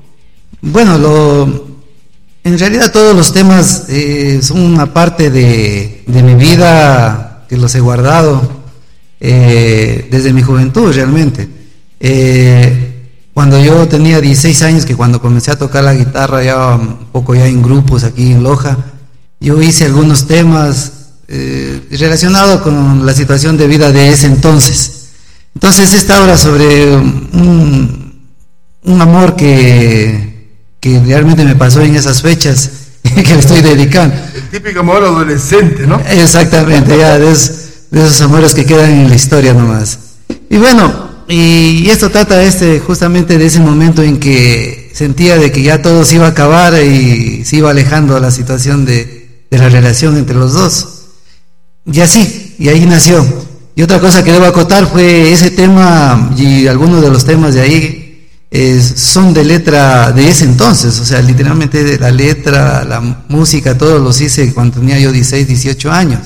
[0.61, 1.76] Bueno, lo,
[2.47, 7.81] en realidad todos los temas eh, son una parte de, mi vida que los he
[7.81, 8.63] guardado
[9.19, 11.49] eh, desde mi juventud realmente.
[11.99, 17.07] Eh, cuando yo tenía 16 años, que cuando comencé a tocar la guitarra ya un
[17.11, 18.77] poco ya en grupos aquí en Loja,
[19.39, 20.93] yo hice algunos temas
[21.91, 25.09] relacionados con la situación de vida de ese entonces.
[25.53, 28.21] Entonces esta obra sobre un
[29.01, 30.36] amor que,
[30.79, 32.69] que realmente me pasó en esas fechas
[33.03, 34.15] que le estoy dedicando.
[34.35, 35.99] El típico amor adolescente, ¿no?
[36.09, 39.99] Exactamente, ya de, es- de esos amores que quedan en la historia nomás.
[40.49, 45.51] Y bueno, y, y esto trata este justamente de ese momento en que sentía de
[45.51, 49.57] que ya todo se iba a acabar y se iba alejando la situación de, de
[49.57, 50.87] la relación entre los dos.
[51.85, 53.25] Y así, y ahí nació.
[53.75, 57.61] Y otra cosa que debo acotar fue ese tema y algunos de los temas de
[57.61, 57.96] ahí
[58.49, 63.77] eh, son de letra de ese entonces, o sea, literalmente de la letra, la música,
[63.77, 66.21] todos los hice cuando tenía yo 16, 18 años.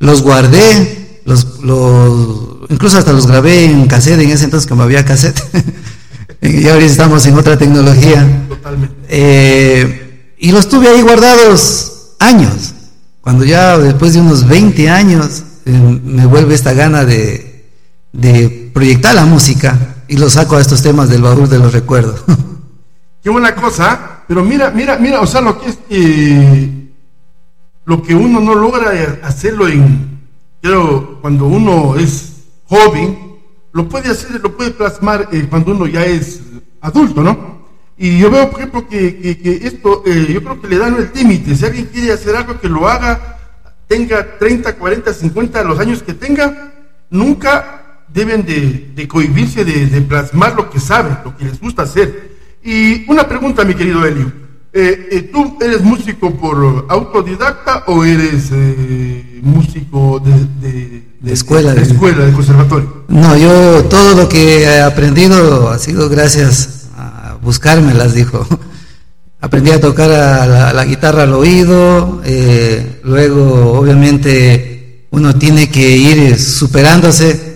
[0.00, 5.04] Los guardé, los, los, incluso hasta los grabé en cassette en ese entonces como había
[5.04, 5.40] cassette.
[6.42, 8.26] y ahora estamos en otra tecnología.
[9.08, 12.74] Eh, y los tuve ahí guardados años.
[13.20, 17.70] Cuando ya después de unos 20 años eh, me vuelve esta gana de,
[18.12, 22.24] de proyectar la música y lo saco a estos temas del baúl de los recuerdos.
[23.22, 26.88] Qué buena cosa, pero mira, mira, mira, o sea, lo que es eh,
[27.84, 28.90] lo que uno no logra
[29.22, 30.20] hacerlo en,
[30.60, 32.32] quiero, cuando uno es
[32.66, 33.18] joven,
[33.72, 36.40] lo puede hacer, lo puede plasmar eh, cuando uno ya es
[36.80, 37.62] adulto, ¿no?
[37.96, 40.96] Y yo veo, por ejemplo, que, que- que esto, eh, yo creo que le dan
[40.96, 41.54] el límite.
[41.54, 43.38] Si alguien quiere hacer algo, que lo haga,
[43.86, 46.72] tenga 30, 40, 50, los años que tenga,
[47.10, 47.81] nunca
[48.12, 52.32] deben de, de cohibirse de, de plasmar lo que saben, lo que les gusta hacer.
[52.64, 54.32] Y una pregunta, mi querido Elio.
[54.74, 60.32] Eh, eh, ¿Tú eres músico por autodidacta o eres eh, músico de,
[60.66, 63.04] de- de- escuela, de escuela, de conservatorio?
[63.08, 68.46] No, yo todo lo que he aprendido ha sido gracias a buscármelas, dijo.
[69.42, 75.96] Aprendí a tocar a la, la guitarra al oído, eh, luego obviamente uno tiene que
[75.96, 77.51] ir superándose,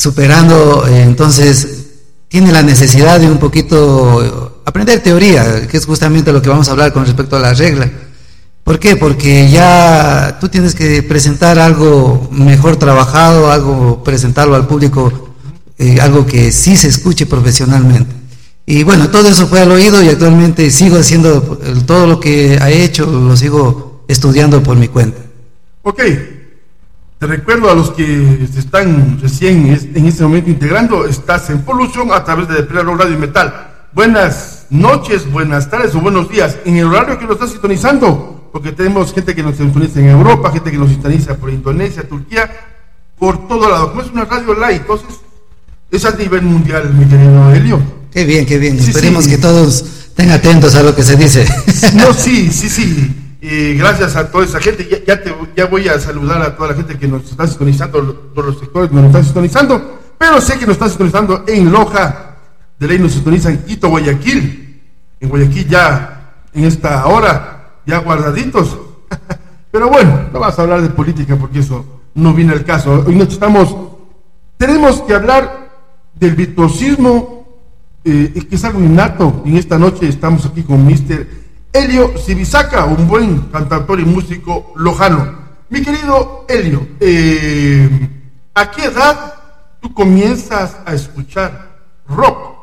[0.00, 1.88] superando, eh, entonces
[2.28, 6.72] tiene la necesidad de un poquito aprender teoría, que es justamente lo que vamos a
[6.72, 7.90] hablar con respecto a la regla.
[8.64, 8.96] ¿Por qué?
[8.96, 15.34] Porque ya tú tienes que presentar algo mejor trabajado, algo presentarlo al público,
[15.76, 18.14] eh, algo que sí se escuche profesionalmente.
[18.64, 22.54] Y bueno, todo eso fue al oído y actualmente sigo haciendo eh, todo lo que
[22.54, 25.20] he hecho, lo sigo estudiando por mi cuenta.
[25.82, 26.00] Ok,
[27.20, 32.10] te recuerdo a los que se están recién en este momento integrando, estás en Polución
[32.12, 33.88] a través de Pleno Radio y Metal.
[33.92, 38.72] Buenas noches, buenas tardes o buenos días en el horario que nos estás sintonizando, porque
[38.72, 42.50] tenemos gente que nos sintoniza en Europa, gente que nos sintoniza por Indonesia, Turquía,
[43.18, 43.90] por todo lado.
[43.90, 45.20] Como es una radio live, entonces
[45.90, 47.82] es a nivel mundial, mi querido Helio.
[48.10, 48.80] Qué bien, qué bien.
[48.80, 49.32] Sí, Esperemos sí.
[49.32, 51.46] que todos estén atentos a lo que se dice.
[51.96, 53.29] No, sí, sí, sí.
[53.42, 54.86] Eh, gracias a toda esa gente.
[54.88, 58.14] Ya, ya te, ya voy a saludar a toda la gente que nos está sintonizando,
[58.34, 59.98] todos los sectores que nos están sintonizando.
[60.18, 62.36] Pero sé que nos están sintonizando en Loja.
[62.78, 64.82] De ley nos sintonizan Quito, Guayaquil.
[65.20, 68.78] En Guayaquil ya, en esta hora, ya guardaditos.
[69.70, 73.04] Pero bueno, no vas a hablar de política porque eso no viene al caso.
[73.06, 73.74] Hoy nos estamos,
[74.56, 75.70] tenemos que hablar
[76.14, 77.40] del virtuosismo
[78.04, 79.42] eh, que es algo innato.
[79.44, 81.26] Y en esta noche estamos aquí con Mr.
[81.72, 85.38] Helio Sibisaca, un buen cantautor y músico lojano.
[85.68, 88.08] Mi querido Helio, eh,
[88.54, 89.34] ¿a qué edad
[89.80, 91.68] tú comienzas a escuchar
[92.08, 92.56] rock?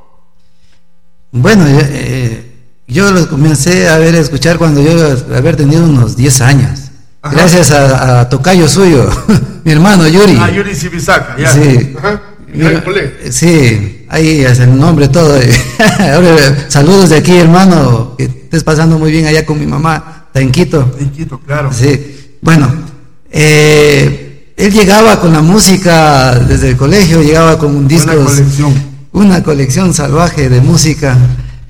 [1.32, 2.54] Bueno, eh,
[2.88, 4.92] yo lo comencé a ver, a escuchar cuando yo
[5.36, 6.80] haber tenido unos 10 años.
[7.24, 9.10] Gracias a, a tocayo suyo,
[9.64, 10.38] mi hermano Yuri.
[10.40, 11.52] Ah, Yuri Sibisaca, ya.
[11.52, 11.96] Sí.
[11.98, 12.22] Ajá.
[13.30, 15.38] Sí, ahí es el nombre todo.
[16.68, 20.52] Saludos de aquí, hermano, que estés pasando muy bien allá con mi mamá, está en
[20.52, 20.96] Quito.
[21.00, 21.72] En Quito, claro.
[21.74, 22.72] Sí, bueno,
[23.32, 28.74] eh, él llegaba con la música desde el colegio, llegaba con un disco, Una colección.
[29.12, 31.18] una colección salvaje de música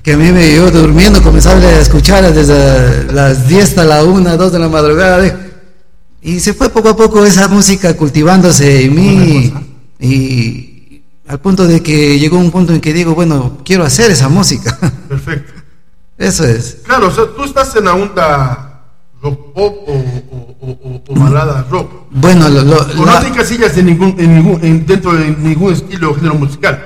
[0.02, 4.36] que a mí me yo durmiendo comenzaba a escuchar desde las 10 hasta la 1,
[4.36, 5.50] 2 de la madrugada.
[6.22, 9.52] y se fue poco a poco esa música cultivándose en mí
[10.00, 10.77] y
[11.28, 14.76] al punto de que llegó un punto en que digo, bueno, quiero hacer esa música.
[15.08, 15.52] Perfecto.
[16.16, 16.78] Eso es.
[16.84, 18.64] Claro, o sea, tú estás en la onda
[19.22, 21.90] rock pop o, o- o- o- balada rock.
[22.10, 25.72] Bueno, lo- lo- no la- te encasillas en ningún, en ningún, en- dentro de ningún
[25.72, 26.82] estilo o género musical.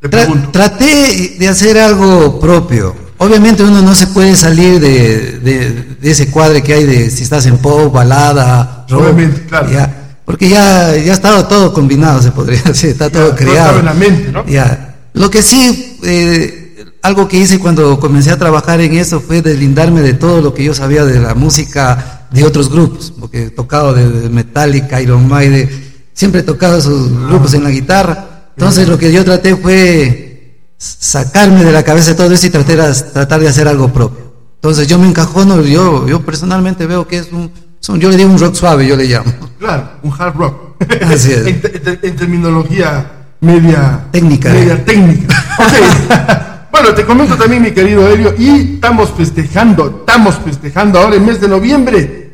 [0.00, 0.50] Te Tra- pregunto.
[0.52, 2.94] traté de hacer algo propio.
[3.18, 5.70] Obviamente uno no se puede salir de, de-
[6.00, 9.02] de ese cuadre que hay de si estás en pop, balada, rock.
[9.02, 9.70] Obviamente, claro.
[9.70, 9.97] ya,
[10.28, 13.78] porque ya, ya estaba todo combinado, se podría decir, está todo todo creado.
[13.78, 14.44] estaba en la mente, ¿no?
[14.46, 14.94] Ya.
[15.14, 20.02] Lo que sí, eh, algo que hice cuando comencé a trabajar en eso fue deslindarme
[20.02, 23.94] de todo lo que yo sabía de la música de otros grupos, porque he tocado
[23.94, 25.70] de, Metallica, Iron Maiden,
[26.12, 28.50] siempre he tocado esos grupos en la guitarra.
[28.54, 33.40] Entonces lo que yo traté fue sacarme de la cabeza todo eso y tratar, tratar
[33.40, 34.30] de hacer algo propio.
[34.56, 37.50] Entonces yo me encajono, yo, yo personalmente veo que es un,
[37.80, 39.32] son- yo le digo un rock suave, yo le llamo.
[39.58, 40.82] Claro, un hard rock.
[41.12, 41.46] Así es.
[41.46, 43.10] en, te- en terminología
[43.40, 44.50] media Técnica.
[44.52, 45.34] Media técnica.
[45.58, 46.70] Ok.
[46.70, 51.40] bueno, te comento también, mi querido Helio, y estamos festejando, estamos festejando ahora en mes
[51.40, 52.30] de noviembre.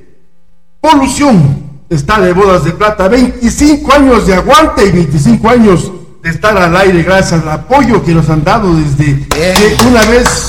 [0.81, 5.91] Polución está de bodas de plata, 25 años de aguante y 25 años
[6.23, 10.47] de estar al aire gracias al apoyo que nos han dado desde que una vez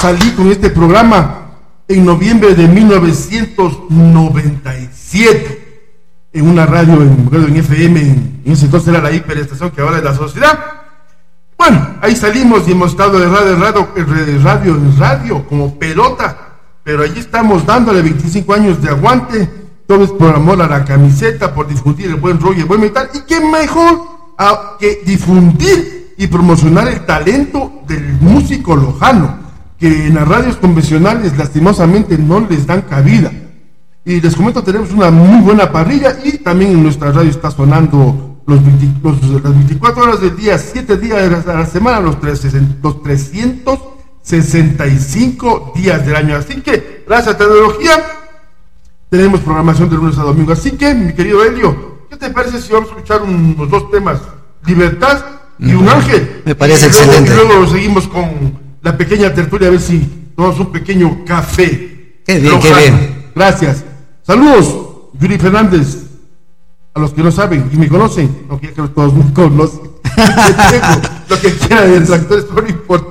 [0.00, 1.45] salí con este programa
[1.88, 5.62] en noviembre de 1997
[6.32, 10.14] en una radio en, FM, en, ese entonces era la hiperestación que ahora es la
[10.14, 10.58] sociedad.
[11.56, 16.58] Bueno, ahí salimos y hemos estado de radio en radio, en radio, radio como pelota,
[16.84, 19.48] pero allí estamos dándole 25 años de aguante,
[19.86, 22.82] todo es por amor a la camiseta, por difundir el buen rollo y el buen
[22.82, 24.02] metal, y qué mejor
[24.36, 29.38] a- que difundir y promocionar el talento del músico lojano,
[29.78, 33.30] que en las radios convencionales lastimosamente no les dan cabida.
[34.04, 38.40] Y les comento, tenemos una muy buena parrilla y también en nuestra radio está sonando
[38.46, 42.78] los, 20 los- las 24 horas del día, 7 días de la semana, los, 360
[42.82, 46.36] los 365 días del año.
[46.36, 47.92] Así que, gracias a tecnología,
[49.10, 50.52] tenemos programación de lunes a domingo.
[50.52, 54.20] Así que, mi querido Helio, ¿qué te parece si vamos a escuchar unos dos temas?
[54.64, 55.24] Libertad
[55.58, 56.42] y un ángel.
[56.44, 57.32] Me parece Y luego- excelente.
[57.32, 59.98] Y luego seguimos con la pequeña tertulia a ver si
[60.36, 62.20] tomamos un pequeño café.
[62.24, 63.26] Qué bien, qué bien.
[63.34, 63.84] Gracias.
[64.22, 64.76] Saludos,
[65.20, 66.02] Yuri Fernández.
[66.94, 69.80] A los que no saben y me conocen, aunque ya creo que todos me conocen.
[71.28, 73.06] Lo que quieran de detractores, no importa.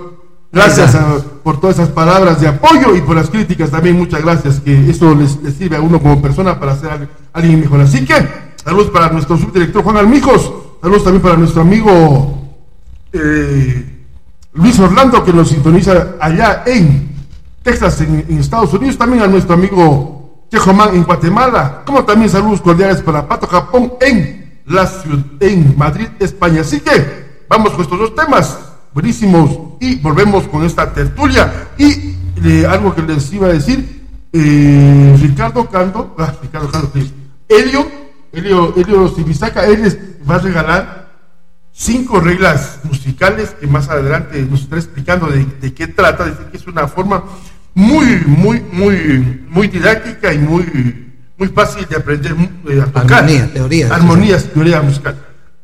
[0.52, 3.96] Gracias a- por todas esas palabras de apoyo y por las críticas también.
[3.98, 7.60] Muchas gracias, que eso les, les sirve a uno como persona para ser al- alguien
[7.60, 7.82] mejor.
[7.82, 8.16] Así que,
[8.64, 10.52] saludos para nuestro subdirector Juan Almijos.
[10.82, 12.56] Saludos también para nuestro amigo
[13.14, 13.95] eh,
[14.56, 17.10] Luis Orlando, que nos sintoniza allá en
[17.62, 18.98] Texas, en, Estados Unidos.
[18.98, 21.84] También a nuestro amigo Chejomán en Guatemala.
[21.86, 24.90] Como también saludos cordiales para Pato Japón en la
[25.42, 26.62] en Madrid, España.
[26.62, 28.58] Así que vamos con estos dos temas
[28.94, 29.52] buenísimos
[29.82, 31.70] y volvemos con esta tertulia.
[31.78, 37.14] Y eh, algo que les iba a decir, eh, Ricardo Cando, ah, Ricardo Cando, sí.
[37.50, 37.86] Elio,
[38.32, 41.05] Elio, Elio él va a regalar
[41.78, 46.24] cinco reglas musicales que más adelante nos estará explicando de, de qué trata.
[46.26, 47.26] Dice que es una forma
[47.74, 52.34] muy, muy, muy, muy didáctica y muy, muy fácil de aprender
[52.70, 53.24] eh, a tocar.
[53.24, 53.94] Armonía, teoría.
[53.94, 55.18] Armonías, teoría musical.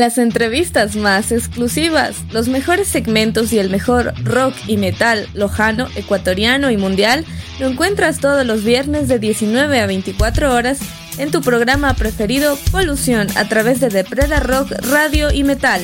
[0.00, 6.70] Las entrevistas más exclusivas, los mejores segmentos y el mejor rock y metal lojano, ecuatoriano
[6.70, 7.26] y mundial
[7.58, 10.78] lo encuentras todos los viernes de 19 a 24 horas
[11.18, 15.82] en tu programa preferido Polución a través de Depreda Rock Radio y Metal.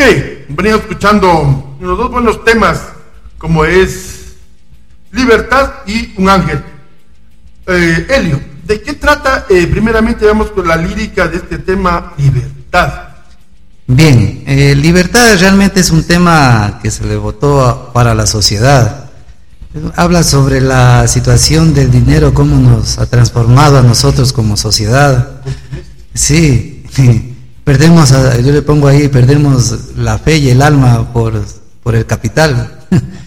[0.00, 0.06] Ok,
[0.48, 2.80] venimos escuchando los dos buenos temas,
[3.36, 4.32] como es
[5.12, 6.64] Libertad y Un Ángel.
[7.66, 9.44] Eh, Elio, ¿de qué trata?
[9.50, 12.92] eh, primeramente vamos con la lírica de este tema, Libertad.
[13.86, 19.10] Bien, eh, libertad realmente es un tema que se le votó para la sociedad.
[19.96, 25.42] Habla sobre la situación del dinero, cómo nos ha transformado a nosotros como sociedad.
[26.14, 26.86] Sí,
[27.64, 31.44] perdemos, yo le pongo ahí, perdemos la fe y el alma por,
[31.82, 32.78] por el capital.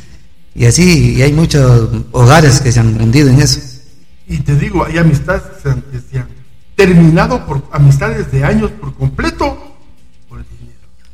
[0.55, 3.59] Y así, y hay muchos hogares que se han hundido en eso.
[4.27, 6.27] Y te digo, hay amistades que se han, que se han
[6.75, 9.57] terminado por amistades de años por completo.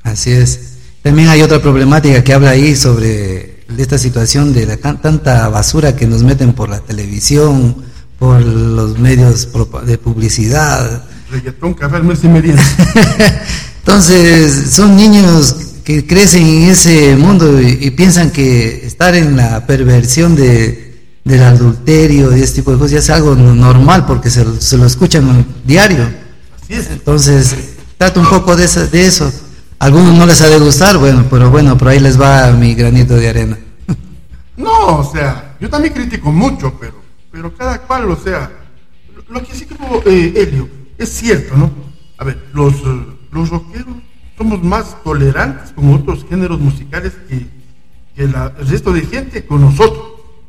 [0.04, 0.78] Así es.
[1.02, 6.08] También hay otra problemática que habla ahí sobre esta situación de la tanta basura que
[6.08, 7.78] nos meten por la televisión,
[8.18, 9.50] por los medios
[9.86, 11.06] de publicidad.
[11.32, 12.64] Reggaetón, café, y merienda.
[13.94, 19.66] Entonces, son niños que crecen en ese mundo y, y piensan que estar en la
[19.66, 24.30] perversión de, del adulterio y ese tipo de cosas ya es algo no- normal porque
[24.30, 26.08] se, lo- se lo escuchan diario.
[26.70, 27.56] Entonces,
[27.98, 29.34] trata un poco de eso, de eso.
[29.80, 32.76] A algunos no les ha de gustar, bueno, pero bueno, por ahí les va mi
[32.76, 33.58] granito de arena.
[34.56, 37.02] No, o sea, yo también critico mucho, pero,
[37.32, 38.52] pero cada cual, o sea,
[39.16, 41.72] lo, lo que sí como eh, Elio, es cierto, ¿no?
[42.20, 43.96] A ver, los, eh, los rockeros
[44.38, 47.46] somos más tolerantes con otros géneros musicales que,
[48.16, 50.04] que la- el resto de gente con nosotros.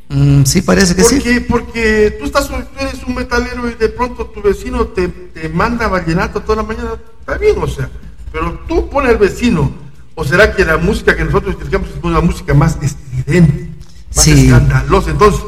[0.09, 1.41] Mm, sí, parece que porque, sí.
[1.41, 5.87] Porque tú, estás, tú eres un metalero y de pronto tu vecino te, te manda
[5.89, 7.89] vallenato toda la mañana, está bien, o sea,
[8.33, 9.71] pero tú pones al vecino,
[10.17, 13.71] o será que la música que nosotros criticamos es una música más estridente,
[14.17, 14.47] más Sí.
[14.47, 15.41] escandalosa, entonces,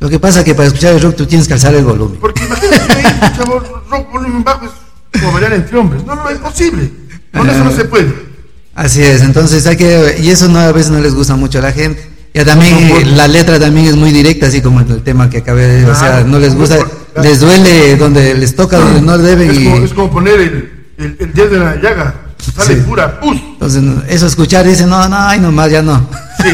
[0.00, 2.18] Lo que pasa es que para escuchar el rock tú tienes que alzar el volumen.
[2.20, 3.44] porque imagínate
[3.90, 4.72] rock volumen bajo, es
[5.12, 6.90] como bailar entre hombres, no, no, es imposible,
[7.32, 8.30] con eso no se puede.
[8.74, 11.62] Así es, entonces hay que, y eso no, a veces no les gusta mucho a
[11.62, 12.08] la gente.
[12.32, 15.38] Ya también No, no, la letra también es muy directa, así como el tema que
[15.38, 16.78] acabé de decir, o sea, no les gusta,
[17.20, 20.72] les duele donde les toca, donde no deben Es y como, es como poner el,
[20.96, 22.14] el, el dedo en la llaga,
[22.54, 22.80] sale Sí.
[22.82, 23.36] pura pus.
[23.36, 26.08] entonces eso escuchar dicen, no, no, ay nomás ya no.
[26.40, 26.52] Sí,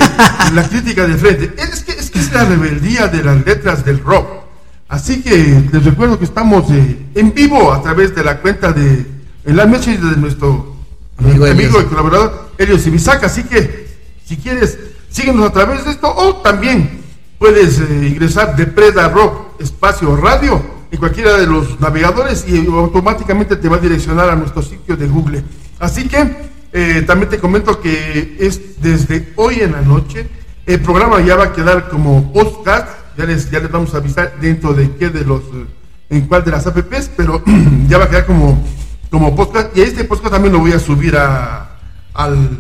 [0.55, 1.53] la crítica de frente.
[1.63, 4.46] Es que, es que es la rebeldía de las letras del rock.
[4.89, 9.05] Así que les recuerdo que estamos eh, en vivo a través de la cuenta de
[9.45, 10.77] el message de nuestro
[11.19, 13.27] Amigo y colaborador Elio Ibisaca.
[13.27, 13.87] Así que
[14.25, 17.01] si quieres, síguenos a través de esto o también
[17.39, 23.57] puedes eh, ingresar de Preda Rock Espacio Radio en cualquiera de los navegadores y automáticamente
[23.57, 25.43] te va a direccionar a nuestro sitio de Google.
[25.79, 30.29] Así que eh, también te comento que es desde hoy en la noche.
[30.65, 32.89] El programa ya va a quedar como podcast.
[33.17, 35.67] Ya les, ya les vamos a avisar dentro de qué de los, eh,
[36.11, 37.43] en cuál de las apps, pero
[37.89, 38.63] ya va a quedar como,
[39.11, 39.77] como podcast.
[39.77, 41.71] Y este podcast también lo voy a subir a,
[42.15, 42.59] al,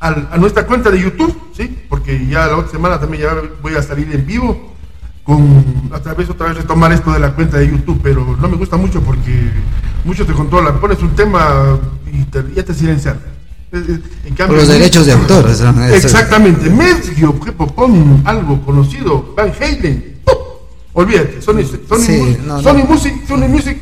[0.00, 1.78] al- a nuestra cuenta de YouTube, ¿sí?
[1.88, 4.72] Porque ya la otra semana también ya voy a salir en vivo
[5.22, 8.56] con a través otra vez retomar esto de la cuenta de YouTube, pero no me
[8.56, 9.50] gusta mucho porque
[10.04, 11.78] muchos te controlan, pones un tema
[12.12, 13.18] y ya te silencian.
[14.46, 15.50] Por los derechos de autor,
[15.92, 20.34] Exactamente, Medio objeto pon algo conocido, Van Halen, ¡pum!
[20.92, 22.84] olvídate, Sony, Sony, Sí, Music, no, Sony no.
[22.84, 23.78] Music, Sony Music,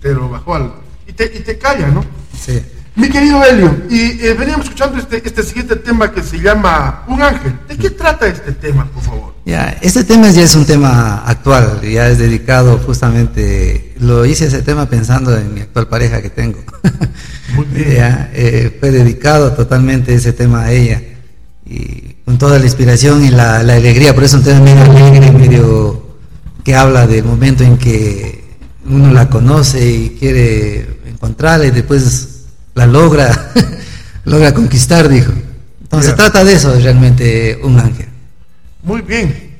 [0.00, 0.72] te lo bajó al,
[1.06, 2.04] y te, y te calla, ¿no?
[2.38, 2.60] Sí.
[2.94, 7.22] Mi querido Helio, y eh, veníamos escuchando este, este siguiente tema que se llama Un
[7.22, 7.58] Ángel.
[7.66, 9.34] ¿De qué trata este tema, por favor?
[9.46, 14.60] Ya, este tema ya es un tema actual, ya es dedicado justamente, lo hice ese
[14.60, 16.58] tema pensando en mi actual pareja que tengo.
[17.74, 21.02] Ya, eh, fue dedicado totalmente ese tema a ella
[21.66, 25.32] y con toda la inspiración y la, la alegría, por eso un tema medio alegre,
[25.32, 26.16] medio
[26.64, 28.56] que habla del momento en que
[28.86, 32.31] uno la conoce y quiere encontrarla y después
[32.74, 33.52] la logra,
[34.24, 35.32] logra conquistar, dijo.
[35.82, 36.16] Entonces Ya.
[36.16, 38.06] trata de eso realmente un ángel.
[38.82, 39.50] Muy bien.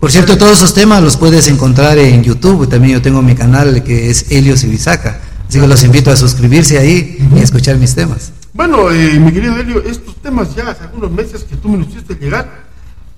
[0.00, 2.68] Por cierto, todos esos temas los puedes encontrar en YouTube.
[2.68, 5.20] También yo tengo mi canal que es Helios Ibizaca.
[5.48, 8.32] Así que los invito a suscribirse ahí y a escuchar mis temas.
[8.54, 11.88] Bueno, eh, mi querido Helio, estos temas ya hace algunos meses que tú me los
[11.88, 12.64] hiciste llegar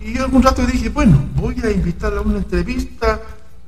[0.05, 3.21] y algún rato dije, bueno, voy a invitarla a una entrevista,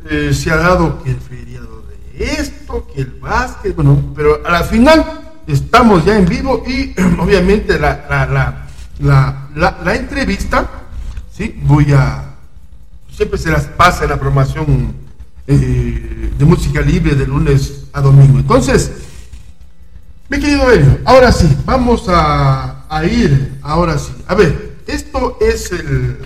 [0.09, 1.85] eh, se ha dado que el feriado
[2.19, 6.95] de esto, que el básquet, bueno, pero a la final estamos ya en vivo y
[7.19, 8.67] obviamente la, la,
[9.55, 10.69] la, la, entrevista,
[11.33, 11.61] ¿sí?
[11.63, 12.35] Voy a,
[13.11, 14.95] siempre se las pasa en la programación
[15.47, 18.39] eh, de música libre de lunes a domingo.
[18.39, 18.91] Entonces,
[20.29, 24.13] mi querido Helio, ahora sí, vamos a, a ir, ahora sí.
[24.27, 26.19] A ver, esto es el,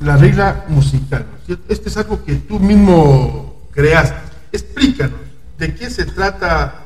[0.00, 1.26] la regla musical.
[1.30, 1.72] ¿no es cierto?
[1.72, 4.16] Este es algo que tú mismo creaste.
[4.52, 5.18] Explícanos
[5.58, 6.81] de qué se trata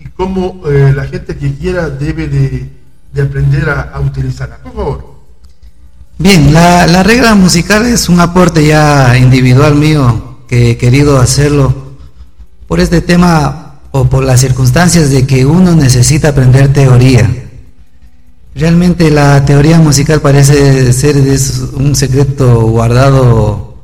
[0.00, 2.70] y cómo eh, la gente que quiera debe de,
[3.12, 4.58] de aprender a, a utilizarla.
[4.58, 5.20] Por favor.
[6.18, 11.96] Bien, la, la regla musical es un aporte ya individual mío que he querido hacerlo
[12.66, 17.28] por este tema o por las circunstancias de que uno necesita aprender teoría.
[18.54, 23.76] Realmente la teoría musical parece ser es un secreto guardado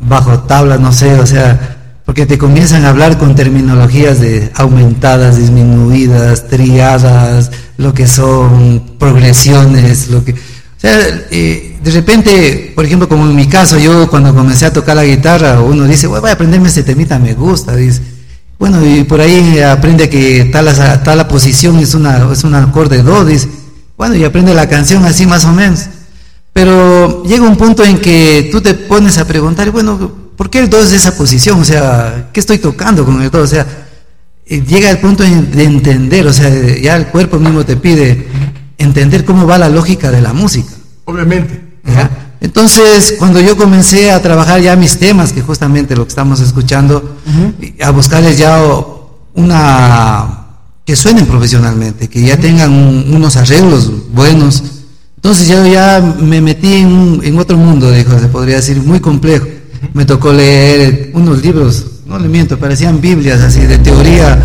[0.00, 1.73] bajo tablas, no sé, o sea,
[2.04, 10.08] porque te comienzan a hablar con terminologías de aumentadas, disminuidas, triadas, lo que son progresiones,
[10.08, 10.32] lo que...
[10.32, 10.98] O sea,
[11.30, 15.04] eh, de repente, por ejemplo, como en mi caso, yo cuando comencé a tocar la
[15.04, 18.02] guitarra, uno dice, "Bueno, voy a aprenderme este temita, me gusta, dice.
[18.58, 20.68] Bueno, y por ahí aprende que tal,
[21.02, 23.48] tal posición es, una, es un acorde do, dice.
[23.96, 25.86] Bueno, y aprende la canción así más o menos.
[26.52, 30.68] Pero llega un punto en que tú te pones a preguntar, bueno, ¿por qué el
[30.70, 31.60] do es de esa posición?
[31.60, 33.40] O sea, ¿qué estoy tocando con el do?
[33.42, 33.66] O sea,
[34.46, 38.28] eh, llega el punto de entender, o sea, ya el cuerpo mismo te pide
[38.78, 40.72] entender cómo va la lógica de la música.
[41.06, 41.62] Obviamente.
[41.86, 42.36] ¿ya?
[42.40, 47.16] Entonces, cuando yo comencé a trabajar ya mis temas, que justamente lo que estamos escuchando,
[47.80, 48.60] a buscarles ya
[49.34, 50.40] una
[50.84, 54.62] que suenen profesionalmente, que ya tengan un- unos arreglos buenos.
[55.16, 59.00] Entonces yo ya me metí en, un- en otro mundo, dijo, se podría decir, muy
[59.00, 59.46] complejo.
[59.92, 64.42] Me tocó leer unos libros, no le miento, parecían Biblias así de teoría.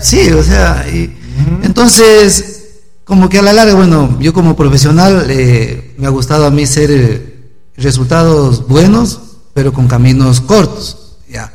[0.00, 1.14] Sí, o sea, y
[1.62, 2.60] entonces
[3.04, 6.66] como que a la larga, bueno, yo como profesional eh, me ha gustado a mí
[6.66, 9.20] ser eh, resultados buenos,
[9.54, 11.52] pero con caminos cortos, ya.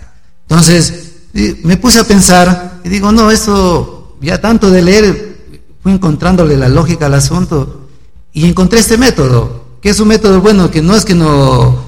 [0.48, 1.14] Entonces
[1.64, 5.38] me puse a pensar y digo, no, eso ya tanto de leer,
[5.82, 7.88] fui encontrándole la lógica al asunto
[8.34, 11.87] y encontré este método, que es un método bueno, que no es que no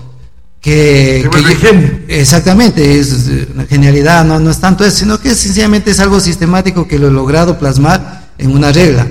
[0.62, 1.70] que, Que yo-
[2.10, 6.88] exactamente es una genialidad no, no es tanto eso sino que sencillamente es algo sistemático
[6.88, 9.08] que lo he logrado plasmar en una regla.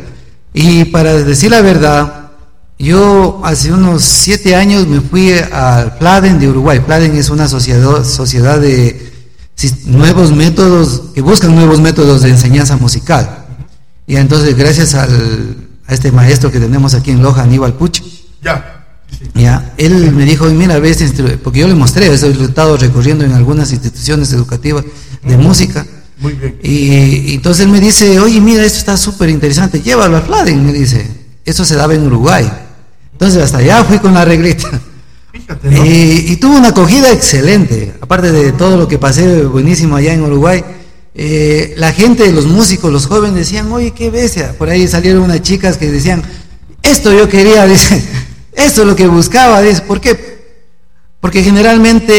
[0.53, 2.31] Y para decir la verdad
[2.79, 6.81] yo hace unos siete años me fui al Pladen de Uruguay.
[6.81, 9.11] Pladen es una sociedad sociedad de
[9.87, 13.47] nuevos métodos que buscan nuevos métodos de enseñanza musical.
[14.07, 18.01] Y entonces gracias al, a este maestro que tenemos aquí en Loja Aníbal Puch
[18.43, 18.78] Ya.
[19.35, 22.77] Ya, él me dijo, mira, ves, instru- porque yo le mostré, eso lo he estado
[22.77, 24.85] recorriendo en algunas instituciones educativas
[25.25, 25.87] de música.
[26.21, 26.57] Muy bien.
[26.63, 30.65] Y, y entonces él me dice, oye, mira, esto está súper interesante, llévalo al Fladen,
[30.67, 31.07] me dice.
[31.45, 32.51] Eso se daba en Uruguay.
[33.13, 34.69] Entonces hasta allá fui con la reglita.
[35.85, 40.23] Y, y tuvo una acogida excelente, aparte de todo lo que pasé buenísimo allá en
[40.23, 40.63] Uruguay.
[41.15, 44.57] eh, la gente, los músicos, los jóvenes decían, oye, qué bestia.
[44.59, 46.23] Por ahí salieron unas chicas que decían,
[46.83, 48.03] esto yo quería, dice,
[48.59, 50.39] esto es lo que buscaba, dice, ¿por qué?
[51.21, 52.13] Porque generalmente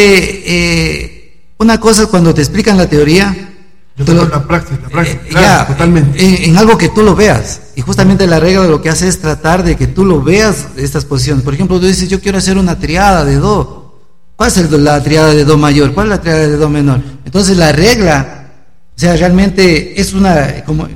[0.45, 3.45] eh, una cosa es cuando te explican la teoría,
[3.97, 5.21] lo- La práctica, la práctica.
[5.25, 6.25] eh, claro, ya, totalmente.
[6.25, 7.61] En, en algo que tú lo veas.
[7.75, 10.67] Y justamente la regla de lo que hace es tratar de que tú lo veas
[10.77, 11.43] estas posiciones.
[11.43, 13.99] Por ejemplo, tú dices, yo quiero hacer una triada de do.
[14.37, 15.93] ¿Cuál es la triada de do mayor?
[15.93, 17.01] ¿Cuál es la triada de do menor?
[17.25, 18.53] Entonces la regla,
[18.95, 20.87] o sea, realmente es una, como,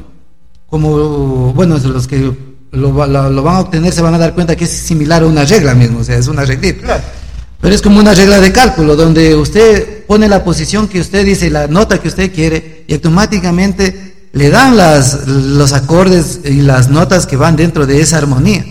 [0.69, 2.33] como bueno, los que
[2.73, 5.23] lo, va- lo- lo van a obtener se van a dar cuenta que es similar
[5.23, 7.01] a una regla mismo, o sea, es una reglita.
[7.61, 11.49] Pero es como una regla de cálculo, donde usted pone la posición que usted dice,
[11.49, 17.25] la nota que usted quiere, y automáticamente le dan las, los acordes y las notas
[17.25, 18.65] que van dentro de esa armonía.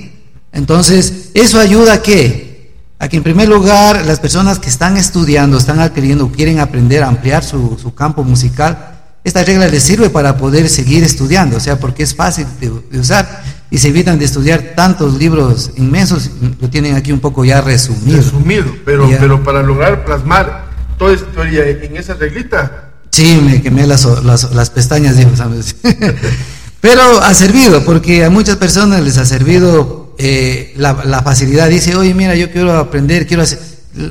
[0.53, 5.57] Entonces, eso ayuda a que, a que en primer lugar las personas que están estudiando,
[5.57, 8.92] están adquiriendo, quieren aprender a ampliar su, su campo musical,
[9.25, 12.99] esta regla les sirve para poder seguir estudiando, o sea, porque es fácil de, de
[12.99, 17.61] usar y se evitan de estudiar tantos libros inmensos, lo tienen aquí un poco ya
[17.61, 18.19] resumido.
[18.19, 19.19] Resumido, pero, Ya.
[19.19, 20.67] pero para lograr plasmar
[20.99, 25.77] toda esa teoría en esa reglita, Sí, me quemé las, las, las pestañas, digo, ¿sabes?
[26.81, 31.69] Pero ha servido, porque a muchas personas les ha servido eh, la, la facilidad.
[31.69, 33.61] Dice, oye, mira, yo quiero aprender, quiero hacer.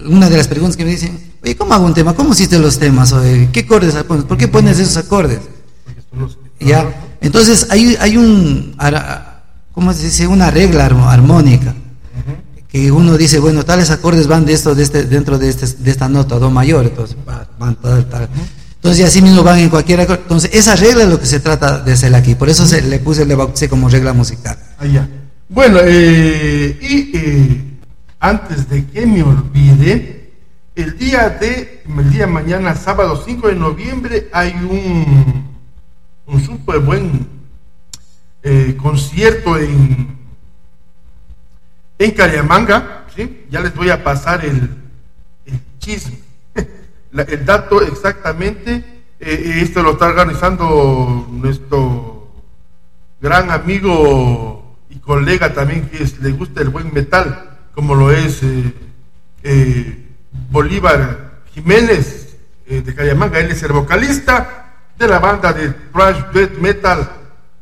[0.05, 2.13] una de las preguntas que me dicen, oye, ¿cómo hago un tema?
[2.13, 3.11] ¿Cómo hiciste los temas?
[3.13, 4.25] Oye, ¿Qué acordes pones?
[4.25, 5.39] ¿Por qué pones esos acordes?
[6.59, 8.75] Ya, entonces hay, hay un,
[9.71, 10.27] ¿cómo se dice?
[10.27, 11.73] Una regla armónica.
[12.67, 15.91] Que uno dice, bueno, tales acordes van de esto, de este, dentro de, este, de
[15.91, 18.29] esta nota, do mayor, entonces va- van tal, tal.
[18.75, 20.21] Entonces, así mismo van en cualquier acorde.
[20.23, 22.33] Entonces, esa regla es lo que se trata de hacer aquí.
[22.33, 24.57] Por eso se le puse, le bauticé como regla musical.
[24.79, 25.05] Allá.
[25.49, 27.61] Bueno, eh, y eh,
[28.21, 30.20] antes de que me olvide,
[30.81, 35.57] el día de, el día mañana, sábado 5 de noviembre, hay un,
[36.25, 37.27] un súper buen
[38.41, 40.17] eh, concierto en,
[41.99, 43.45] en Cariamanga, ¿sí?
[43.49, 44.69] Ya les voy a pasar el,
[45.45, 46.17] el chisme,
[47.13, 48.71] el dato exactamente.
[48.73, 48.83] Eh,
[49.19, 52.27] eh, esto lo está organizando nuestro
[53.21, 58.41] gran amigo y colega también que le gusta el buen metal, como lo es
[60.49, 62.35] Bolívar Jiménez
[62.67, 63.39] eh, de Cayamanga.
[63.39, 67.09] Él es el vocalista de la banda de thrash death metal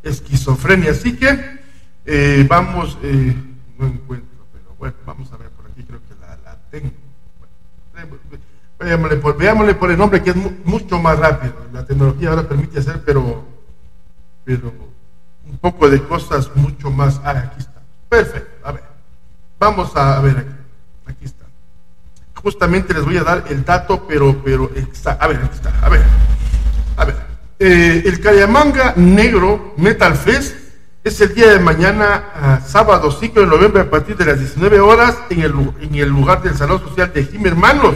[0.04, 0.92] Esquizofrenia.
[0.92, 1.60] Así que
[2.06, 3.36] eh, vamos, eh,
[3.78, 6.92] no encuentro, pero bueno, vamos a ver por aquí, creo que la, la tengo.
[7.94, 8.16] Bueno,
[8.80, 11.54] veámosle, por, veámosle por el nombre que es mu- mucho más rápido.
[11.74, 13.46] La tecnología ahora permite hacer, pero,
[14.46, 14.74] pero
[15.46, 17.20] un poco de cosas mucho más.
[17.24, 17.82] Ah, aquí está.
[18.08, 18.66] Perfecto.
[18.68, 18.84] A ver,
[19.60, 20.50] vamos a, a ver aquí.
[21.08, 21.39] Aquí está.
[22.44, 25.74] Justamente les voy a dar el dato, pero, pero exa- A ver, está.
[25.82, 26.02] A ver.
[26.98, 27.16] A ver.
[27.60, 30.56] Eh, el Cayamanga Negro Metal Fest
[31.04, 34.80] es el día de mañana, ah, sábado 5 de noviembre, a partir de las 19
[34.80, 37.96] horas, en el, en el lugar del Salón Social de Jim Hermanos.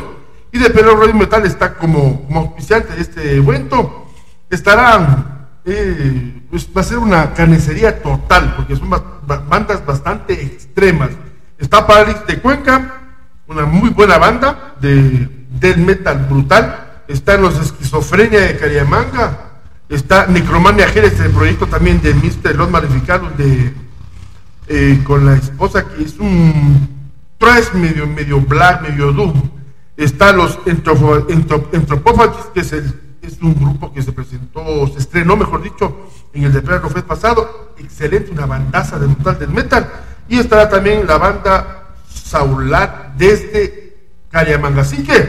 [0.52, 4.08] Y de Perú Radio Metal está como, como auspiciante de este evento.
[4.50, 10.34] Estarán, eh, pues va a ser una carnicería total, porque son ba- ba- bandas bastante
[10.34, 11.10] extremas.
[11.58, 13.03] Está Paralix de Cuenca,
[13.48, 17.02] una muy buena banda de del metal brutal.
[17.08, 19.50] Están los Esquizofrenia de Cariamanga.
[19.90, 22.56] Está Necromania Jerez, el proyecto también de Mr.
[22.56, 23.74] Los Maleficados de
[24.68, 26.90] eh, con la esposa que es un
[27.38, 29.34] trash medio, medio black, medio doom.
[29.98, 33.00] Está los Entrofo- Entro- Entropophagies, que es, el-
[33.42, 37.74] un grupo que se presentó, se estrenó, mejor dicho, en el de Perro Fest pasado.
[37.78, 39.90] Excelente, una bandaza de brutal del metal.
[40.30, 41.83] Y estará también la banda
[42.38, 43.94] Saulat desde
[45.06, 45.22] que,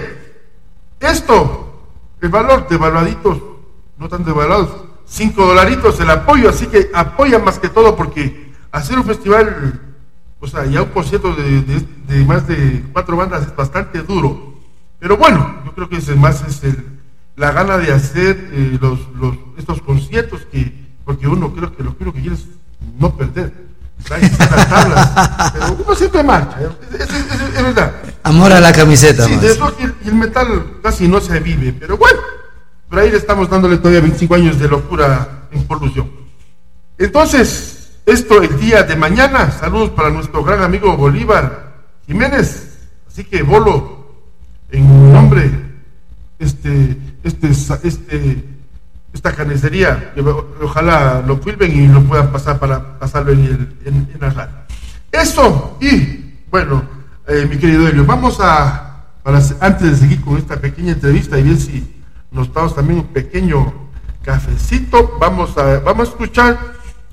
[1.01, 1.85] esto,
[2.23, 3.39] el valor de evaluaditos,
[3.99, 4.71] no tan devaluados,
[5.05, 9.81] 5 dolaritos el apoyo, así que apoya más que todo porque hacer un festival,
[10.41, 11.87] o sea, ya un concierto de, de-
[12.25, 14.55] más de cuatro bandas es bastante duro.
[14.99, 16.85] Pero bueno, yo creo que es más es el-
[17.37, 20.73] la gana de hacer eh, los, los- estos conciertos que,
[21.05, 22.47] porque uno creo que lo que que quiere es
[22.99, 23.53] no perder.
[24.09, 26.69] Las tablas, pero uno siempre marcha, ¿eh?
[26.95, 27.93] es, es- es- es verdad.
[28.23, 29.41] Amor a la camiseta, Sí, más.
[29.43, 29.75] de rock
[30.05, 32.21] y el, metal casi no se vive, pero bueno,
[32.89, 36.11] por ahí le estamos dándole todavía 25 años de locura en polución.
[36.99, 41.75] Entonces, esto el día de mañana, saludos para nuestro gran amigo Bolívar
[42.07, 42.77] Jiménez.
[43.09, 44.13] Así que, Bolo,
[44.71, 45.51] en nombre,
[46.39, 47.49] este, este,
[47.83, 48.45] este,
[49.15, 50.13] esta carnicería,
[50.61, 54.55] ojalá lo filmen y lo puedan pasar para pasarlo en, el, en, en la radio.
[55.13, 56.83] Eso, y bueno,
[57.29, 61.45] eh, mi querido Elio, vamos a, para, antes de seguir con esta pequeña entrevista y
[61.45, 62.03] ver si
[62.33, 63.73] nos damos también un pequeño
[64.23, 66.59] cafecito, vamos a, vamos a escuchar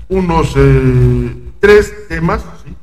[0.08, 2.42] unos eh, tres temas.
[2.64, 2.74] ¿sí?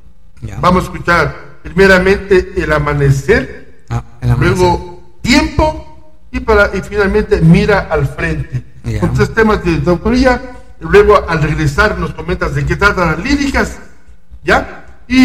[0.61, 3.83] Vamos a escuchar primeramente El Amanecer,
[4.21, 4.39] el amanecer.
[4.39, 8.63] luego Tiempo y, para, y finalmente Mira al Frente.
[8.83, 8.99] Ya.
[9.01, 10.55] Con tres temas de, autoría.
[10.79, 13.77] Luego al regresar nos comentas de qué tratan las líricas.
[14.43, 14.85] ¿Ya?
[15.07, 15.15] Y,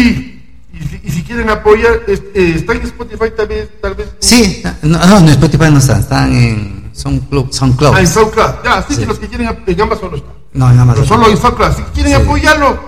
[0.73, 3.69] y, si- y si quieren apoyar, eh, está en Spotify vez.
[3.81, 6.91] Tal vez Sí, no, no, en Spotify no están, están en
[7.29, 7.49] club.
[7.95, 8.53] Ah, en SoundCloud.
[8.63, 10.23] Ya, así que los que quieren en Amazon no.
[10.53, 11.03] No, en Amazon.
[11.03, 11.73] Pero solo en SoundCloud.
[11.75, 12.21] Si quieren Sí.
[12.21, 12.79] apoyarlo,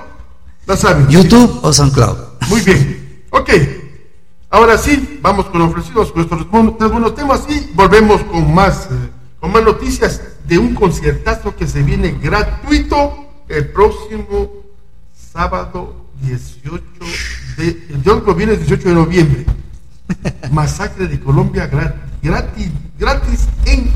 [0.68, 1.08] ya saben.
[1.08, 2.18] YouTube o SoundCloud.
[2.50, 3.24] Muy bien.
[3.32, 3.50] Ok.
[4.50, 8.86] Ahora sí, vamos con ofrecidos con nuestros mon- tres buenos temas y volvemos con más,
[8.92, 9.10] eh,
[9.42, 14.52] con más noticias de un conciertazo que se viene gratuito el próximo
[15.14, 16.82] sábado 18
[17.58, 17.68] de.
[17.90, 19.46] El día que viene el 18 de noviembre.
[20.52, 23.92] Masacre de Colombia gra- gratis, gratis en,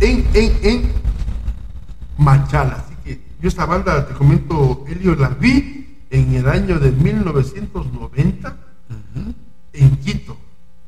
[0.00, 0.92] en, en, en
[2.18, 2.84] Machala.
[2.86, 8.56] Así que yo esta banda, te comento, Elio, la vi en el año de 1990
[9.72, 10.36] en Quito,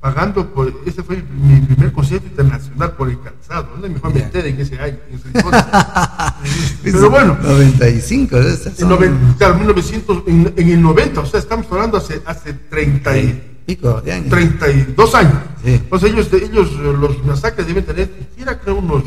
[0.01, 3.89] pagando por, ese fue mi primer concierto internacional por el calzado, ¿no?
[3.89, 5.65] mejor me enteré en ese año, en ese entonces.
[6.83, 11.27] Pero bueno, 95, de estas en, son- noven- claro, 1900, en, en el 90, o
[11.27, 14.29] sea, estamos hablando hace, hace 30 y, pico de años.
[14.31, 15.35] 32 años.
[15.65, 19.03] Ellos, ellos los masacres deben tener, siquiera creo unos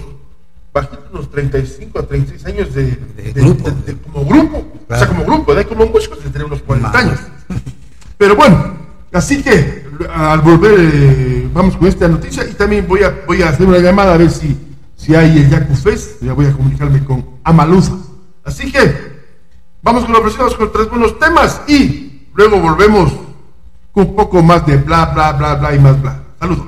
[0.73, 2.83] bajitos, unos 35 a 36 años de,
[3.15, 3.69] de- grupo.
[3.71, 4.67] de- de- como grupo.
[4.89, 7.19] O sea, como grupo, de como músicos de tener unos 40 años.
[8.17, 8.75] Pero bueno,
[9.13, 13.49] así que al volver eh, vamos con esta noticia y también voy a, voy a
[13.49, 14.57] hacer una llamada a ver si,
[14.95, 16.21] si hay el Yaku Fest.
[16.21, 17.93] Ya voy a comunicarme con Amaluza.
[18.43, 18.79] Así que
[19.81, 23.11] vamos con los próximos con tres buenos temas y luego volvemos
[23.91, 26.23] con un poco más de bla, bla, bla, bla y más bla.
[26.39, 26.67] Saludos.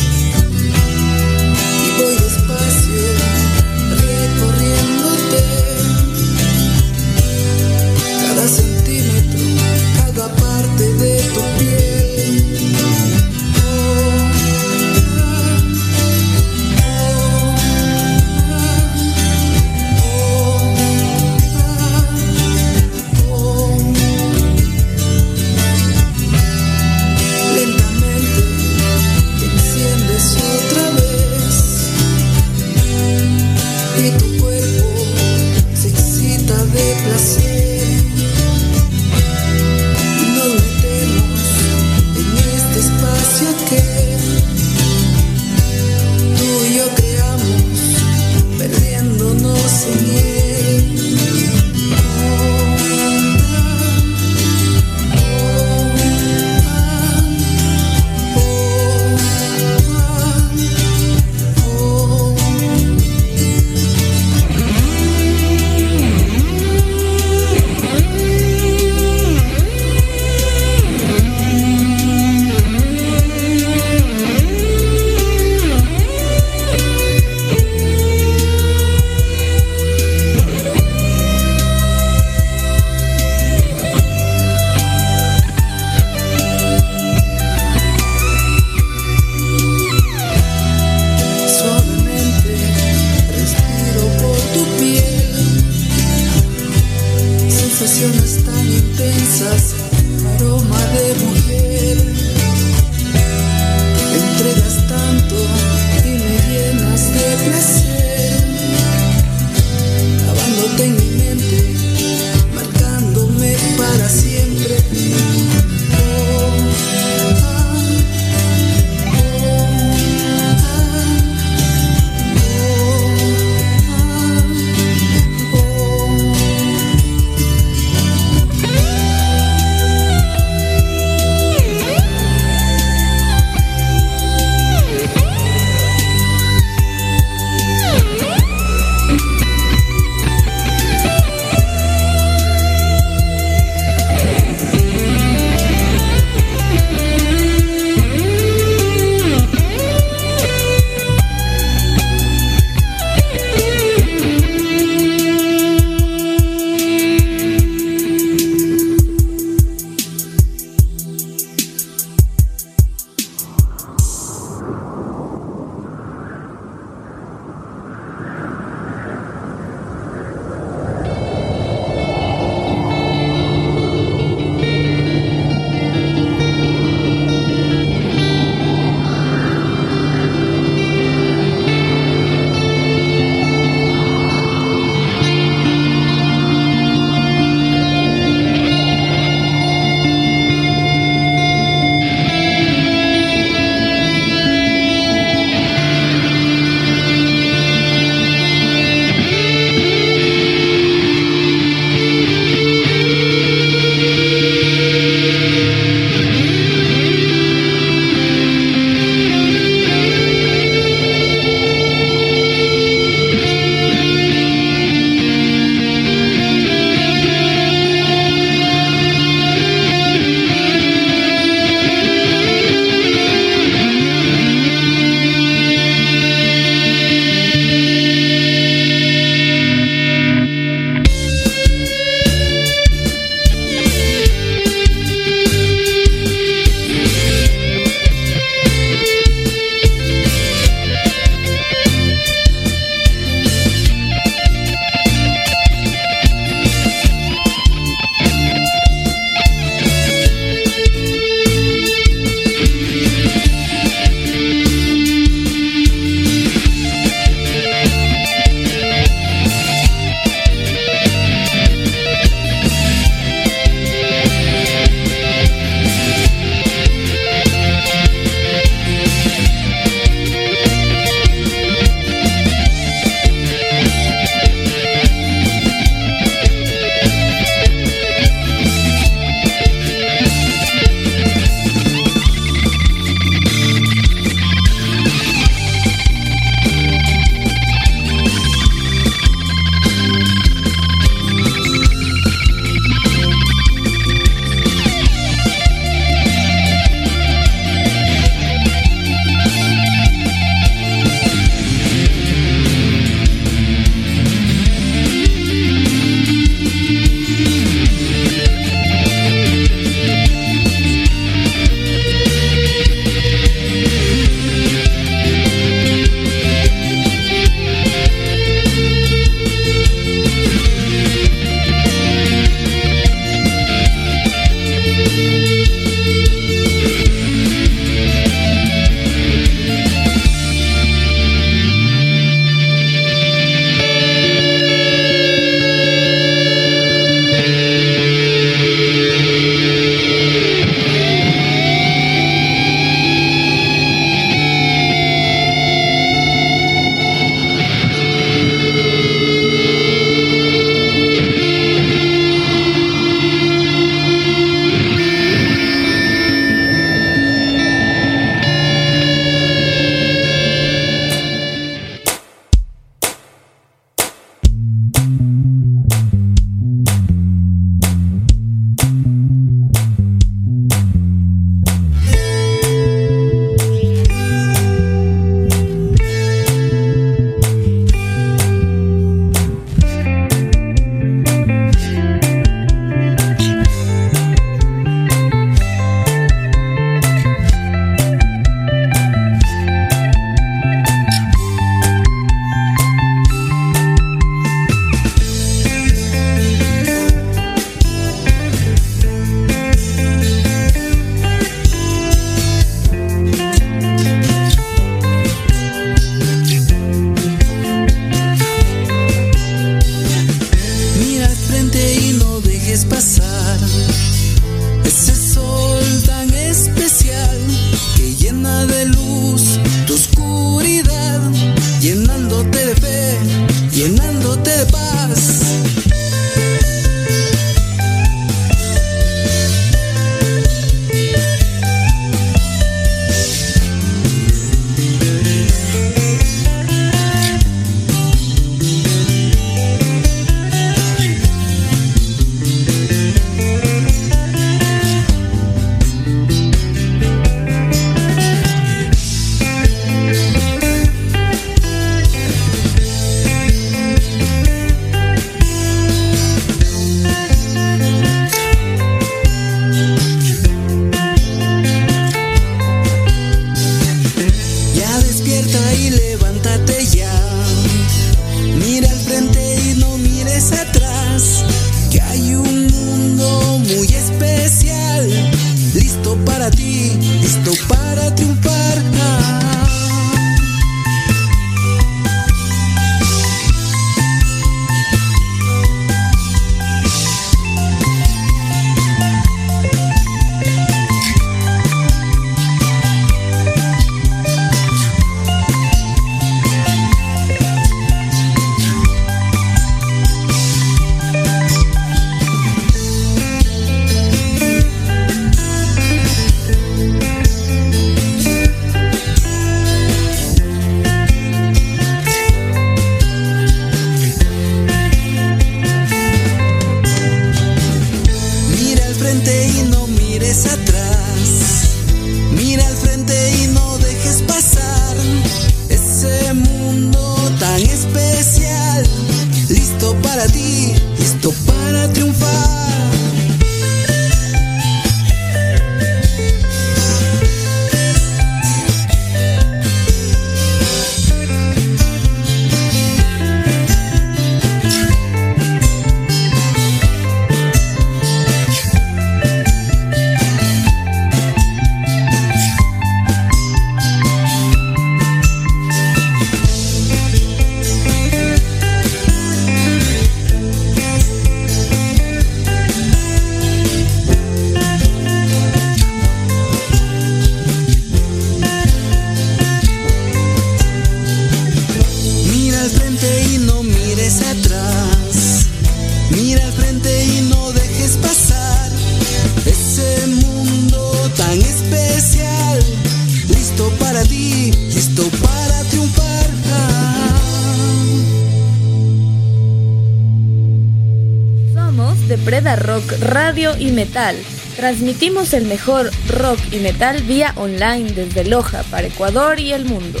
[594.56, 600.00] Transmitimos el mejor rock y metal vía online desde Loja para Ecuador y el mundo.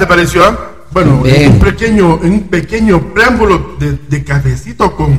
[0.00, 0.58] Te pareció?
[0.92, 5.18] Bueno, en un pequeño, en un pequeño preámbulo de, de cafecito con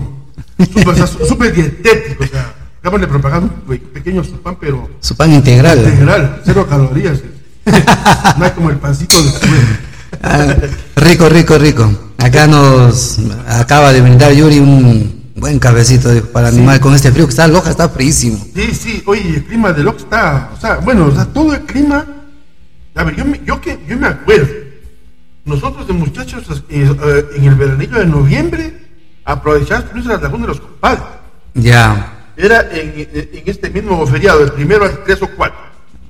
[1.29, 5.77] súper dietético, o sea, hagámosle propaganda un pe- pequeño pan, pero Su pan integral.
[5.79, 7.19] integral, cero calorías.
[8.37, 9.29] no hay como el pancito de
[10.23, 10.55] Ah,
[10.97, 11.89] rico, rico, rico.
[12.17, 17.31] Acá nos acaba de brindar Yuri un buen cafecito para animar con este frío que
[17.31, 18.45] está loja, está fríísimo.
[18.53, 21.61] Sí, sí, oye, el clima de Lox está, o sea, bueno, o sea, todo el
[21.61, 22.05] clima,
[22.93, 24.60] a ver, yo, me- yo que yo me acuerdo, de
[27.01, 28.73] eh, eh, en el veranillo de noviembre
[29.25, 31.03] aprovechábamos nuestra laguna de los compadres.
[31.53, 32.17] Ya.
[32.37, 35.57] Era en, en- en este mismo feriado, el primero al 3 o 4.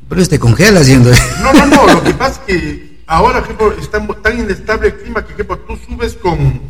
[0.10, 1.12] Pero este congela haciendo.
[1.42, 5.26] No, no, no, lo que pasa es que ahora, ejemplo, está tan inestable el clima
[5.26, 6.62] que, ejemplo, tú subes con,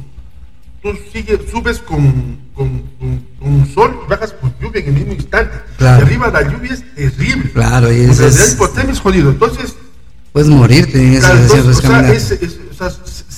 [0.81, 5.13] tú sigues, subes con, con, con- con sol y bajas con lluvia en el mismo
[5.13, 5.57] instante.
[5.77, 5.99] Claro.
[6.03, 7.51] Y arriba la lluvia es terrible.
[7.51, 9.29] Claro, y O sea, eso es- hipotermia es jodido.
[9.31, 9.75] Entonces,
[10.31, 12.50] Puedes morirte en ese claro, entonces, o sea, es- es-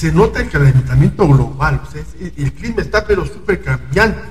[0.04, 1.82] se- nota el calentamiento global.
[1.88, 4.22] O sea, es- el clima está pero súper cambiante.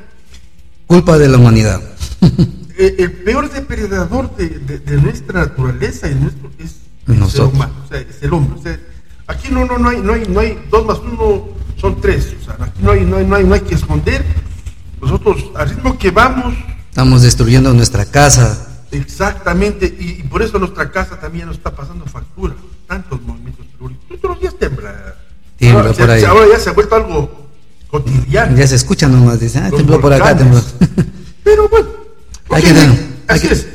[0.86, 1.81] Culpa de la humanidad.
[2.78, 6.76] Eh, el peor depredador de, de- de nuestra naturaleza y nuestro es
[7.07, 8.59] el ser humano, o sea, es el hombre.
[8.59, 8.81] O sea,
[9.26, 12.34] aquí no, no, no hay, no hay, no hay dos más uno son tres.
[12.41, 14.25] O sea, aquí no hay, no hay, no hay, no hay que esconder.
[15.02, 16.55] Nosotros, al ritmo que vamos,
[16.89, 18.84] Estamos destruyendo nuestra casa.
[18.91, 22.55] exactamente, y, y por eso nuestra casa también nos está pasando factura.
[22.89, 24.18] Tantos movimientos telúricos.
[24.18, 25.15] Todos los días tembla.
[25.83, 26.25] Tiembla ahora, por ahí.
[26.25, 27.49] ahora ya se ha vuelto algo
[27.91, 28.57] cotidiano.
[28.57, 30.62] Ya se escucha nomás, dice, ah, tembló por acá, tembló.
[31.44, 31.89] Pero bueno,
[32.51, 33.67] Hay que tener- así es.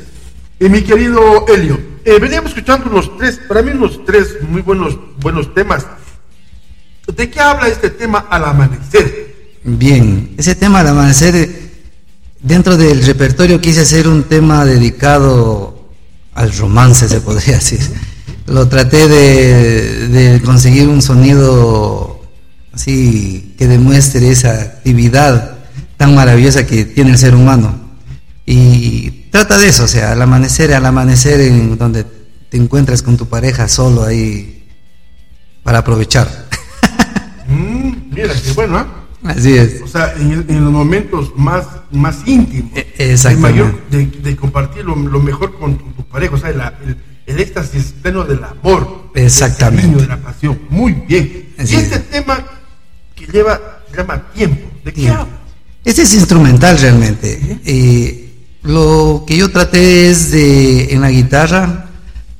[0.60, 4.96] Y mi querido Helio, eh, veníamos escuchando unos tres, para mí unos tres muy buenos,
[5.20, 5.86] buenos temas.
[7.06, 9.58] ¿De qué habla este tema al amanecer?
[9.64, 11.70] Bien, ese tema al amanecer, eh,
[12.40, 15.88] dentro del repertorio quise hacer un tema dedicado
[16.34, 17.80] al romance, se podría decir.
[18.48, 22.20] Lo traté de, de conseguir un sonido
[22.72, 25.58] así que demuestre esa actividad
[25.96, 27.78] tan maravillosa que tiene el ser humano.
[28.46, 32.04] Y trata de eso, o sea, al amanecer, al amanecer en donde
[32.48, 34.64] te encuentras con tu pareja solo ahí
[35.62, 36.28] para aprovechar.
[37.50, 38.86] Mm, mira, qué bueno, ¿ah?
[39.24, 39.80] Así es.
[39.80, 43.58] O sea, en, en los momentos más, más íntimos, E, exactamente.
[43.58, 46.74] de, mayor- de, de compartir lo, lo mejor con tu, tu pareja, o sea, la-
[46.86, 46.94] el,
[47.28, 49.82] el éxtasis pleno del amor, Exactamente.
[49.82, 50.58] del cariño, de la pasión.
[50.70, 51.48] Muy bien.
[51.58, 51.72] Y es.
[51.72, 52.44] este tema
[53.14, 53.60] que lleva,
[53.96, 54.68] llama tiempo.
[54.84, 55.28] ¿De qué habla?
[55.84, 57.60] Este es instrumental realmente.
[57.64, 58.24] Eh,
[58.62, 61.90] lo que yo traté es de, en la guitarra,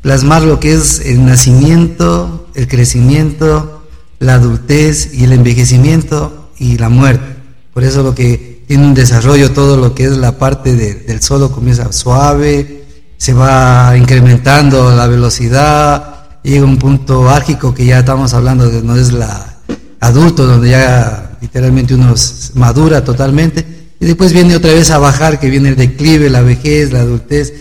[0.02, 3.86] plasmar lo que es el nacimiento, el crecimiento,
[4.18, 7.36] la adultez y el envejecimiento y la muerte.
[7.72, 11.22] Por eso lo que tiene un desarrollo, todo lo que es la parte de- del
[11.22, 12.77] solo comienza suave,
[13.18, 18.96] se va incrementando la velocidad, llega un punto álgico que ya estamos hablando de no
[18.96, 19.56] es la
[20.00, 22.14] adulto, donde ya literalmente uno
[22.54, 26.92] madura totalmente, y después viene otra vez a bajar, que viene el declive, la vejez,
[26.92, 27.52] la adultez,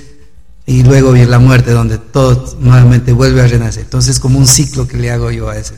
[0.68, 3.84] y luego viene la muerte, donde todo nuevamente vuelve a renacer.
[3.84, 5.76] Entonces, como un ciclo que le hago yo a ese.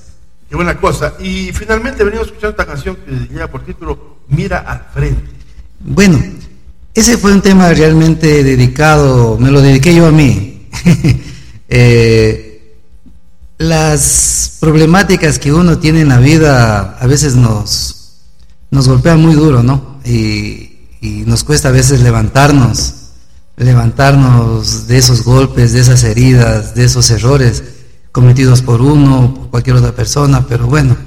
[0.49, 1.13] Qué buena cosa.
[1.19, 5.29] Y finalmente venimos escuchando esta canción que lleva por título Mira al frente.
[5.79, 6.21] Bueno,
[6.93, 10.67] ese fue un tema realmente dedicado, me lo dediqué yo a mí.
[11.71, 12.49] Eh,
[13.59, 18.21] las problemáticas que uno tiene en la vida a veces nos,
[18.71, 19.99] nos golpean muy duro, ¿no?
[20.03, 20.65] Y,
[21.25, 22.93] nos cuesta a veces levantarnos,
[23.55, 27.63] levantarnos de esos golpes, de esas heridas, de esos errores
[28.11, 30.97] cometidos por uno, por cualquier otra persona, pero bueno,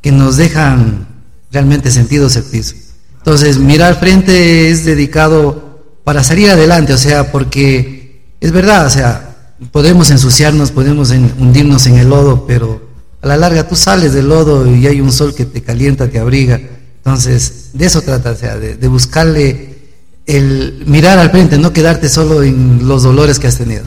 [0.00, 1.06] que nos dejan
[1.50, 2.76] realmente sentidos el piso.
[3.22, 9.54] Entonces, mirar frente es dedicado para salir adelante, o sea, porque es verdad, o sea,
[9.70, 12.82] podemos ensuciarnos, podemos hundirnos en el lodo, pero
[13.20, 16.18] a la larga tú sales del lodo y hay un sol que te calienta, te
[16.18, 16.60] abriga.
[16.96, 19.78] Entonces, de eso trata, o sea, de, de buscarle
[20.26, 23.84] el mirar al frente, no quedarte solo en los dolores que has tenido.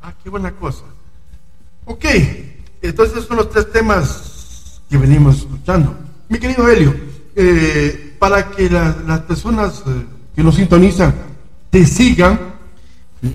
[0.00, 0.84] Ah, qué buena cosa.
[1.86, 2.04] Ok,
[2.82, 5.96] entonces son los tres temas que venimos escuchando.
[6.28, 6.94] Mi querido Helio,
[7.34, 11.14] eh, para que la- las personas eh, que nos sintonizan
[11.68, 12.40] te sigan,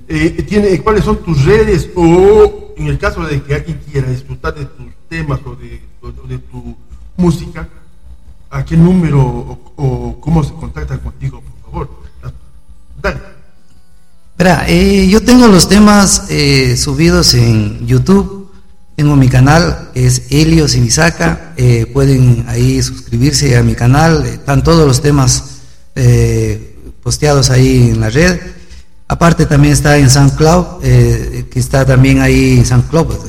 [0.08, 1.90] eh, tiene, ¿cuáles son tus redes?
[1.96, 6.76] O en el caso de que alguien quiera disfrutar de tus temas o de, tu
[7.18, 7.68] música,
[8.50, 11.90] ¿a qué número o, cómo se contactan contigo, por favor?
[13.00, 13.20] Dale.
[14.40, 18.39] Verá, eh, yo tengo los temas eh, subidos en YouTube.
[19.00, 21.54] Tengo mi canal, es Helios Ibizaca.
[21.56, 24.26] eh, pueden ahí suscribirse a mi canal.
[24.26, 25.42] Están todos los temas
[25.96, 28.38] eh, posteados ahí en la red.
[29.08, 33.08] Aparte también está en SoundCloud, eh, que está también ahí SoundCloud.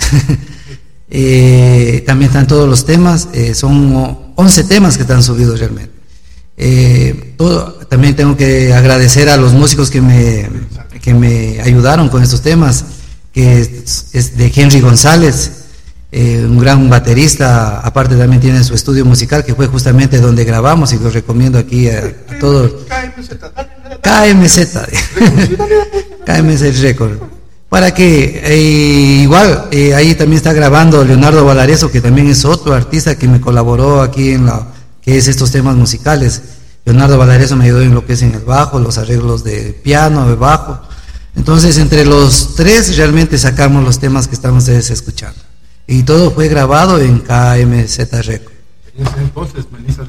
[1.13, 3.29] Eh, también están todos los temas.
[3.33, 5.93] eh, son o- 11 temas que están subidos realmente.
[7.89, 10.49] También tengo que agradecer a los músicos que me,
[11.01, 12.85] que me ayudaron con estos temas,
[13.33, 13.61] que
[14.13, 15.51] es de Henry González,
[16.13, 20.93] eh, un gran baterista, aparte también tiene su estudio musical, que fue justamente donde grabamos
[20.93, 22.73] y lo recomiendo aquí a, a todos.
[24.03, 24.59] KMZ,
[26.27, 27.19] KMZ Record.
[27.69, 32.75] Para que eh, igual eh, ahí también está grabando Leonardo Valareso, que también es otro
[32.75, 34.67] artista que me colaboró aquí en la
[35.01, 36.43] que es estos temas musicales.
[36.85, 40.29] Leonardo Valareso me ayudó en lo que es en el bajo, los arreglos de piano,
[40.29, 40.81] de bajo.
[41.37, 45.39] Entonces, entre los tres realmente sacamos los temas que están ustedes escuchando.
[45.91, 48.53] Y todo fue grabado en KMZ Record.
[48.97, 50.05] En ese entonces, Melissa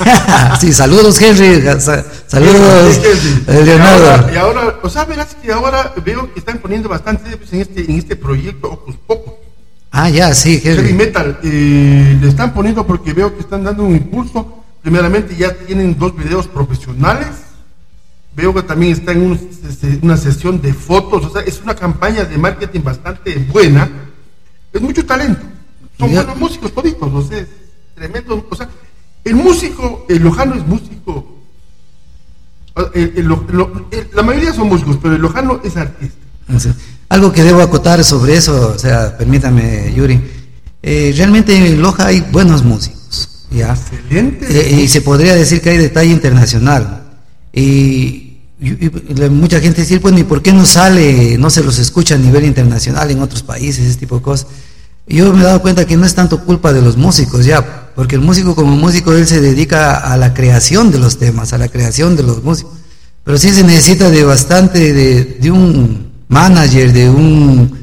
[0.60, 2.98] sí, saludos Henry, sa- saludos
[3.48, 4.06] eh, Leonardo.
[4.06, 7.60] Y ahora, y ahora, o sea, verás que ahora veo que están poniendo bastante en
[7.60, 9.34] este, en este proyecto Ocus Pocus.
[9.90, 10.92] Ah, ya, sí, Heavy Henry.
[10.94, 11.38] Metal.
[11.42, 14.64] eh, le están poniendo porque veo que están dando un impulso.
[14.80, 17.28] Primeramente ya tienen dos videos profesionales.
[18.34, 19.50] Veo que también está en un-
[20.00, 21.26] una sesión de fotos.
[21.26, 23.90] O sea, es una campaña de marketing bastante buena.
[24.72, 25.40] Es mucho talento.
[25.98, 27.12] Son buenos músicos toditos.
[27.12, 27.46] O sea, es
[27.94, 28.46] tremendo.
[28.50, 28.68] O sea,
[29.24, 31.36] el músico, el lojano es músico.
[32.94, 33.26] El- el
[33.90, 36.16] el- la mayoría son músicos, pero el lojano es artista.
[37.08, 40.20] Algo que debo acotar sobre eso, o sea, permítame, Yuri.
[40.82, 43.74] Eh, realmente en Loja hay buenos músicos, ¿ya?
[43.74, 44.46] Excelente.
[44.48, 47.02] Eh, y se podría decir que hay detalle internacional.
[47.52, 48.29] Y,
[48.60, 52.18] y- mucha gente dice, bueno, ¿y por qué no sale, no se los escucha a
[52.18, 54.46] nivel internacional en otros países, ese tipo de cosas?
[55.06, 58.14] Yo me he dado cuenta que no es tanto culpa de los músicos, ya, porque
[58.16, 61.68] el músico como músico, él se dedica a la creación de los temas, a la
[61.68, 62.72] creación de los músicos.
[63.24, 67.76] Pero sí se necesita de bastante, de, de un manager, de un,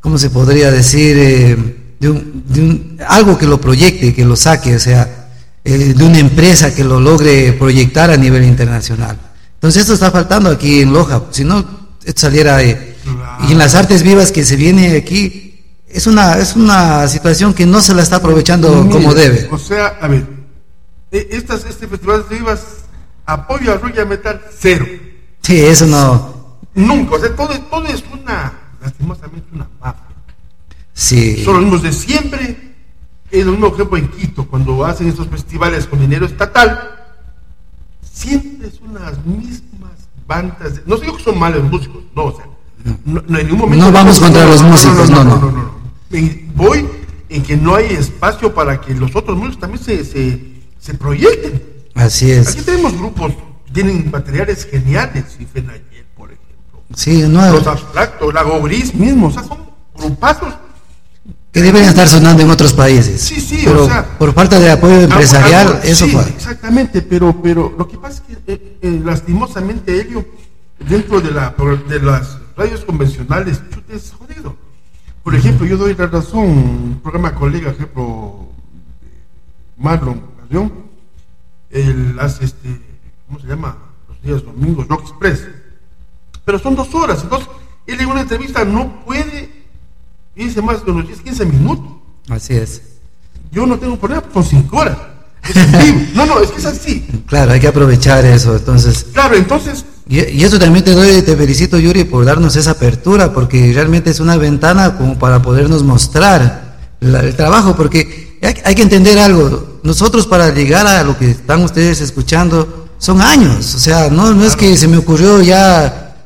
[0.00, 1.16] ¿cómo se podría decir?
[1.18, 5.28] Eh, de un, de un- algo que lo proyecte, que lo saque, o sea,
[5.64, 9.16] eh, de una empresa que lo logre proyectar a nivel internacional.
[9.64, 11.64] Entonces esto está faltando aquí en Loja, si no,
[12.04, 12.62] esto saliera...
[12.62, 12.94] eh,
[13.48, 17.64] y en las artes vivas que se viene aquí, es una, es una situación que
[17.64, 19.48] no se la está aprovechando como debe.
[19.50, 20.26] O sea, a ver,
[21.10, 22.60] e- estas, este festival de Vivas
[23.24, 24.84] apoyo a Ruya Metal cero.
[25.40, 26.58] Sí, eso no...
[26.74, 28.52] Nunca, o sea, todo, todo es una,
[28.82, 30.14] lastimosamente, una mafia.
[30.92, 31.42] Sí.
[31.42, 32.74] Son los mismos de siempre.
[33.30, 36.93] Es lo mismo ejemplo en Quito, cuando hacen estos festivales con dinero estatal,
[38.14, 39.92] siempre son las mismas
[40.26, 40.76] bandas.
[40.76, 42.46] de- no digo que son malos músicos, no, o sea,
[43.04, 43.84] no, no en ningún momento.
[43.86, 45.36] No vamos contra los músicos, no, no.
[45.38, 45.74] no.
[46.54, 46.86] Voy
[47.28, 50.40] en que no hay espacio para que los otros músicos también se, se,
[50.78, 51.62] se proyecten.
[51.94, 52.48] Así es.
[52.48, 53.32] Aquí tenemos grupos
[53.66, 56.82] que tienen materiales geniales, y Fenayer, por ejemplo.
[56.94, 59.58] Sí, no, Los abstractos, Lago Gris mismo, o sea, son
[59.96, 60.54] grupazos.
[61.54, 63.20] Que deberían estar sonando en otros países.
[63.20, 66.22] Sí, sí, Pero o sea, por falta de apoyo empresarial, Algo- eso sí, fue.
[66.28, 70.26] Exactamente, pero, pero lo que pasa es que eh, eh, lastimosamente ello,
[70.80, 71.54] dentro de, la,
[71.88, 74.56] de las radios convencionales, chuta, es jodido.
[75.22, 78.48] Por ejemplo, yo doy la razón, un programa colega, ejemplo,
[79.76, 80.72] Marlon Carrión,
[81.70, 82.80] él hace este,
[83.28, 83.78] ¿cómo se llama?
[84.08, 85.46] Los días domingos, Rock Express.
[86.44, 87.48] Pero son dos horas, entonces
[87.86, 89.53] él en una entrevista no puede
[90.36, 91.86] irse más de unos 10, 15 minutos.
[92.28, 92.82] Así es.
[93.52, 94.96] Yo no tengo problema, son 5 horas.
[95.48, 95.54] Es.
[96.14, 97.06] No, no, es que es así.
[97.26, 98.56] Claro, hay que aprovechar eso.
[98.56, 102.72] Entonces, Claro, entonces, y, y eso también te doy, te felicito Yuri por darnos esa
[102.72, 108.54] apertura, porque realmente es una ventana como para podernos mostrar la- el trabajo, porque hay,
[108.64, 109.80] hay que entender algo.
[109.82, 114.44] Nosotros para llegar a lo que están ustedes escuchando son años, o sea, no, no
[114.46, 116.16] es que se me ocurrió ya,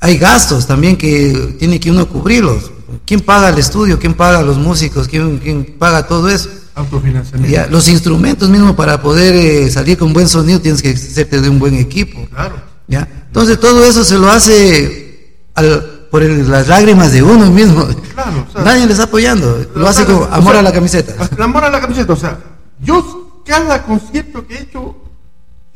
[0.00, 2.72] hay gastos también que tiene que uno cubrirlos.
[3.04, 3.98] ¿Quién paga el estudio?
[3.98, 5.08] ¿Quién paga los músicos?
[5.08, 6.48] ¿Quién, quién paga todo eso?
[6.74, 7.50] autofinanciamiento.
[7.54, 11.48] Ya, los instrumentos mismo para poder eh, salir con buen sonido tienes que hacerte de
[11.48, 12.26] un buen equipo.
[12.28, 12.56] Claro.
[12.86, 13.08] ¿ya?
[13.28, 17.86] Entonces todo eso se lo hace al- por el- las lágrimas de uno mismo.
[18.14, 19.66] Claro, o sea, Nadie le está apoyando.
[19.74, 21.28] Lo hace Claro, con o amor sea, a la camiseta.
[21.34, 22.38] El amor a la camiseta, o sea,
[22.82, 24.96] yo cada concierto que he hecho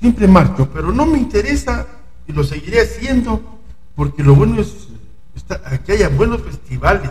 [0.00, 1.86] siempre marcho, pero no me interesa
[2.28, 3.40] y lo seguiré haciendo
[3.96, 4.68] porque lo bueno es
[5.84, 7.10] que haya buenos festivales.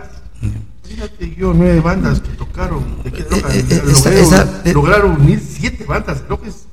[0.83, 5.21] Fíjate yo, nueve bandas que tocaron, de que tocan, eh, logré- esta- esta- eh, lograron
[5.21, 6.65] unir siete bandas, creo que es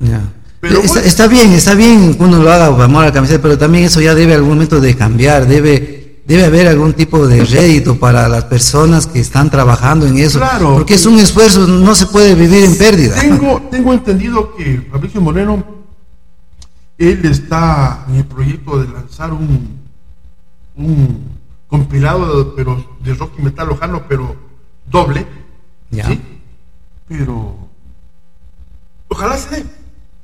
[0.00, 0.20] Ya.
[0.60, 1.06] Pero está, bueno.
[1.08, 3.84] está bien, está bien que uno lo haga por amor a la camiseta, pero también
[3.84, 8.28] eso ya debe algún momento de cambiar, debe, debe haber algún tipo de rédito para
[8.28, 10.74] las personas que están trabajando en eso, Claro.
[10.74, 13.18] porque es un esfuerzo, no se puede vivir en pérdida.
[13.20, 15.64] Tengo, tengo entendido que Fabricio Moreno,
[16.98, 19.78] él está en el proyecto de lanzar un,
[20.78, 21.28] un
[21.68, 24.34] compilado, pero de rock y metal lojano, pero
[24.90, 25.26] doble.
[25.90, 26.06] Ya.
[26.06, 26.20] ¿sí?
[27.08, 27.56] Pero
[29.08, 29.64] ojalá se dé.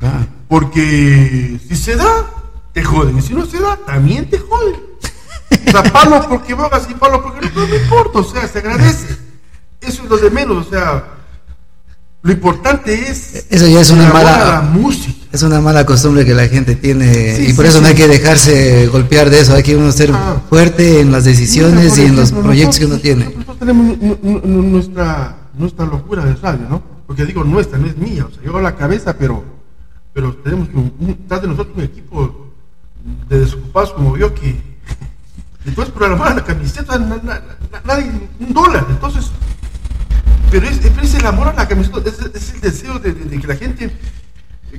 [0.00, 0.24] Ah.
[0.49, 2.26] Porque si se da,
[2.73, 3.18] te joden.
[3.18, 4.76] Y si no se da, también te joden.
[5.66, 8.18] O sea, palo porque bogas y palo porque no, me importa.
[8.20, 9.16] O sea, se agradece.
[9.81, 10.66] Eso es lo de menos.
[10.66, 11.05] O sea,
[12.23, 13.47] lo importante es.
[13.50, 15.24] Eso ya es una mala- la música.
[15.35, 17.95] Es una mala costumbre que la gente tiene Sí, y por sí, eso no hay
[17.97, 20.41] que dejarse golpear de eso, hay que uno ser Ah.
[20.49, 23.25] fuerte en las decisiones Mira, y en los proyectos que uno tiene.
[23.25, 26.81] Nosotros tenemos nu- nu- nu- nuestra, nuestra locura de radio, ¿no?
[27.09, 28.27] Porque digo nuestra, no es mía.
[28.27, 29.43] O sea, yo hago la cabeza, pero,
[30.13, 30.69] pero tenemos
[31.01, 32.53] detrás de nosotros un equipo
[33.29, 34.55] de desocupados como yo que.
[35.67, 38.87] Entonces, programar la camiseta, na- na- na- nadie, un dólar.
[38.89, 39.33] Entonces,
[40.53, 40.79] pero es,
[41.15, 43.91] el amor a la camiseta, es, es el deseo de, de- de que la gente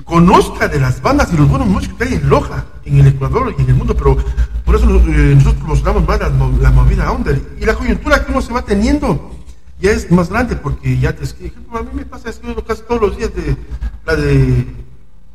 [0.03, 3.55] conozca de las bandas y los buenos músicos que hay en Loja, en el Ecuador
[3.57, 4.17] y en el mundo, pero
[4.63, 6.29] por eso eh, nosotros promocionamos más la,
[6.61, 7.41] la movida under.
[7.59, 9.31] Y la coyuntura que uno se va teniendo
[9.79, 12.63] ya es más grande, porque ya te es que, ejemplo, a mí me pasa escribiendo
[12.63, 13.57] casi todos los días de
[14.05, 14.65] la de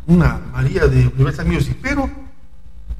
[0.06, 2.10] una María de Universal Music, pero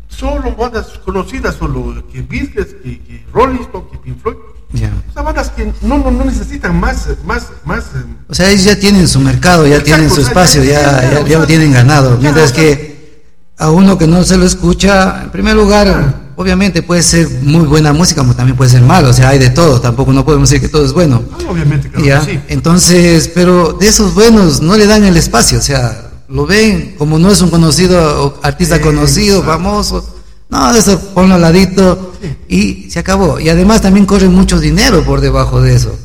[0.08, 4.36] solo bandas conocidas, solo que Beatles, que, que Rolling Stone, que Pink Floyd.
[4.72, 4.90] Ya.
[5.10, 7.80] Esas bandas que no, no, no necesitan más, más, más.
[7.96, 11.20] eh, O sea, ellos ya tienen su mercado, ya Exacto, tienen su espacio, ya- ya,
[11.22, 12.16] ya- ya, lo tienen ganado.
[12.20, 13.24] Mientras que
[13.58, 17.92] a uno que no se lo escucha, en primer lugar, obviamente puede ser muy buena
[17.92, 20.62] música, como también puede ser malo, o sea, hay de todo, tampoco no podemos decir
[20.62, 21.22] que todo es bueno.
[21.32, 22.40] ah, obviamente, claro Ya, que sí.
[22.48, 27.18] Entonces, pero de esos buenos no le dan el espacio, o sea, lo ven como
[27.18, 30.16] no es un conocido artista conocido, famoso.
[30.50, 32.12] No, de eso ponlo al ladito
[32.48, 33.38] y se acabó.
[33.38, 35.96] Y además también corre mucho dinero por debajo de eso.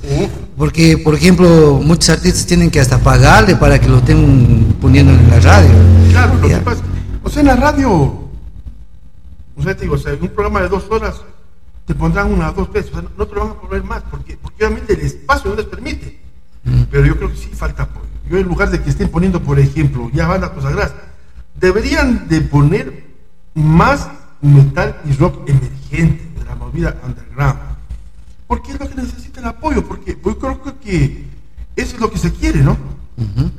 [0.57, 5.30] Porque, por ejemplo, muchos artistas tienen que hasta pagarle para que lo estén poniendo en
[5.30, 5.69] la radio.
[6.11, 6.82] Claro, lo que pasa.
[7.24, 10.69] O sea, en la radio, o sea, te digo, o sea, en un programa de
[10.69, 11.15] dos horas
[11.85, 14.03] te pondrán una o dos veces, o sea, no te lo van a poner más,
[14.09, 16.19] porque, porque obviamente el espacio no les permite.
[16.90, 18.07] Pero yo creo que sí falta apoyo.
[18.30, 20.93] Yo en lugar de que estén poniendo, por ejemplo, ya bandas consagradas,
[21.59, 23.06] deberían de poner
[23.53, 24.07] más
[24.41, 27.59] metal y rock emergente de la movida underground.
[28.47, 31.25] Porque es lo que necesita el apoyo, porque yo creo que
[31.75, 32.77] eso es lo que se quiere, ¿no?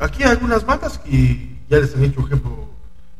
[0.00, 2.66] Aquí hay algunas bandas que ya les han hecho ejemplo.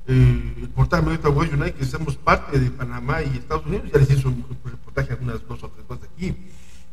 [0.09, 4.11] Eh, el portal Way United, que somos parte de Panamá y Estados Unidos, ya les
[4.11, 6.37] hizo un reportaje algunas dos o tres cosas aquí.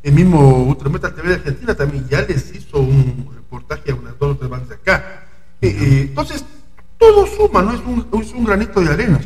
[0.01, 4.17] El mismo Ultra Metal TV de Argentina también ya les hizo un reportaje a unas
[4.17, 5.25] dos o tres bandas de acá.
[5.61, 6.43] Eh, eh, entonces,
[6.97, 7.73] todo suma, ¿no?
[7.73, 9.21] Es un, es un granito de arena.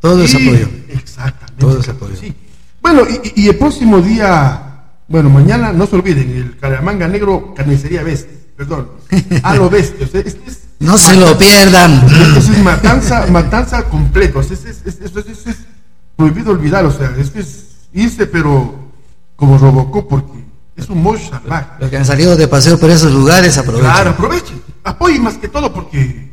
[0.00, 0.68] Todo es Y- apoyo.
[0.88, 1.60] Exactamente.
[1.60, 2.16] Todo es apoyo.
[2.16, 2.34] Sí.
[2.80, 3.02] Bueno,
[3.34, 8.36] y, y el próximo día, bueno, mañana, no se olviden, el Caramanga Negro Carnicería Bestia,
[8.56, 8.88] perdón,
[9.42, 10.06] a lo bestia.
[10.06, 11.92] o sea, este es- No se lo pierdan.
[12.36, 14.38] Esto es matanza, matanza completo.
[14.38, 15.56] o sea, es, es, es- es- es- es
[16.16, 18.74] prohibido olvidar, o sea, es que es irse, pero
[19.36, 20.44] como Robocop, porque
[20.76, 21.66] es un mosh salvaje.
[21.80, 23.90] Los que han salido de paseo por esos lugares aprovechen.
[23.90, 26.30] Claro, aprovechen, apoyen más que todo, porque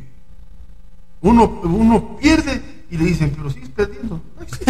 [1.20, 4.22] uno, uno pierde y le dicen, pero sigues perdiendo.
[4.40, 4.64] Ay, sí.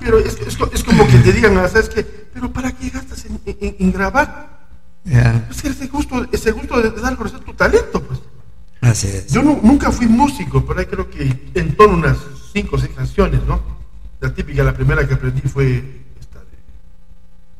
[0.00, 2.02] Pero es, es co- es como que te digan, ah, ¿sabes qué?
[2.04, 4.58] Pero ¿para qué gastas en, en- en grabar?
[5.04, 5.46] Ya.
[5.50, 8.20] Es que ese gusto, ese gusto de, dar a conocer tu talento, pues.
[8.80, 9.28] Así es.
[9.32, 12.16] Yo nu- nunca fui músico, pero ahí creo que entono unas
[12.52, 13.60] cinco o seis canciones, ¿no?
[14.20, 16.56] La típica, la primera que aprendí fue esta de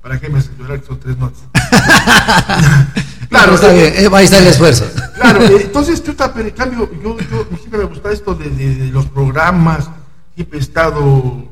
[0.02, 0.80] ¿Para qué me haces llorar?
[0.80, 1.40] Que son tres notas.
[3.28, 4.86] Claro, está bien, eh, ahí está el esfuerzo.
[5.14, 8.86] Claro, entonces tú pero en cambio, yo, yo siempre me gusta esto de, de- de
[8.90, 9.90] los programas,
[10.34, 11.46] siempre he estado,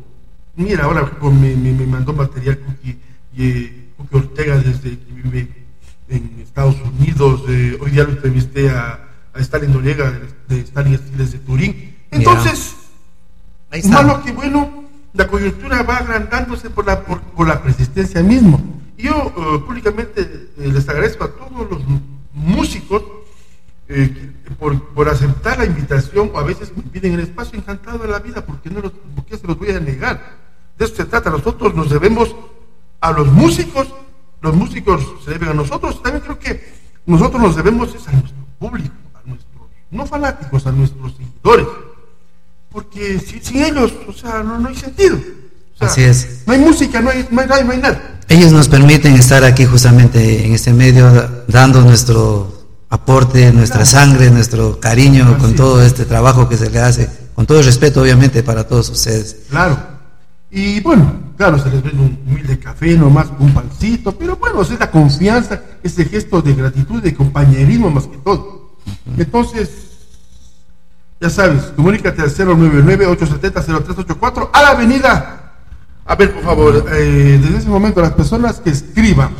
[0.57, 2.99] mira, ahora me, me, me mandó material Cookie,
[3.37, 5.49] eh, Cookie Ortega desde que vive
[6.09, 9.01] en Estados Unidos, eh, hoy día lo entrevisté a,
[9.35, 10.11] a Stalin Noriega
[10.49, 12.75] de, de Stalin Estiles de Turín, entonces,
[13.71, 13.91] está.
[14.03, 18.63] malo que bueno, la coyuntura va agrandándose por la, por, por la persistencia mismo.
[18.97, 20.23] Yo eh, públicamente
[20.58, 21.83] eh, les agradezco a todos los
[22.33, 23.02] músicos
[23.89, 28.08] eh, por, por aceptar la invitación o a veces me piden el espacio encantado de
[28.08, 30.36] la vida porque no los, ¿por qué se los voy a negar.
[30.78, 32.34] De eso se trata, nosotros nos debemos
[33.00, 33.89] a los músicos,
[34.41, 36.75] los músicos se deben a nosotros, también creo que
[37.07, 41.66] nosotros nos debemos es a nuestro público, a nuestros, no fanáticos, a nuestros seguidores,
[42.70, 45.18] porque si- sin ellos, o sea, no, no hay sentido.
[45.77, 46.43] O sea, Así es.
[46.47, 48.01] No hay música, no hay, no hay, no hay nada.
[48.29, 52.53] Ellos nos permiten estar aquí justamente en este medio da- dando nuestro
[52.89, 57.59] aporte, nuestra sangre, nuestro cariño con todo este trabajo que se le hace, con todo
[57.61, 59.37] el respeto obviamente para todos ustedes.
[59.51, 59.77] Claro.
[60.51, 64.71] Y bueno, claro, se les vende un humilde café, nomás un pancito, pero bueno, es
[64.79, 68.77] la confianza, ese gesto de gratitud, de compañerismo más que todo.
[69.19, 69.69] Entonces,
[71.21, 75.45] ya sabes, comunícate al 099-870-0384 a la avenida.
[76.07, 79.31] A ver, por favor, eh, desde ese momento, las personas que escriban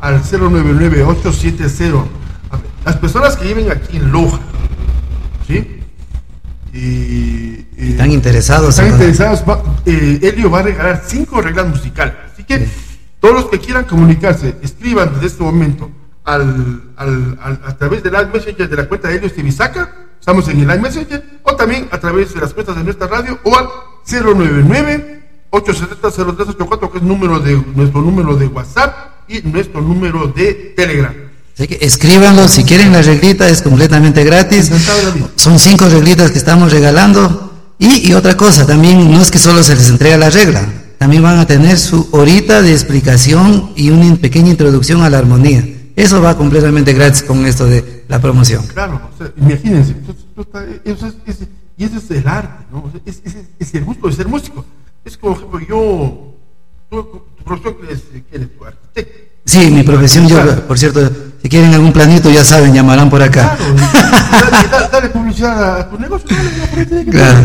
[0.00, 2.04] al 099-870,
[2.50, 4.38] a ver, las personas que viven aquí en Loja,
[5.46, 5.78] ¿sí?
[6.74, 8.70] Y, Están interesados.
[8.78, 12.14] están interesados, va- eh, Elio va a regalar cinco reglas musicales.
[12.32, 12.66] Así que
[13.20, 15.90] todos los que quieran comunicarse, escriban desde este momento
[16.24, 20.46] al, al- al- a través del Live Messenger de la cuenta de Elio Estivisaca, estamos
[20.48, 23.56] en el Live Messenger, o también a través de las cuentas de nuestra radio, o
[23.56, 23.68] al
[25.52, 28.94] 099-870-0384, que es número de, nuestro número de WhatsApp
[29.28, 31.12] y nuestro número de Telegram.
[31.54, 34.70] Así que escríbanlo, si quieren la reglita es completamente gratis.
[35.36, 37.50] Son cinco reglitas que estamos regalando.
[37.78, 40.66] Y, y otra cosa, también no es que solo se les entrega la regla,
[40.98, 45.66] también van a tener su horita de explicación y una pequeña introducción a la armonía.
[45.96, 48.64] Eso va completamente gratis con esto de la promoción.
[48.68, 49.94] Claro, o sea, imagínense,
[50.34, 52.90] tú está- eso es- es- y eso es el arte, ¿no?
[53.04, 54.64] Es, es- es el gusto de ser músico.
[55.04, 56.34] Es como, por ejemplo, yo,
[56.90, 59.18] tú, tu profesión que eres, tu arquitecto.
[59.44, 61.10] Sí, mi profesión, yo, por cierto,
[61.42, 63.56] si quieren algún planito, ya saben, llamarán por acá.
[63.58, 66.28] Dale, dale- dale publicidad a tu negocio,
[66.76, 67.38] dale, Claro.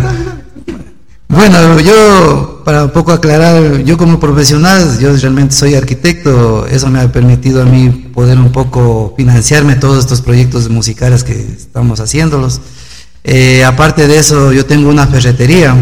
[1.29, 7.01] Bueno, yo, para un poco aclarar, yo como profesional, yo realmente soy arquitecto, eso me
[7.01, 12.61] ha permitido a mí poder un poco financiarme todos estos proyectos musicales que estamos haciéndolos.
[13.23, 15.75] Eh, aparte de eso, yo tengo una ferretería.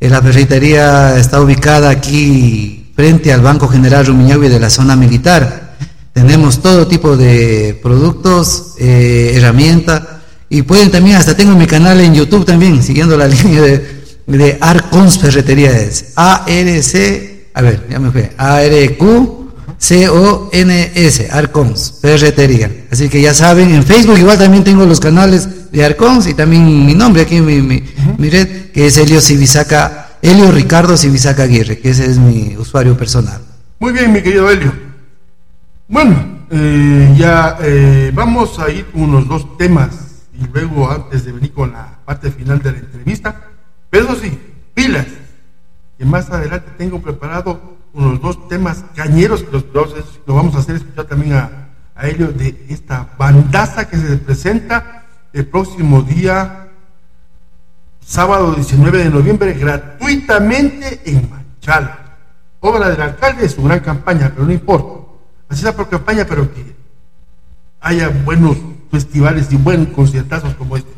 [0.00, 5.76] La ferretería está ubicada aquí frente al Banco General Rumiñahui de la zona militar.
[6.12, 10.02] Tenemos todo tipo de productos, eh, herramientas
[10.48, 14.58] y pueden también, hasta tengo mi canal en YouTube también, siguiendo la línea de, de
[14.60, 19.48] Arcons Ferretería es A-R-C, a ver, ya me fue, A-R-Q-C-O-N-S,
[21.30, 22.86] Arcons Ferretería.
[22.90, 26.86] Así que ya saben, en Facebook igual también tengo los canales de Arcons y también
[26.86, 27.82] mi nombre aquí, mi, mi,
[28.18, 32.96] mi red, que es Helio Civisaca, Helio Ricardo Civisaca Aguirre, que ese es mi usuario
[32.96, 33.42] personal.
[33.80, 34.72] Muy bien, mi querido Helio.
[35.88, 39.90] Bueno, eh, ya eh, vamos a ir unos dos temas
[40.32, 43.42] y luego antes de venir con la parte final de la entrevista,
[43.90, 44.38] pero eso sí,
[44.74, 45.06] pilas,
[45.98, 49.94] que más adelante tengo preparado unos dos temas cañeros que los, los-
[50.26, 51.50] lo vamos a hacer escuchar también a,
[51.96, 54.93] a Helio de esta bandaza que se presenta
[55.34, 56.70] el próximo día,
[58.00, 62.04] sábado 19 de noviembre, gratuitamente en Machala
[62.60, 65.06] obra del alcalde es su gran campaña, pero no importa.
[65.48, 66.74] Así sea por campaña, pero que
[67.80, 68.56] haya buenos
[68.90, 70.90] festivales y buenos conciertazos como este.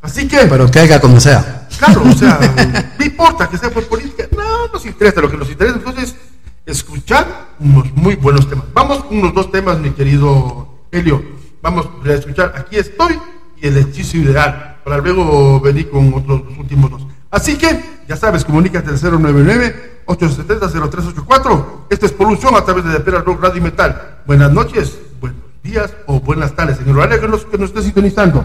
[0.00, 1.68] Así que, Pero que haga como sea.
[1.78, 2.38] claro, o sea,
[2.98, 6.16] no importa que sea por política, no nos interesa, lo que nos interesa entonces
[6.64, 8.64] escuchar unos muy buenos temas.
[8.72, 11.22] Vamos con unos dos temas, mi querido Helio.
[11.60, 13.20] Vamos a escuchar Aquí estoy
[13.62, 17.06] El hechizo ideal, para luego venir con otros los últimos dos.
[17.30, 21.66] Así que, ya sabes, comunícate al 099-870-0384.
[21.88, 24.18] Esta es Polución a través de Depera Rock Radio y Metal.
[24.26, 27.82] Buenas noches, buenos días o buenas tardes, en el horario que nos, que nos esté
[27.82, 28.44] sintonizando.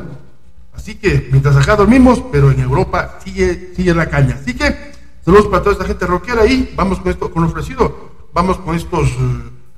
[0.73, 4.37] Así que, mientras acá dormimos, pero en Europa sigue, sigue la caña.
[4.39, 4.91] Así que,
[5.25, 8.11] saludos para toda esta gente rockera y vamos con esto, con lo ofrecido.
[8.33, 9.15] Vamos con estos eh,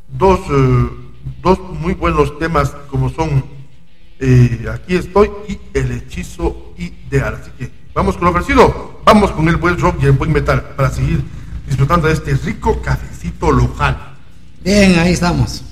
[0.09, 0.89] dos, eh,
[1.41, 3.57] dos muy buenos temas como son
[4.19, 7.39] eh, aquí estoy y el hechizo ideal.
[7.41, 10.61] Así que vamos con lo ofrecido, vamos con el buen rock y el buen metal
[10.75, 11.23] para seguir
[11.67, 14.15] disfrutando de este rico cafecito local.
[14.63, 15.63] Bien, ahí estamos.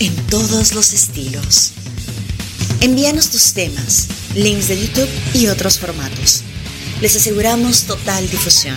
[0.00, 1.72] En todos los estilos.
[2.80, 6.42] Envíanos tus temas, links de YouTube y otros formatos.
[7.00, 8.76] Les aseguramos total difusión.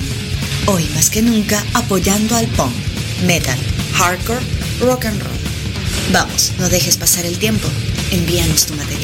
[0.68, 2.74] Hoy más que nunca apoyando al punk,
[3.26, 3.60] metal,
[3.94, 4.46] hardcore,
[4.82, 5.32] rock and roll.
[6.12, 7.68] Vamos, no dejes pasar el tiempo.
[8.12, 9.01] Envíanos tu material.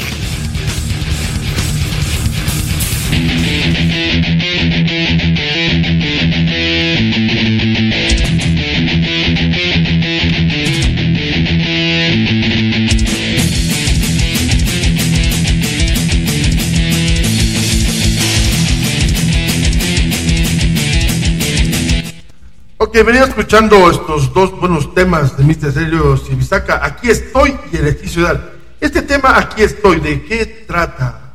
[22.97, 25.71] Ok, venía escuchando estos dos buenos temas de Mr.
[25.71, 26.83] Sergio Sibisaca.
[26.83, 28.53] Aquí estoy y el Al.
[28.81, 31.33] Este tema, aquí estoy, ¿de qué trata?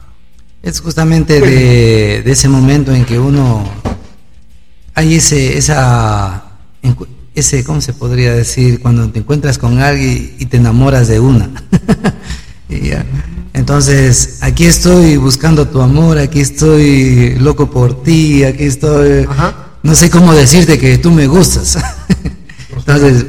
[0.61, 3.65] Es justamente de, de ese momento en que uno
[4.95, 6.43] hay ese, esa,
[7.35, 8.81] ese, ¿cómo se podría decir?
[8.81, 11.51] Cuando te encuentras con alguien y te enamoras de una.
[12.69, 13.05] Y ya.
[13.53, 19.27] Entonces, aquí estoy buscando tu amor, aquí estoy loco por ti, aquí estoy,
[19.83, 21.79] no sé cómo decirte que tú me gustas.
[22.71, 23.27] Entonces,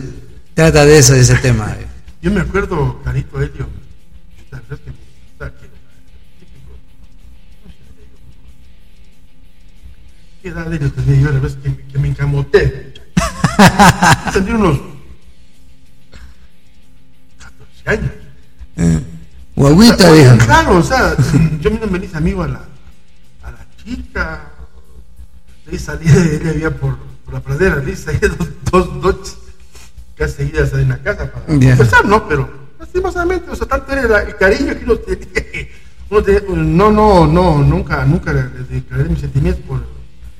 [0.54, 1.76] trata de eso, de ese tema.
[2.22, 3.52] Yo me acuerdo, Carito sé,
[10.42, 12.94] ¿qué edad de ellos tenía yo la vez que, que me encamoté?
[14.34, 14.80] Tendría unos
[17.86, 18.12] 14 años.
[19.56, 20.38] Guaguita, O sea, dijo.
[20.46, 21.16] Claro, o sea,
[21.62, 22.62] yo me me hice amigo a la,
[23.44, 24.53] a la chica,
[25.72, 29.38] ahí salí de ella había por, por la pradera, hice ahí dos, dos noches
[30.16, 32.28] casi seguidas en la casa para conversar, ¿no?
[32.28, 35.28] Pero lastimosamente, o sea, tanto era el cariño que uno tenía,
[36.10, 39.82] uno tenía- no, no, no, nunca, nunca le declaré mis sentimientos por,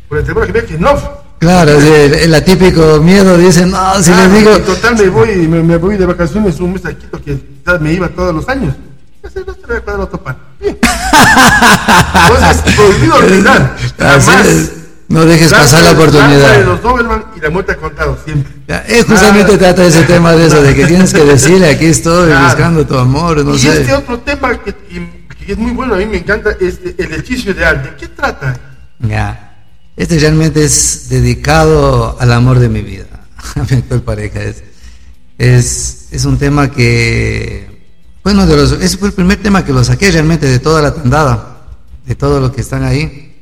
[0.08, 1.24] por el temor que veía que no.
[1.40, 4.56] Claro, sí, el, el atípico miedo, dicen, no, si Ah, les digo...
[4.56, 7.38] en total me voy, me, me voy de vacaciones un mes a Quito que
[7.82, 8.76] me iba todos los años.
[9.22, 10.38] Ya se no se me va a cuadrar otro pan.
[10.62, 10.78] Bien.
[12.28, 13.76] Entonces, prohibido olvidar.
[13.98, 14.72] Jamás.
[15.14, 16.66] No dejes pasar la lanza de oportunidad.
[16.66, 18.52] los Doberman y la muerte ha contado siempre.
[18.68, 19.58] Ya, eh, justamente Ah.
[19.60, 22.46] trata ese tema de eso, de que tienes que decirle, aquí estoy Claro.
[22.46, 23.82] buscando tu amor, no y sé.
[23.82, 27.54] este otro tema que, que- es muy bueno, a mí me encanta, es el hechizo.
[27.54, 27.64] ¿De
[28.00, 28.58] qué trata?
[29.00, 29.56] Ya.
[29.96, 33.06] Este realmente es dedicado al amor de mi vida,
[33.56, 34.40] a mi actual pareja.
[34.42, 34.64] Es,
[35.38, 37.84] es, es un tema que,
[38.24, 40.94] bueno, de los, ese fue el primer tema que lo saqué realmente de toda la
[40.96, 41.62] tandada,
[42.06, 43.33] de todo lo que están ahí.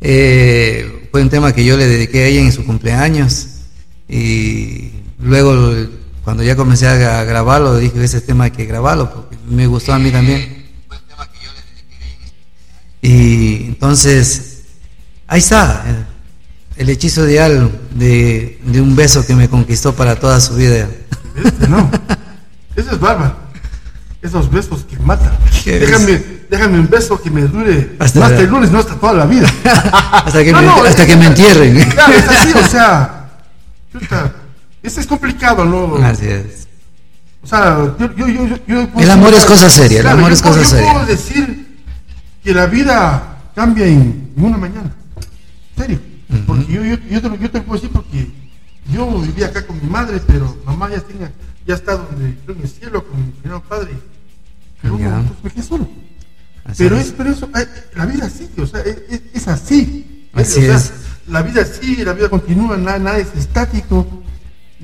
[0.00, 3.46] Eh, fue un tema que yo le dediqué a ella en su cumpleaños
[4.08, 5.74] y luego
[6.22, 9.98] cuando ya comencé a grabarlo dije ese tema hay que grabarlo porque me gustó a
[9.98, 10.66] mí también.
[13.00, 14.62] Y entonces,
[15.28, 16.06] ahí está,
[16.76, 20.88] el hechizo ideal de, de un beso que me conquistó para toda su vida.
[21.42, 21.88] Este, no.
[22.76, 23.36] Eso es bárbaro.
[24.20, 25.38] Esos besos que matan.
[25.64, 29.26] ¿Qué Déjame, déjame un beso que me dure Hasta- el lunes, no hasta toda la
[29.26, 29.48] vida.
[30.12, 31.90] Hasta que, No, me, no, hasta es- que me entierren.
[31.90, 33.30] Claro, es así, o sea.
[33.92, 34.32] chuta,
[34.82, 35.96] Eso es complicado, ¿no?
[36.04, 36.68] Así es.
[37.42, 40.02] O sea, yo, yo, yo, yo- yo puedo El amor decir- es cosa seria, el
[40.02, 40.92] Claro, amor yo es puedo- cosa yo seria.
[40.92, 41.78] puedo decir
[42.42, 44.90] que la vida cambia en, en una mañana.
[45.76, 46.00] En serio.
[46.46, 48.30] Porque yo, yo, yo, te lo, yo te lo puedo decir porque
[48.92, 51.30] yo vivía acá con mi madre, pero mamá ya, tenía,
[51.66, 53.90] ya está donde en el cielo con mi señor padre.
[54.82, 55.08] Pero pues,
[55.44, 55.88] me quedé solo.
[56.68, 57.06] Así pero es.
[57.06, 58.96] es, pero eso, eh, la vida sigue, o sea, es,
[59.34, 60.28] es- así.
[60.34, 60.92] Así O sea, es.
[61.28, 64.06] La vida sigue, la vida continúa, nada, nada es estático.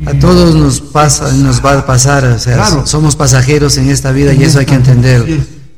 [0.06, 2.86] A todos nos pasa, nos va a pasar, o sea, Claro.
[2.86, 5.24] somos pasajeros en esta vida y eso hay que es.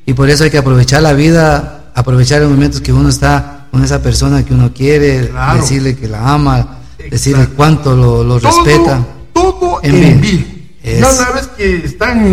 [0.07, 3.83] Y por eso hay que aprovechar la vida, aprovechar los momentos que uno está con
[3.83, 5.61] esa persona que uno quiere, Claro.
[5.61, 6.79] decirle que la ama,
[7.11, 9.05] decirle cuánto lo, lo respeta.
[9.33, 10.45] Todo En en, vida.
[10.85, 12.25] Ya una vez que están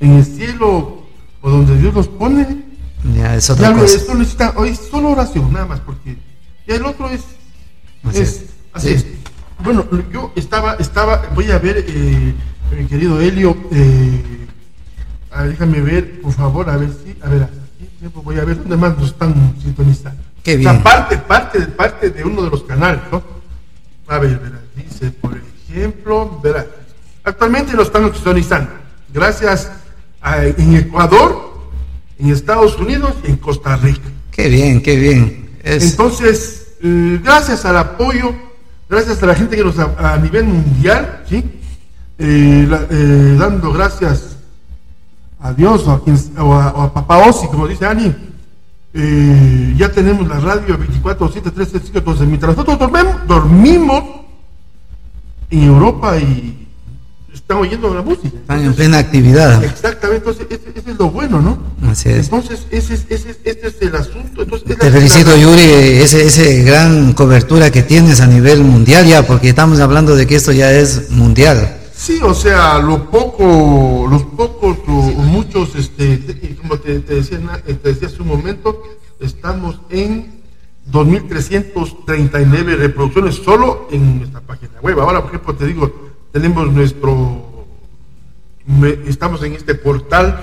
[0.00, 1.04] en el cielo
[1.42, 2.61] o donde Dios los pone,
[3.14, 3.96] Ya es ya otra lo- cosa.
[3.96, 6.16] esto necesita, hoy es solo oración, nada más, porque
[6.66, 7.22] ya el otro es,
[8.04, 8.44] Así es- es.
[8.72, 8.94] así Sí.
[8.94, 9.06] es.
[9.64, 12.34] Bueno, yo estaba, estaba, voy a ver, eh,
[12.76, 14.46] mi querido Helio, eh,
[15.30, 18.76] a déjame ver, por favor, a ver si, a ver, aquí, voy a ver dónde
[18.76, 20.20] más nos están sintonizando.
[20.42, 20.82] Qué O sea, bien.
[20.82, 23.22] parte, parte, parte de uno de los canales, ¿no?
[24.08, 26.66] A ver, verás, dice, por ejemplo, verás,
[27.24, 28.70] actualmente lo están sintonizando,
[29.12, 29.70] gracias
[30.20, 31.51] a, en Ecuador,
[32.22, 34.08] en Estados Unidos y en Costa Rica.
[34.30, 35.50] Qué bien, qué bien.
[35.62, 38.34] Es, Entonces, eh, gracias al apoyo,
[38.88, 41.44] gracias a la gente que nos a, a nivel mundial, ¿sí?
[42.18, 44.36] Eh, la- eh, dando gracias
[45.40, 48.14] a Dios o a, quien, o a, o a Papá Osi, como dice Ani,
[49.76, 54.04] ya tenemos la radio 24 7 3 5 entonces mientras nosotros dormemos, dormimos
[55.50, 56.61] en Europa y
[57.34, 58.28] están oyendo la música.
[58.36, 59.62] Están en plena actividad.
[59.64, 61.58] Exactamente, entonces ese, ese es lo bueno, ¿no?
[61.90, 62.24] Así es.
[62.26, 64.42] Entonces, ese, es- ese, es- este es el asunto.
[64.42, 68.62] Entonces, es la- Te felicito, la- Yuri, ese, ese gran cobertura que tienes a nivel
[68.62, 71.78] mundial ya, porque estamos hablando de que esto ya es mundial.
[71.94, 77.74] Sí, o sea, lo poco, los pocos o, muchos, este, como te, te decía, eh,
[77.74, 78.82] te decía hace un momento,
[79.20, 80.42] estamos en
[80.90, 84.98] 2.339 reproducciones solo en nuestra página web.
[85.00, 87.66] Ahora, por ejemplo, te digo, tenemos nuestro,
[88.66, 90.40] me- estamos en este portal,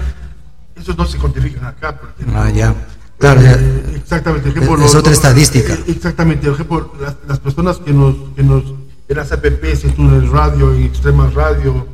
[0.76, 2.00] esos no se cuantifican acá.
[2.00, 2.74] porque Ah, ya.
[3.18, 3.54] Claro, ya.
[3.54, 4.50] eh, exactamente.
[4.50, 5.74] ejemplo, Es otra estadística.
[5.74, 6.46] eh, Exactamente.
[6.46, 8.64] Por ejemplo, las, las personas que nos, que nos,
[9.10, 11.88] en las apps, en Túnel Radio, en Extrema Radio,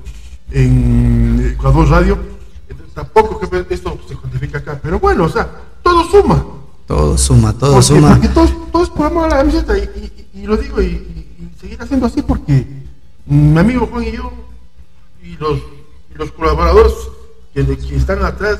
[0.51, 2.17] en Ecuador Radio,
[2.69, 4.79] entonces, tampoco que esto se cuantifica acá.
[4.83, 5.49] Pero bueno, o sea,
[5.81, 6.45] todo suma.
[6.85, 8.09] Todo suma, todo Porque, suma.
[8.11, 9.81] porque todos, todos ponemos la camiseta y,
[10.33, 12.84] y- y lo digo y seguir haciendo así porque
[13.25, 14.31] mi amigo Juan y yo
[15.23, 15.59] y los,
[16.13, 16.93] los colaboradores
[17.53, 17.61] que,
[17.95, 18.59] están atrás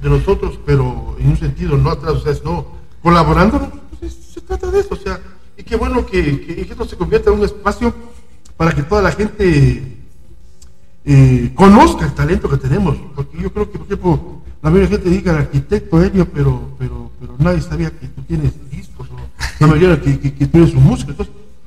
[0.00, 2.66] de nosotros, pero en un sentido no atrás, o sea, no
[3.02, 5.20] colaborando, pues, es- se trata de eso, o sea,
[5.56, 7.94] y qué bueno que, esto se convierta en un espacio
[8.56, 9.96] para que toda la gente
[11.04, 14.96] eh, conozca el talento que tenemos, porque yo creo que, por ejemplo, la mayoría de
[14.96, 19.16] gente diga el arquitecto Helio, pero, pero, pero nadie sabía que tú tienes discos, o
[19.60, 21.12] la mayoría que, que, que tú eres un músico,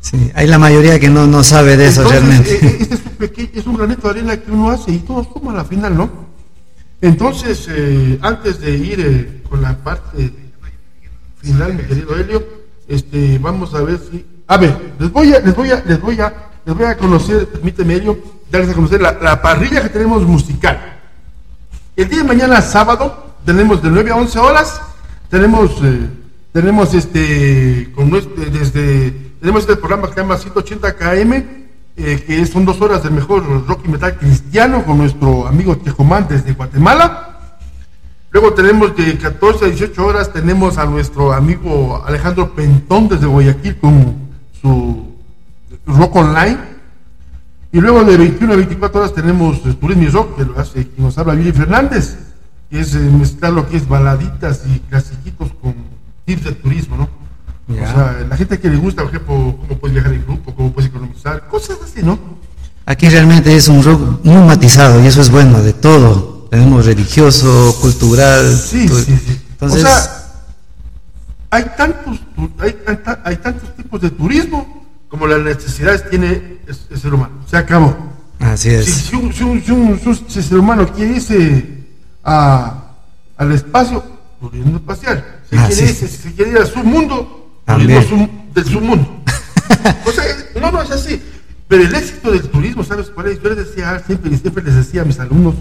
[0.02, 2.82] Sí, hay la mayoría que no, no sabe de eso entonces, realmente.
[2.82, 5.52] este es un, pequeño, es un granito de arena que uno hace y todo suma
[5.52, 6.10] a la final, ¿no?
[7.02, 10.34] Entonces, eh, antes de ir eh, con la parte
[11.42, 12.46] final, mi querido Helio,
[12.88, 14.26] este, vamos a ver si.
[14.48, 16.34] A ver, les voy a, les voy a, les voy a,
[16.66, 18.18] les voy a conocer, permíteme Helio,
[18.52, 21.00] darles a conocer la, la parrilla que tenemos musical.
[21.96, 24.82] El día de mañana, sábado, tenemos de 9 a 11 horas,
[25.30, 26.10] tenemos, eh,
[26.52, 31.34] tenemos este, con nuestro, desde, tenemos este programa que se llama 180 KM,
[31.96, 36.28] eh, que son dos horas del mejor rock y metal cristiano con nuestro amigo Tejomán
[36.28, 37.38] desde Guatemala.
[38.32, 43.78] Luego tenemos de 14 a 18 horas, tenemos a nuestro amigo Alejandro Pentón desde Guayaquil
[43.78, 44.30] con
[44.62, 45.16] su
[45.86, 46.58] rock online.
[47.72, 51.06] Y luego de 21 a 24 horas tenemos Turismo y Rock, que lo hace quien
[51.06, 52.18] nos habla Billy Fernández,
[52.70, 55.76] que es eh, mezclar lo que es baladitas y clasiquitos con
[56.26, 57.19] tips de turismo, ¿no?
[57.70, 60.72] O sea, la gente que le gusta, por ejemplo, cómo puedes viajar en grupo, cómo
[60.74, 62.18] puedes economizar, cosas así, ¿no?
[62.86, 66.48] Aquí realmente es un rock muy matizado y eso es bueno, de todo.
[66.50, 68.58] Tenemos religioso, cultural.
[68.58, 69.40] Sí, tu- sí, sí.
[69.52, 70.26] Entonces, o sea,
[71.52, 72.20] hay tantos,
[72.60, 77.34] hay, tanta- hay tantos tipos de turismo como las necesidades tiene el, el ser humano.
[77.48, 77.96] Se acabó.
[78.40, 78.86] así es.
[78.86, 81.86] Si, si un, si un- si un- ser humano quiere irse
[82.24, 82.94] a,
[83.38, 84.04] al espacio,
[84.40, 85.24] turismo espacial.
[85.50, 86.06] Si Ah, quiere, sí.
[86.06, 87.39] irse- si quiere ir al submundo,
[87.70, 88.02] También.
[88.04, 89.24] turismo del submundo.
[90.06, 90.24] o sea,
[90.60, 91.22] no, no es así.
[91.68, 93.42] Pero el éxito del turismo, ¿sabes cuál es?
[93.42, 95.56] Yo les decía siempre, y siempre les decía a mis alumnos,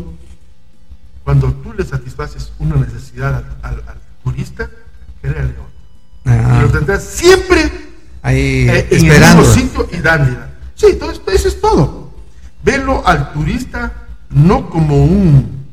[1.24, 4.70] cuando tú le satisfaces una necesidad al, al- al turista,
[5.20, 5.50] créale
[6.24, 6.58] otra.
[6.58, 7.70] Y lo tendrás siempre
[8.22, 9.42] ahí eh, en esperando.
[9.42, 9.54] el mismo
[9.84, 10.36] sitio y dándole.
[10.74, 12.14] Sí, todo esto- eso es todo.
[12.64, 13.92] Verlo al turista
[14.30, 15.66] no como un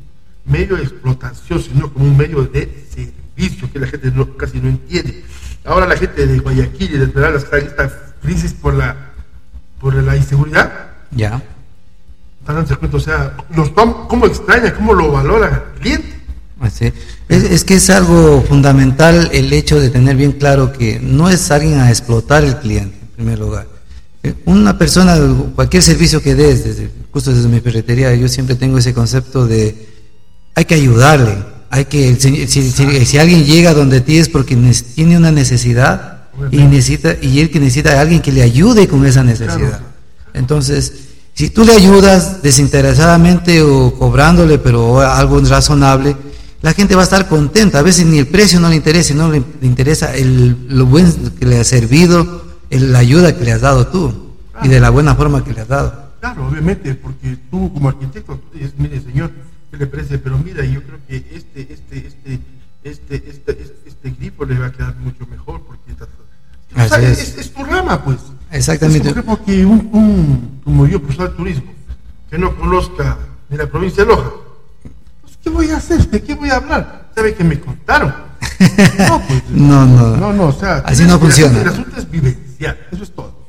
[0.44, 4.68] medio de explotación, sino como un medio de servicio que la gente no- casi no
[4.68, 5.24] entiende.
[5.66, 7.90] Ahora la gente de Guayaquil y de Esmeraldas está en esta
[8.22, 8.96] crisis por la,
[9.80, 10.72] por la inseguridad.
[11.10, 11.42] Ya.
[12.40, 16.20] Están dándose cuenta, o sea, los cómo extraña, cómo lo valora el cliente.
[16.60, 16.92] Así.
[17.28, 21.50] Es, es que es algo fundamental el hecho de tener bien claro que no es
[21.50, 23.66] alguien a explotar el cliente, en primer lugar.
[24.22, 25.18] Eh, Una persona,
[25.54, 29.88] cualquier servicio que des, desde, justo desde mi ferretería, yo siempre tengo ese concepto de
[30.54, 31.36] hay que ayudarle,
[31.70, 34.56] hay que, si, si- si- si alguien llega donde ti es porque
[34.94, 36.12] tiene una necesidad
[36.50, 39.80] y necesita, y él que necesita a alguien que le ayude con esa necesidad.
[40.34, 40.92] Entonces,
[41.34, 46.16] si tú le ayudas desinteresadamente o cobrándole, pero algo razonable,
[46.62, 47.78] la gente va a estar contenta.
[47.78, 51.46] A veces ni el precio no le interesa, no le, interesa el, lo buen que
[51.46, 55.14] le ha servido, el- la ayuda que le has dado tú y de la buena
[55.14, 56.06] forma que le has dado.
[56.20, 59.30] Claro, obviamente, porque tú como arquitecto, tú dices, mire señor,
[59.78, 60.18] ¿qué le parece?
[60.18, 62.40] Pero mira, yo creo que este, este, este,
[62.84, 66.06] este, este, este, este grifo le va a quedar mucho mejor porque ta-
[66.84, 67.38] o sea, es, es.
[67.38, 68.18] es tu rama, pues.
[68.50, 69.08] Exactamente.
[69.08, 71.72] Es por ejemplo que un, un como yo, profesor de turismo,
[72.30, 73.16] que no conozca
[73.48, 74.30] ni la provincia de Loja,
[75.22, 76.08] pues, ¿qué voy a hacer?
[76.10, 77.10] ¿De qué voy a hablar?
[77.14, 78.14] ¿Sabe que me contaron?
[79.08, 80.16] No, pues, No, no.
[80.16, 81.60] no, no, o sea, Así no que- funciona.
[81.60, 83.46] El asunto es vivencial, eso es todo.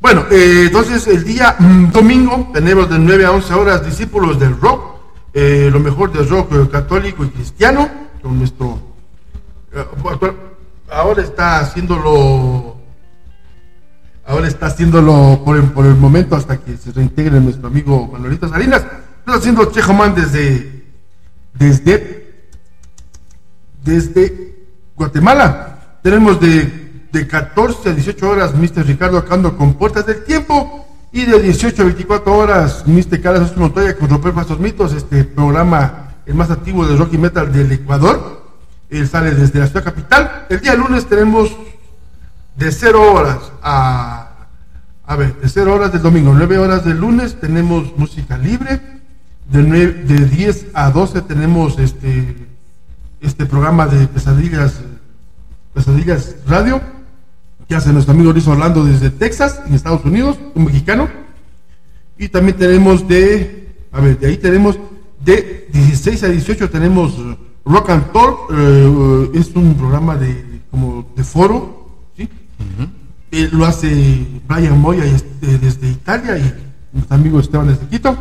[0.00, 4.58] Bueno, eh, entonces el día mm, domingo tenemos de 9 a 11 horas discípulos del
[4.60, 4.93] rock,
[5.34, 7.90] eh, lo mejor del rock eh, católico y cristiano,
[8.22, 8.78] con nuestro...
[9.72, 9.84] eh,
[10.90, 12.74] ahora está haciéndolo
[14.26, 18.48] Ahora está haciéndolo por el, por el momento hasta que se reintegre nuestro amigo Manuelito
[18.48, 18.82] Salinas.
[19.18, 20.86] Está haciendo Chejoman desde,
[21.52, 22.46] desde,
[23.84, 24.64] desde
[24.96, 25.98] Guatemala.
[26.02, 28.86] Tenemos de, de 14 a 18 horas Mr.
[28.86, 30.83] Ricardo Cando con Puertas del Tiempo.
[31.16, 33.20] Y de 18 a 24 horas, Mr.
[33.20, 37.52] Carlos Montoya con Romper Falsos Mitos, este programa el más activo de rock y metal
[37.52, 38.42] del Ecuador.
[38.90, 40.46] Él sale desde la ciudad capital.
[40.50, 41.54] El día lunes tenemos
[42.56, 44.28] de 0 horas a,
[45.06, 48.80] a ver, de 0 horas del domingo, 9 horas del lunes tenemos música libre.
[49.48, 52.48] De, nue- de 10 a 12 tenemos este,
[53.20, 54.80] este programa de pesadillas,
[55.74, 56.80] pesadillas radio
[57.68, 61.08] que hace nuestro amigo Luis Orlando desde Texas, en Estados Unidos, un mexicano.
[62.18, 64.78] Y también tenemos de, a ver, de ahí tenemos
[65.24, 71.10] de 16 a 18 tenemos eh, Rock and Talk, eh, es un programa de como
[71.16, 72.28] de foro, ¿sí?
[73.30, 76.52] Eh, lo hace Brian Moya este, desde Italia y
[76.92, 78.16] nuestro amigo Esteban desde Quito.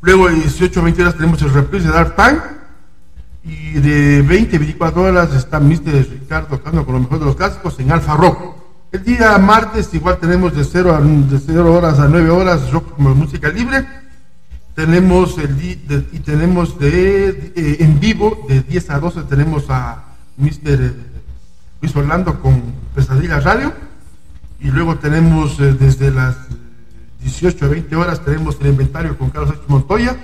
[0.00, 2.53] Luego de 18 a 20 horas tenemos el reprise de Dark Time.
[3.44, 6.06] Y de 20 a 24 horas está Mr.
[6.10, 8.56] Ricardo tocando con lo mejor de los clásicos en Alfa Rock.
[8.90, 12.94] El día martes igual tenemos de 0, a, de 0 horas a 9 horas rock
[12.94, 13.84] como música libre.
[14.74, 20.04] Tenemos el de- y tenemos de, eh, en vivo de 10 a 12 tenemos a
[20.36, 20.94] Mr.
[21.82, 22.62] Luis Orlando con
[22.94, 23.72] Pesadilla Radio.
[24.60, 26.36] Y luego tenemos eh, desde las
[27.20, 29.60] 18 a 20 horas tenemos el inventario con Carlos H.
[29.68, 30.16] Montoya.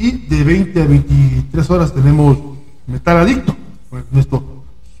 [0.00, 2.38] Y de 20 a 23 horas tenemos
[2.86, 3.54] Metal Adicto,
[3.90, 4.42] con nuestro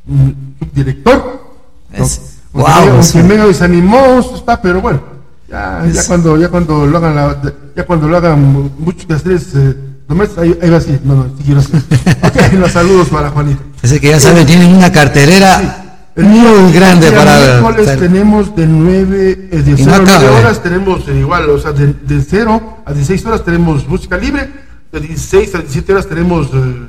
[0.04, 1.40] mm, subdirector.
[1.90, 2.60] Es- ¿no?
[2.60, 3.18] Wow, Aunque sí.
[3.22, 5.00] medio desanimó está, pero bueno,
[5.48, 7.40] ya, ya Es- cuando ya cuando lo hagan la-
[7.74, 9.74] ya cuando lo hagan muchos castrés, eh,
[10.36, 11.60] ahí, ahí va así, no, no, sí quiero.
[12.22, 13.62] Ok, los saludos para Juanito.
[13.82, 17.38] Así que ya saben, tienen una carterera muy grande El día para...
[17.62, 20.40] miércoles tenemos de 9, eh, de Y 0 no a 9 acaba, ¿eh?
[20.44, 24.50] horas tenemos eh, igual, o sea, de, de 0 a 16 horas tenemos música libre,
[24.92, 26.88] de 16 a 17 horas tenemos eh,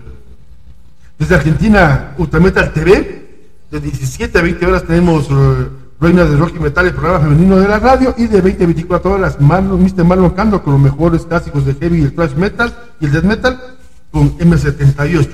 [1.19, 3.21] desde Argentina Ultrametal TV,
[3.69, 5.67] de 17 a 20 horas tenemos eh,
[5.99, 8.67] Reinas de Rock y Metal, el programa femenino de la radio, y de 20 a
[8.67, 10.03] 24 horas Marlon, Mr.
[10.03, 13.61] Marlon Cando con los mejores clásicos de heavy, el thrash metal y el death metal
[14.09, 15.29] con M78.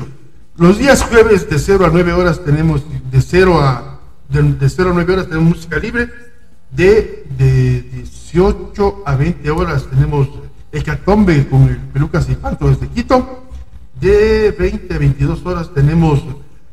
[0.57, 4.89] Los días jueves de 0 a 9 horas tenemos de 0 a de, de 0
[4.89, 6.09] a 9 horas tenemos música libre.
[6.71, 10.27] De, de 18 a 20 horas tenemos
[10.77, 13.45] Hecatombe con el Pelucas y Panto desde Quito.
[13.99, 16.23] De 20 a 22 horas tenemos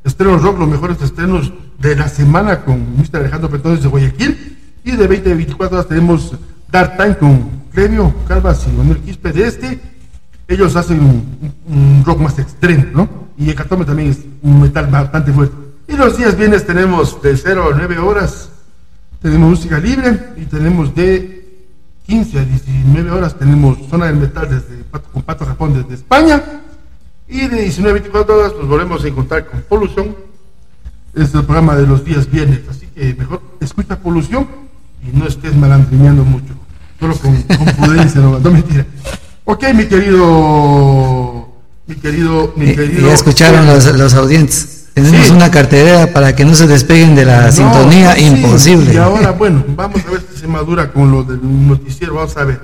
[0.04, 3.16] estrenos rock, los mejores estrenos de la semana con Mr.
[3.16, 4.58] Alejandro Petón de Guayaquil.
[4.84, 6.34] Y de 20 a 24 horas tenemos
[6.70, 9.94] Dark Time con Clevio Calvas y Manuel Quispe de este
[10.46, 11.00] ellos hacen
[11.66, 13.08] un, rock más extremo, ¿no?
[13.38, 15.56] Y Hecatombe también es un metal bastante fuerte.
[15.88, 18.50] Y los días viernes tenemos de 0 a 9 horas,
[19.22, 21.33] tenemos música libre y tenemos de
[22.06, 26.42] 15 a 19 horas, tenemos zona del metal desde Pato, con Pato Japón desde España.
[27.26, 30.14] Y de 19 a 24 horas nos volvemos a encontrar con Polución.
[31.14, 34.46] Es el programa de los días viernes, así que mejor escucha Polución
[35.02, 36.52] y no estés malandrineando mucho.
[37.00, 38.84] Solo con, con prudencia, no, no mentira.
[39.44, 41.48] Ok, mi querido,
[41.86, 43.08] mi querido, mi Y- querido.
[43.08, 44.83] y escucharon los, los audientes.
[44.94, 45.32] Tenemos Sí.
[45.32, 48.94] una carterera para que no se despeguen de la No, sintonía sí, imposible.
[48.94, 52.44] Y ahora, bueno, vamos a ver si se madura con lo del noticiero, vamos a
[52.44, 52.60] ver.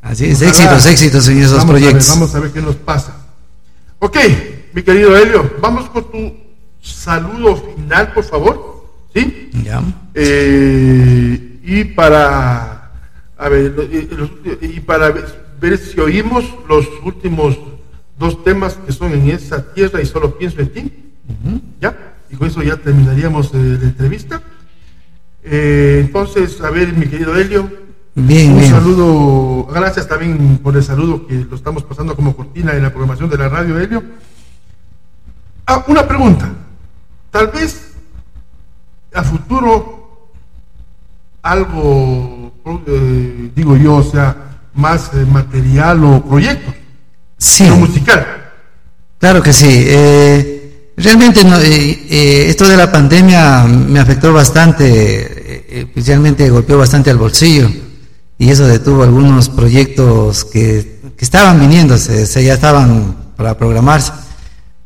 [0.00, 0.50] Así es, Ojalá.
[0.50, 2.08] éxitos, éxitos en esos Vamos a ver, proyectos.
[2.10, 3.16] vamos a ver qué nos pasa.
[3.98, 4.16] Ok,
[4.72, 6.32] mi querido Helio, vamos con tu
[6.80, 8.74] saludo final, por favor.
[9.12, 9.50] ¿Sí?
[9.64, 9.82] Ya.
[10.14, 12.90] Eh, y para
[13.36, 14.30] a ver, y, los-
[14.62, 15.12] y para
[15.60, 17.58] ver si oímos los últimos
[18.18, 20.92] dos temas que son en esa tierra y solo pienso en ti.
[21.80, 21.96] ¿Ya?
[22.30, 24.42] Y con eso ya terminaríamos eh, la entrevista.
[25.42, 27.70] Eh, entonces, a ver, mi querido Helio,
[28.16, 28.70] Bien, un bien.
[28.70, 33.28] saludo, gracias también por el saludo que lo estamos pasando como cortina en la programación
[33.28, 34.02] de la radio, Helio.
[35.66, 36.48] Ah, una pregunta.
[37.30, 37.92] Tal vez
[39.12, 40.30] a futuro
[41.42, 42.52] algo,
[42.86, 44.36] eh, digo yo, o sea,
[44.74, 46.74] más eh, material o proyectos.
[47.36, 47.64] Sí.
[47.70, 48.24] Musical.
[49.18, 49.84] Claro que sí.
[49.88, 50.53] eh,
[50.96, 57.10] realmente no, eh, eh, esto de la pandemia me afectó bastante, eh, especialmente golpeó bastante
[57.10, 57.70] al bolsillo
[58.38, 64.12] y eso detuvo algunos proyectos que, que estaban viniéndose, o sea, ya estaban para programarse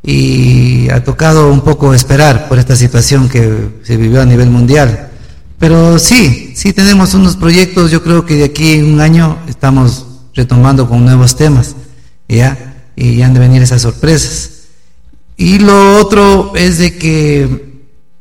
[0.03, 5.11] y ha tocado un poco esperar por esta situación que se vivió a nivel mundial.
[5.59, 10.89] Pero sí, sí tenemos unos proyectos, yo creo que de aquí un año estamos retomando
[10.89, 11.75] con nuevos temas,
[12.29, 12.77] ¿ya?
[12.95, 14.58] Y ya han de venir esas sorpresas.
[15.39, 17.69] Y lo otro es de que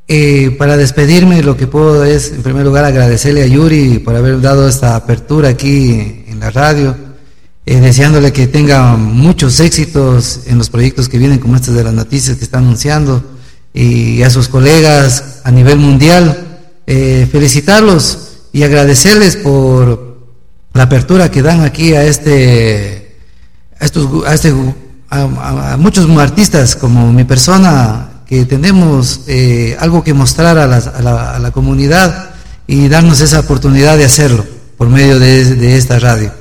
[0.09, 4.39] Eh, para despedirme, lo que puedo es, en primer lugar, agradecerle a Yuri por haber
[4.39, 6.95] dado esta apertura aquí en la radio,
[7.65, 11.93] eh, deseándole que tenga muchos éxitos en los proyectos que vienen, como estos de las
[11.93, 13.21] noticias que está anunciando,
[13.73, 16.23] y a sus colegas a nivel mundial,
[16.87, 20.19] eh, felicitarlos y agradecerles por
[20.71, 23.17] la apertura que dan aquí a este,
[23.77, 24.53] a estos, a este,
[25.09, 30.67] a, a- a muchos artistas como mi persona que tenemos eh, algo que mostrar a,
[30.67, 32.31] la, comunidad
[32.67, 34.45] y darnos esa oportunidad de hacerlo
[34.77, 36.33] por medio de, esta radio.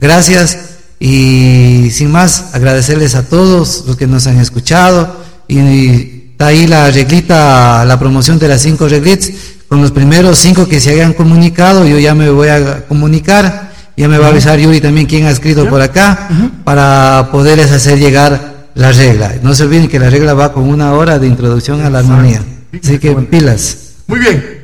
[0.00, 0.58] Gracias
[1.00, 5.16] y sin más agradecerles a todos los que nos han escuchado
[5.48, 9.32] y está ahí la reglita, la promoción de las cinco reglits
[9.68, 14.08] con los primeros cinco que se hayan comunicado, yo ya me voy a comunicar, ya
[14.08, 16.28] me va a avisar Yuri también quién ha escrito por acá
[16.64, 19.34] para poderles hacer llegar la regla.
[19.42, 22.42] No se olviden que la regla va con una hora de introducción a la armonía.
[22.82, 23.96] Así que pilas.
[24.06, 24.62] Muy bien.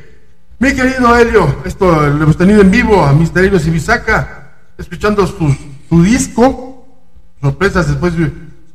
[0.59, 3.45] Mi querido Helio, esto lo hemos tenido en vivo a Mr.
[3.45, 5.55] Helio Sibisaca, escuchando su,
[5.89, 6.87] su disco.
[7.41, 8.15] Sorpresas, después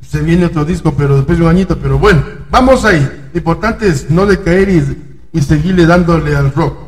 [0.08, 3.06] se viene otro disco, pero después de un añito, pero bueno, vamos ahí.
[3.32, 6.78] Lo importante es no decaer y, y seguirle dándole al rock.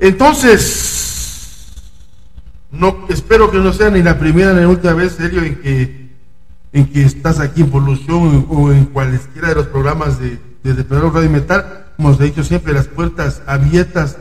[0.00, 1.15] Entonces,
[2.78, 6.10] no, espero que no sea ni la primera ni la última vez, Helio, en que,
[6.72, 11.14] en que estás aquí en Polución o en cualesquiera de los programas de, de Depredador
[11.14, 11.86] Radio Metal.
[11.98, 14.16] Hemos dicho siempre las puertas abiertas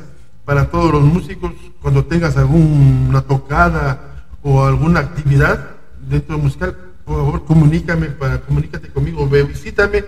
[0.45, 1.51] para todos los músicos.
[1.81, 5.71] Cuando tengas alguna tocada o alguna actividad
[6.07, 10.03] dentro musical, por favor comunícame, para, comunícate conmigo, ve, visítame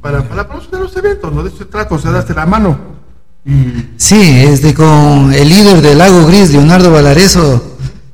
[0.00, 2.34] para, para la promoción de los eventos, no de eso se trata, o sea, darte
[2.34, 3.00] la mano.
[3.96, 7.69] Sí, este con el líder del Lago Gris, Leonardo Valareso,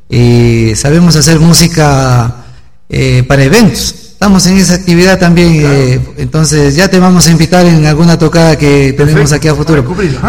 [0.08, 2.46] y sabemos hacer música
[2.88, 3.94] eh, para eventos.
[4.12, 8.56] Estamos en esa actividad también, eh, entonces ya te vamos a invitar en alguna tocada
[8.56, 9.84] que tenemos aquí a futuro.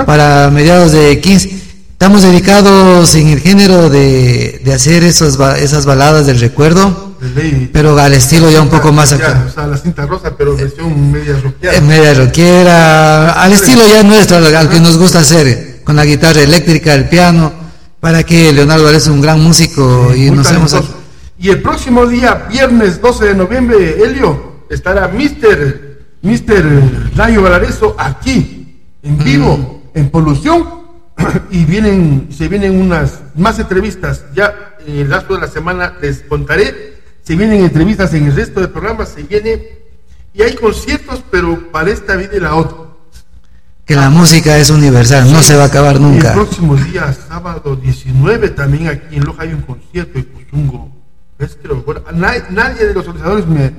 [0.05, 1.67] Para mediados de 15.
[1.93, 7.71] Estamos dedicados en el género de, de hacer esos, esas baladas del recuerdo, ley.
[7.73, 9.45] pero al estilo ya un poco más acá.
[9.47, 11.75] o sea, la cinta rosa, pero versión media rockeada.
[11.75, 16.41] Es media rockera, al estilo ya nuestro, al que nos gusta hacer, con la guitarra
[16.41, 17.51] eléctrica, el piano,
[17.99, 20.75] para que Leonardo es un gran músico y nos hemos...
[21.39, 25.87] Y el próximo día, viernes 12 de noviembre, Helio, estará Mr.
[26.21, 27.15] Mr.
[27.15, 30.77] Rayo Valareso aquí, en vivo, en Polución.
[31.49, 34.25] Y vienen, se vienen unas más entrevistas.
[34.35, 36.95] Ya en el resto de la semana les contaré.
[37.23, 39.67] Se vienen entrevistas en el resto de programas, se viene.
[40.33, 42.86] Y hay conciertos, pero para esta vida y la otra.
[43.87, 46.33] Que la música es universal, no se va a acabar El nunca.
[46.33, 50.91] próximo día, sábado 19, también aquí en Loja hay un concierto de Cusungo.
[51.39, 53.71] Es que bueno, nadie, nadie de los organizadores me,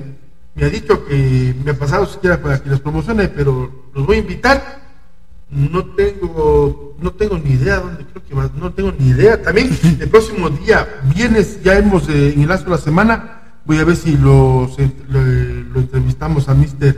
[0.55, 4.15] me ha dicho que me ha pasado siquiera para que los promocione, pero los voy
[4.17, 4.79] a invitar.
[5.51, 9.39] No tengo, no tengo ni idea dónde creo que va, no tengo ni idea.
[9.41, 13.77] También el próximo día, viernes, ya hemos eh, en el lazo de la semana, voy
[13.77, 14.75] a ver si los,
[15.07, 16.95] lo, lo entrevistamos a Mr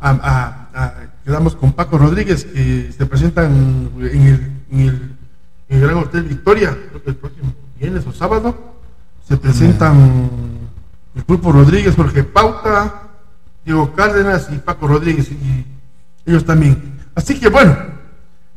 [0.00, 0.94] a, a- a-
[1.30, 3.52] quedamos con Paco Rodríguez que se presentan
[4.00, 5.16] en el, en el,
[5.68, 8.74] en el Gran Hotel Victoria, creo que el próximo viernes o sábado,
[9.28, 10.40] se presentan
[11.14, 13.02] el grupo Rodríguez, Jorge Pauta,
[13.64, 15.66] Diego Cárdenas y Paco Rodríguez y
[16.26, 16.98] ellos también.
[17.14, 17.76] Así que bueno,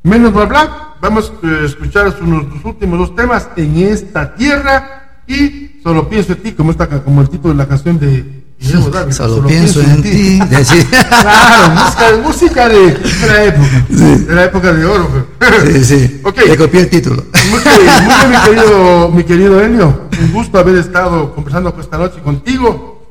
[0.01, 5.79] menos bla bla, vamos a escuchar sus, sus últimos dos temas en esta tierra y
[5.83, 9.11] solo pienso en ti, como, esta, como el título de la canción de Guillermo Dávila,
[9.13, 10.39] Solo pienso en ti.
[10.49, 15.27] Claro, música, música de, de la época, de la época de oro.
[15.65, 16.21] Sí, sí.
[16.23, 16.37] Ok.
[16.47, 17.25] Le copié el título.
[17.49, 20.01] Muy bien, muy bien, mi querido, mi querido Helio.
[20.21, 23.03] Un gusto haber estado conversando esta noche contigo.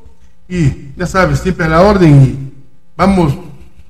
[0.49, 2.21] Y ya sabes, siempre a la orden.
[2.23, 2.53] Y
[2.97, 3.33] vamos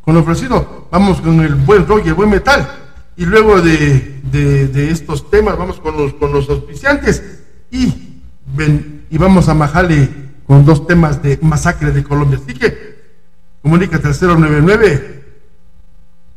[0.04, 2.68] con lo ofrecido, vamos con el buen rock y el buen metal.
[3.16, 7.24] Y luego de, de- de estos temas, vamos con los, con los auspiciantes.
[7.72, 8.20] Y,
[8.54, 10.10] ven, y vamos a majarle
[10.48, 12.40] con dos temas de masacre de Colombia.
[12.42, 13.04] Así que
[13.62, 15.24] comunícate al 099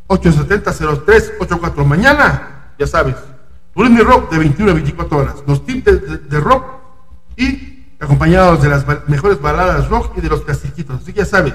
[0.09, 3.17] 870-0384 mañana, ya sabes,
[3.75, 5.85] Turismo y Rock de 21 a 24 horas, los tips
[6.31, 6.65] de, rock
[7.37, 11.55] y acompañados de las mejores baladas rock y de los clasiquitos, así que ya sabes,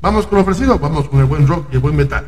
[0.00, 2.24] vamos con lo ofrecido, vamos con el buen rock y el buen metal.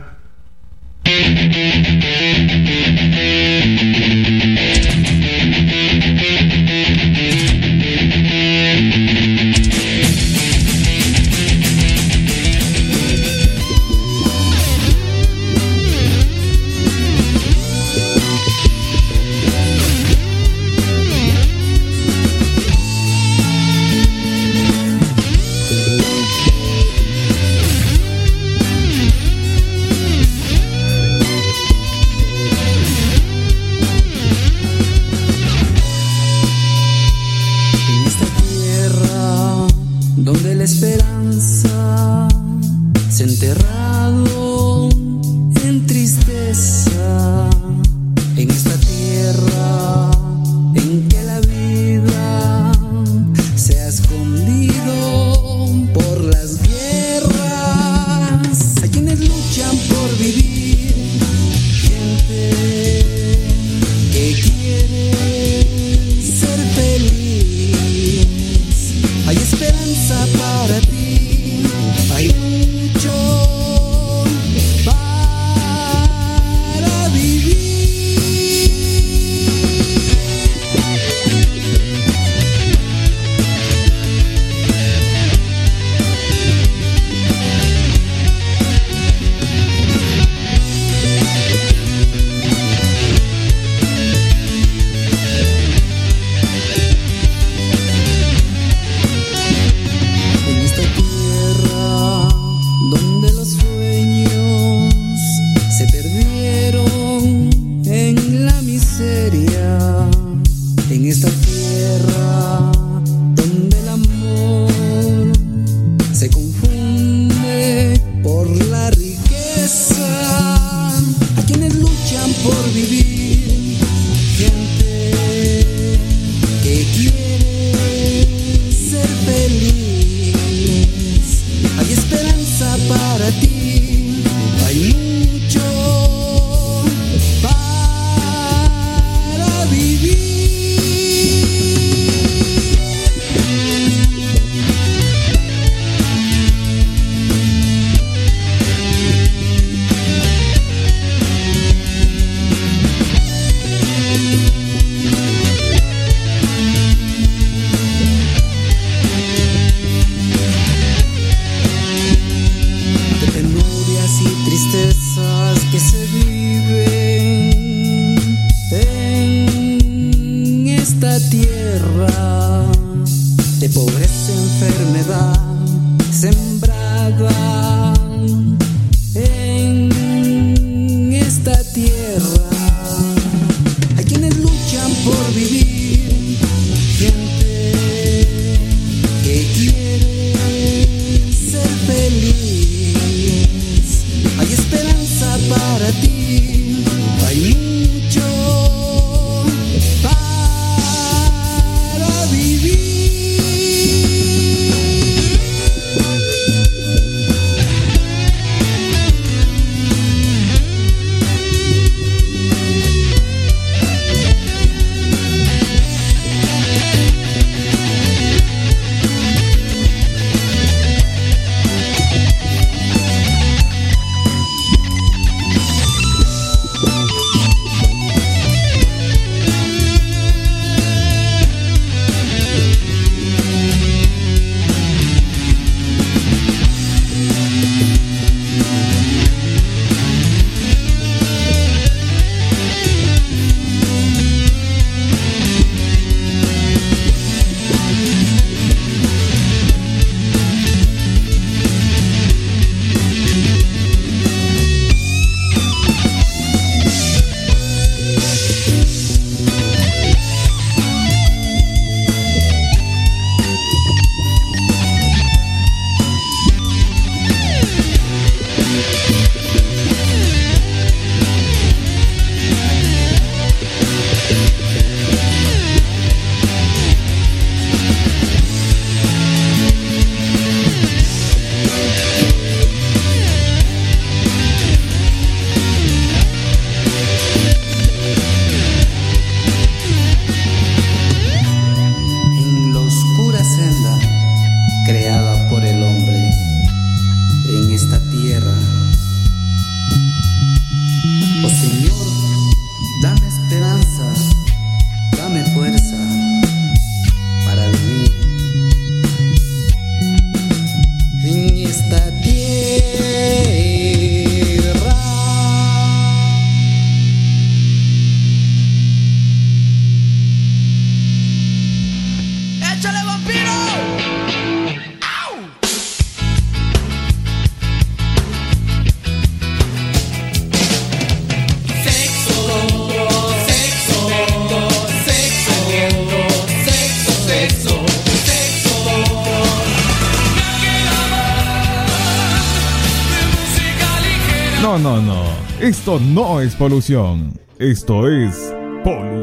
[345.92, 347.38] Esto no es polución.
[347.58, 349.21] Esto es polución.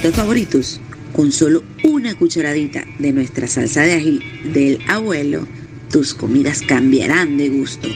[0.00, 0.80] Platos favoritos,
[1.12, 4.20] con solo una cucharadita de nuestra salsa de ají
[4.54, 5.46] del abuelo,
[5.90, 7.86] tus comidas cambiarán de gusto.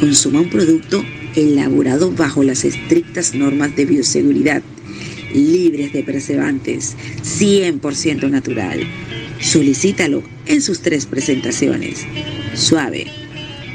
[0.00, 1.04] Consuma un producto
[1.36, 4.62] elaborado bajo las estrictas normas de bioseguridad,
[5.34, 8.80] libres de preservantes, 100% natural.
[9.38, 12.06] Solicítalo en sus tres presentaciones,
[12.54, 13.06] suave,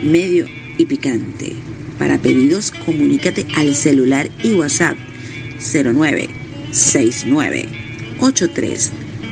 [0.01, 0.48] medio
[0.80, 1.53] y picante.
[1.99, 4.98] Para pedidos, comunícate al celular y WhatsApp
[5.59, 6.42] 09
[6.74, 7.68] 69
[8.19, 8.92] 83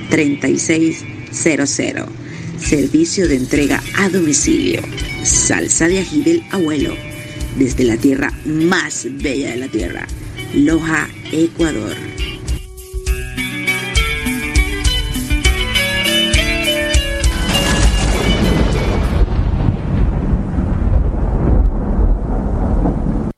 [0.09, 2.09] 3600.
[2.59, 4.81] Servicio de entrega a domicilio.
[5.23, 6.95] Salsa de ají del abuelo.
[7.57, 10.07] Desde la tierra más bella de la tierra.
[10.53, 12.10] Loja, Ecuador.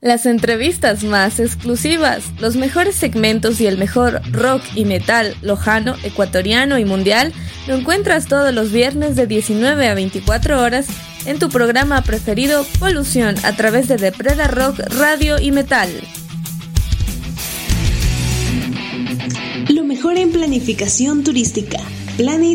[0.03, 6.77] Las entrevistas más exclusivas, los mejores segmentos y el mejor rock y metal lojano, ecuatoriano
[6.77, 7.31] y mundial
[7.67, 10.87] lo encuentras todos los viernes de 19 a 24 horas
[11.25, 15.89] en tu programa preferido Polución a través de Depreda Rock Radio y Metal.
[19.69, 21.79] Lo mejor en planificación turística,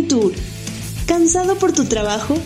[0.07, 0.35] Tour.
[1.07, 2.39] ¿Cansado por tu trabajo?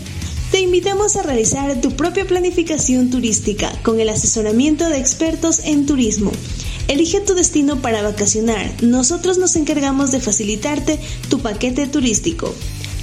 [0.53, 6.31] Te invitamos a realizar tu propia planificación turística con el asesoramiento de expertos en turismo.
[6.87, 8.71] Elige tu destino para vacacionar.
[8.83, 12.53] Nosotros nos encargamos de facilitarte tu paquete turístico.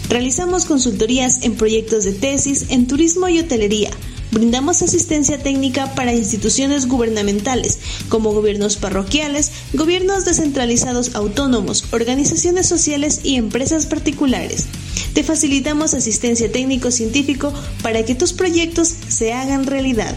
[0.09, 3.91] Realizamos consultorías en proyectos de tesis en turismo y hotelería.
[4.31, 7.79] Brindamos asistencia técnica para instituciones gubernamentales
[8.09, 14.67] como gobiernos parroquiales, gobiernos descentralizados autónomos, organizaciones sociales y empresas particulares.
[15.15, 17.53] Te facilitamos asistencia técnico-científico
[17.83, 20.17] para que tus proyectos se hagan realidad.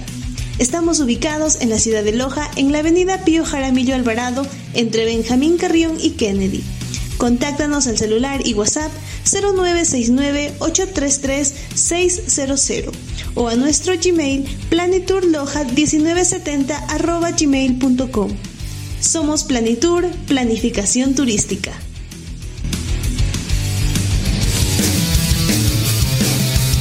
[0.60, 5.58] Estamos ubicados en la ciudad de Loja, en la avenida Pío Jaramillo Alvarado, entre Benjamín
[5.58, 6.64] Carrión y Kennedy.
[7.24, 8.92] Contáctanos al celular y WhatsApp
[10.60, 12.92] 0969-833-600
[13.36, 18.30] o a nuestro Gmail planiturloja1970 gmail.com.
[19.00, 21.72] Somos Planitur, Planificación Turística.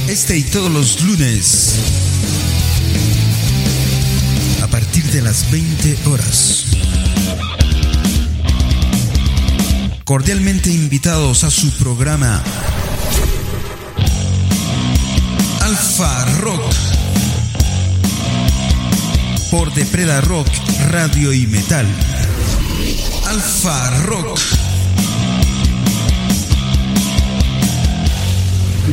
[0.09, 1.75] Este y todos los lunes,
[4.61, 6.62] a partir de las 20 horas.
[10.05, 12.43] Cordialmente invitados a su programa
[15.61, 16.61] Alfa Rock
[19.49, 20.47] por Depreda Rock,
[20.89, 21.87] Radio y Metal.
[23.27, 24.39] Alfa Rock.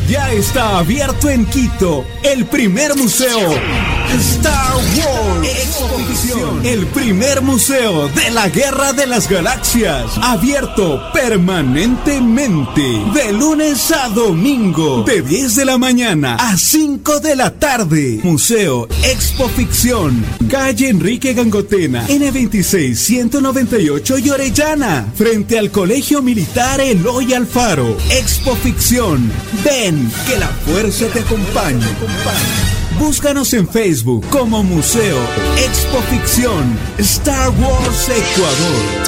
[0.07, 6.65] Ya está abierto en Quito el primer museo Star Wars Exposición.
[6.65, 10.11] El primer museo de la Guerra de las Galaxias.
[10.21, 12.81] Abierto permanentemente.
[13.13, 15.03] De lunes a domingo.
[15.03, 18.19] De 10 de la mañana a 5 de la tarde.
[18.23, 20.23] Museo Expo Ficción.
[20.49, 22.07] Calle Enrique Gangotena.
[22.07, 24.31] N26 198 y.
[25.15, 27.97] Frente al Colegio Militar Eloy Alfaro.
[28.09, 29.31] Expo Ficción.
[29.63, 31.85] Ven, que la fuerza te acompañe.
[33.01, 35.17] Búscanos en Facebook como Museo
[35.57, 39.01] Expo Ficción Star Wars Ecuador.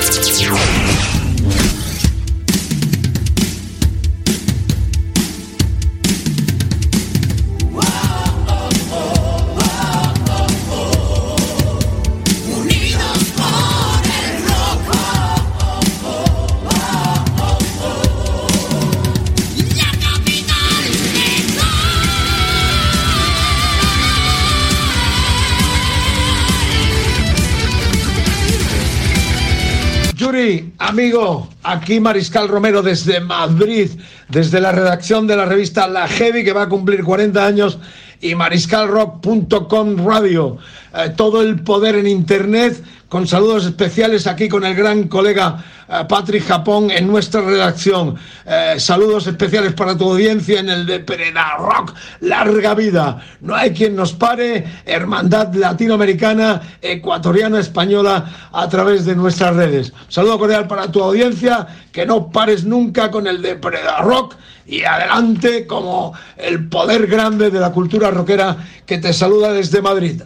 [30.94, 33.90] Amigo, aquí Mariscal Romero desde Madrid,
[34.30, 37.80] desde la redacción de la revista La Heavy, que va a cumplir 40 años,
[38.22, 40.60] y mariscalrock.com radio.
[40.96, 46.06] Eh, todo el poder en Internet, con saludos especiales aquí con el gran colega eh,
[46.08, 48.16] Patrick Japón en nuestra redacción.
[48.46, 53.20] Eh, saludos especiales para tu audiencia en el de Perena Rock, larga vida.
[53.42, 59.94] No hay quien nos pare, hermandad latinoamericana, ecuatoriana, española, a través de nuestras redes.
[60.10, 64.84] Saludo cordial para tu audiencia, que no pares nunca con el de Perena Rock y
[64.84, 70.22] adelante como el poder grande de la cultura rockera que te saluda desde Madrid.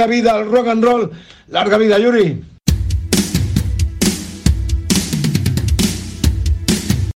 [0.00, 1.10] Larga vida al rock and roll,
[1.48, 2.42] larga vida Yuri.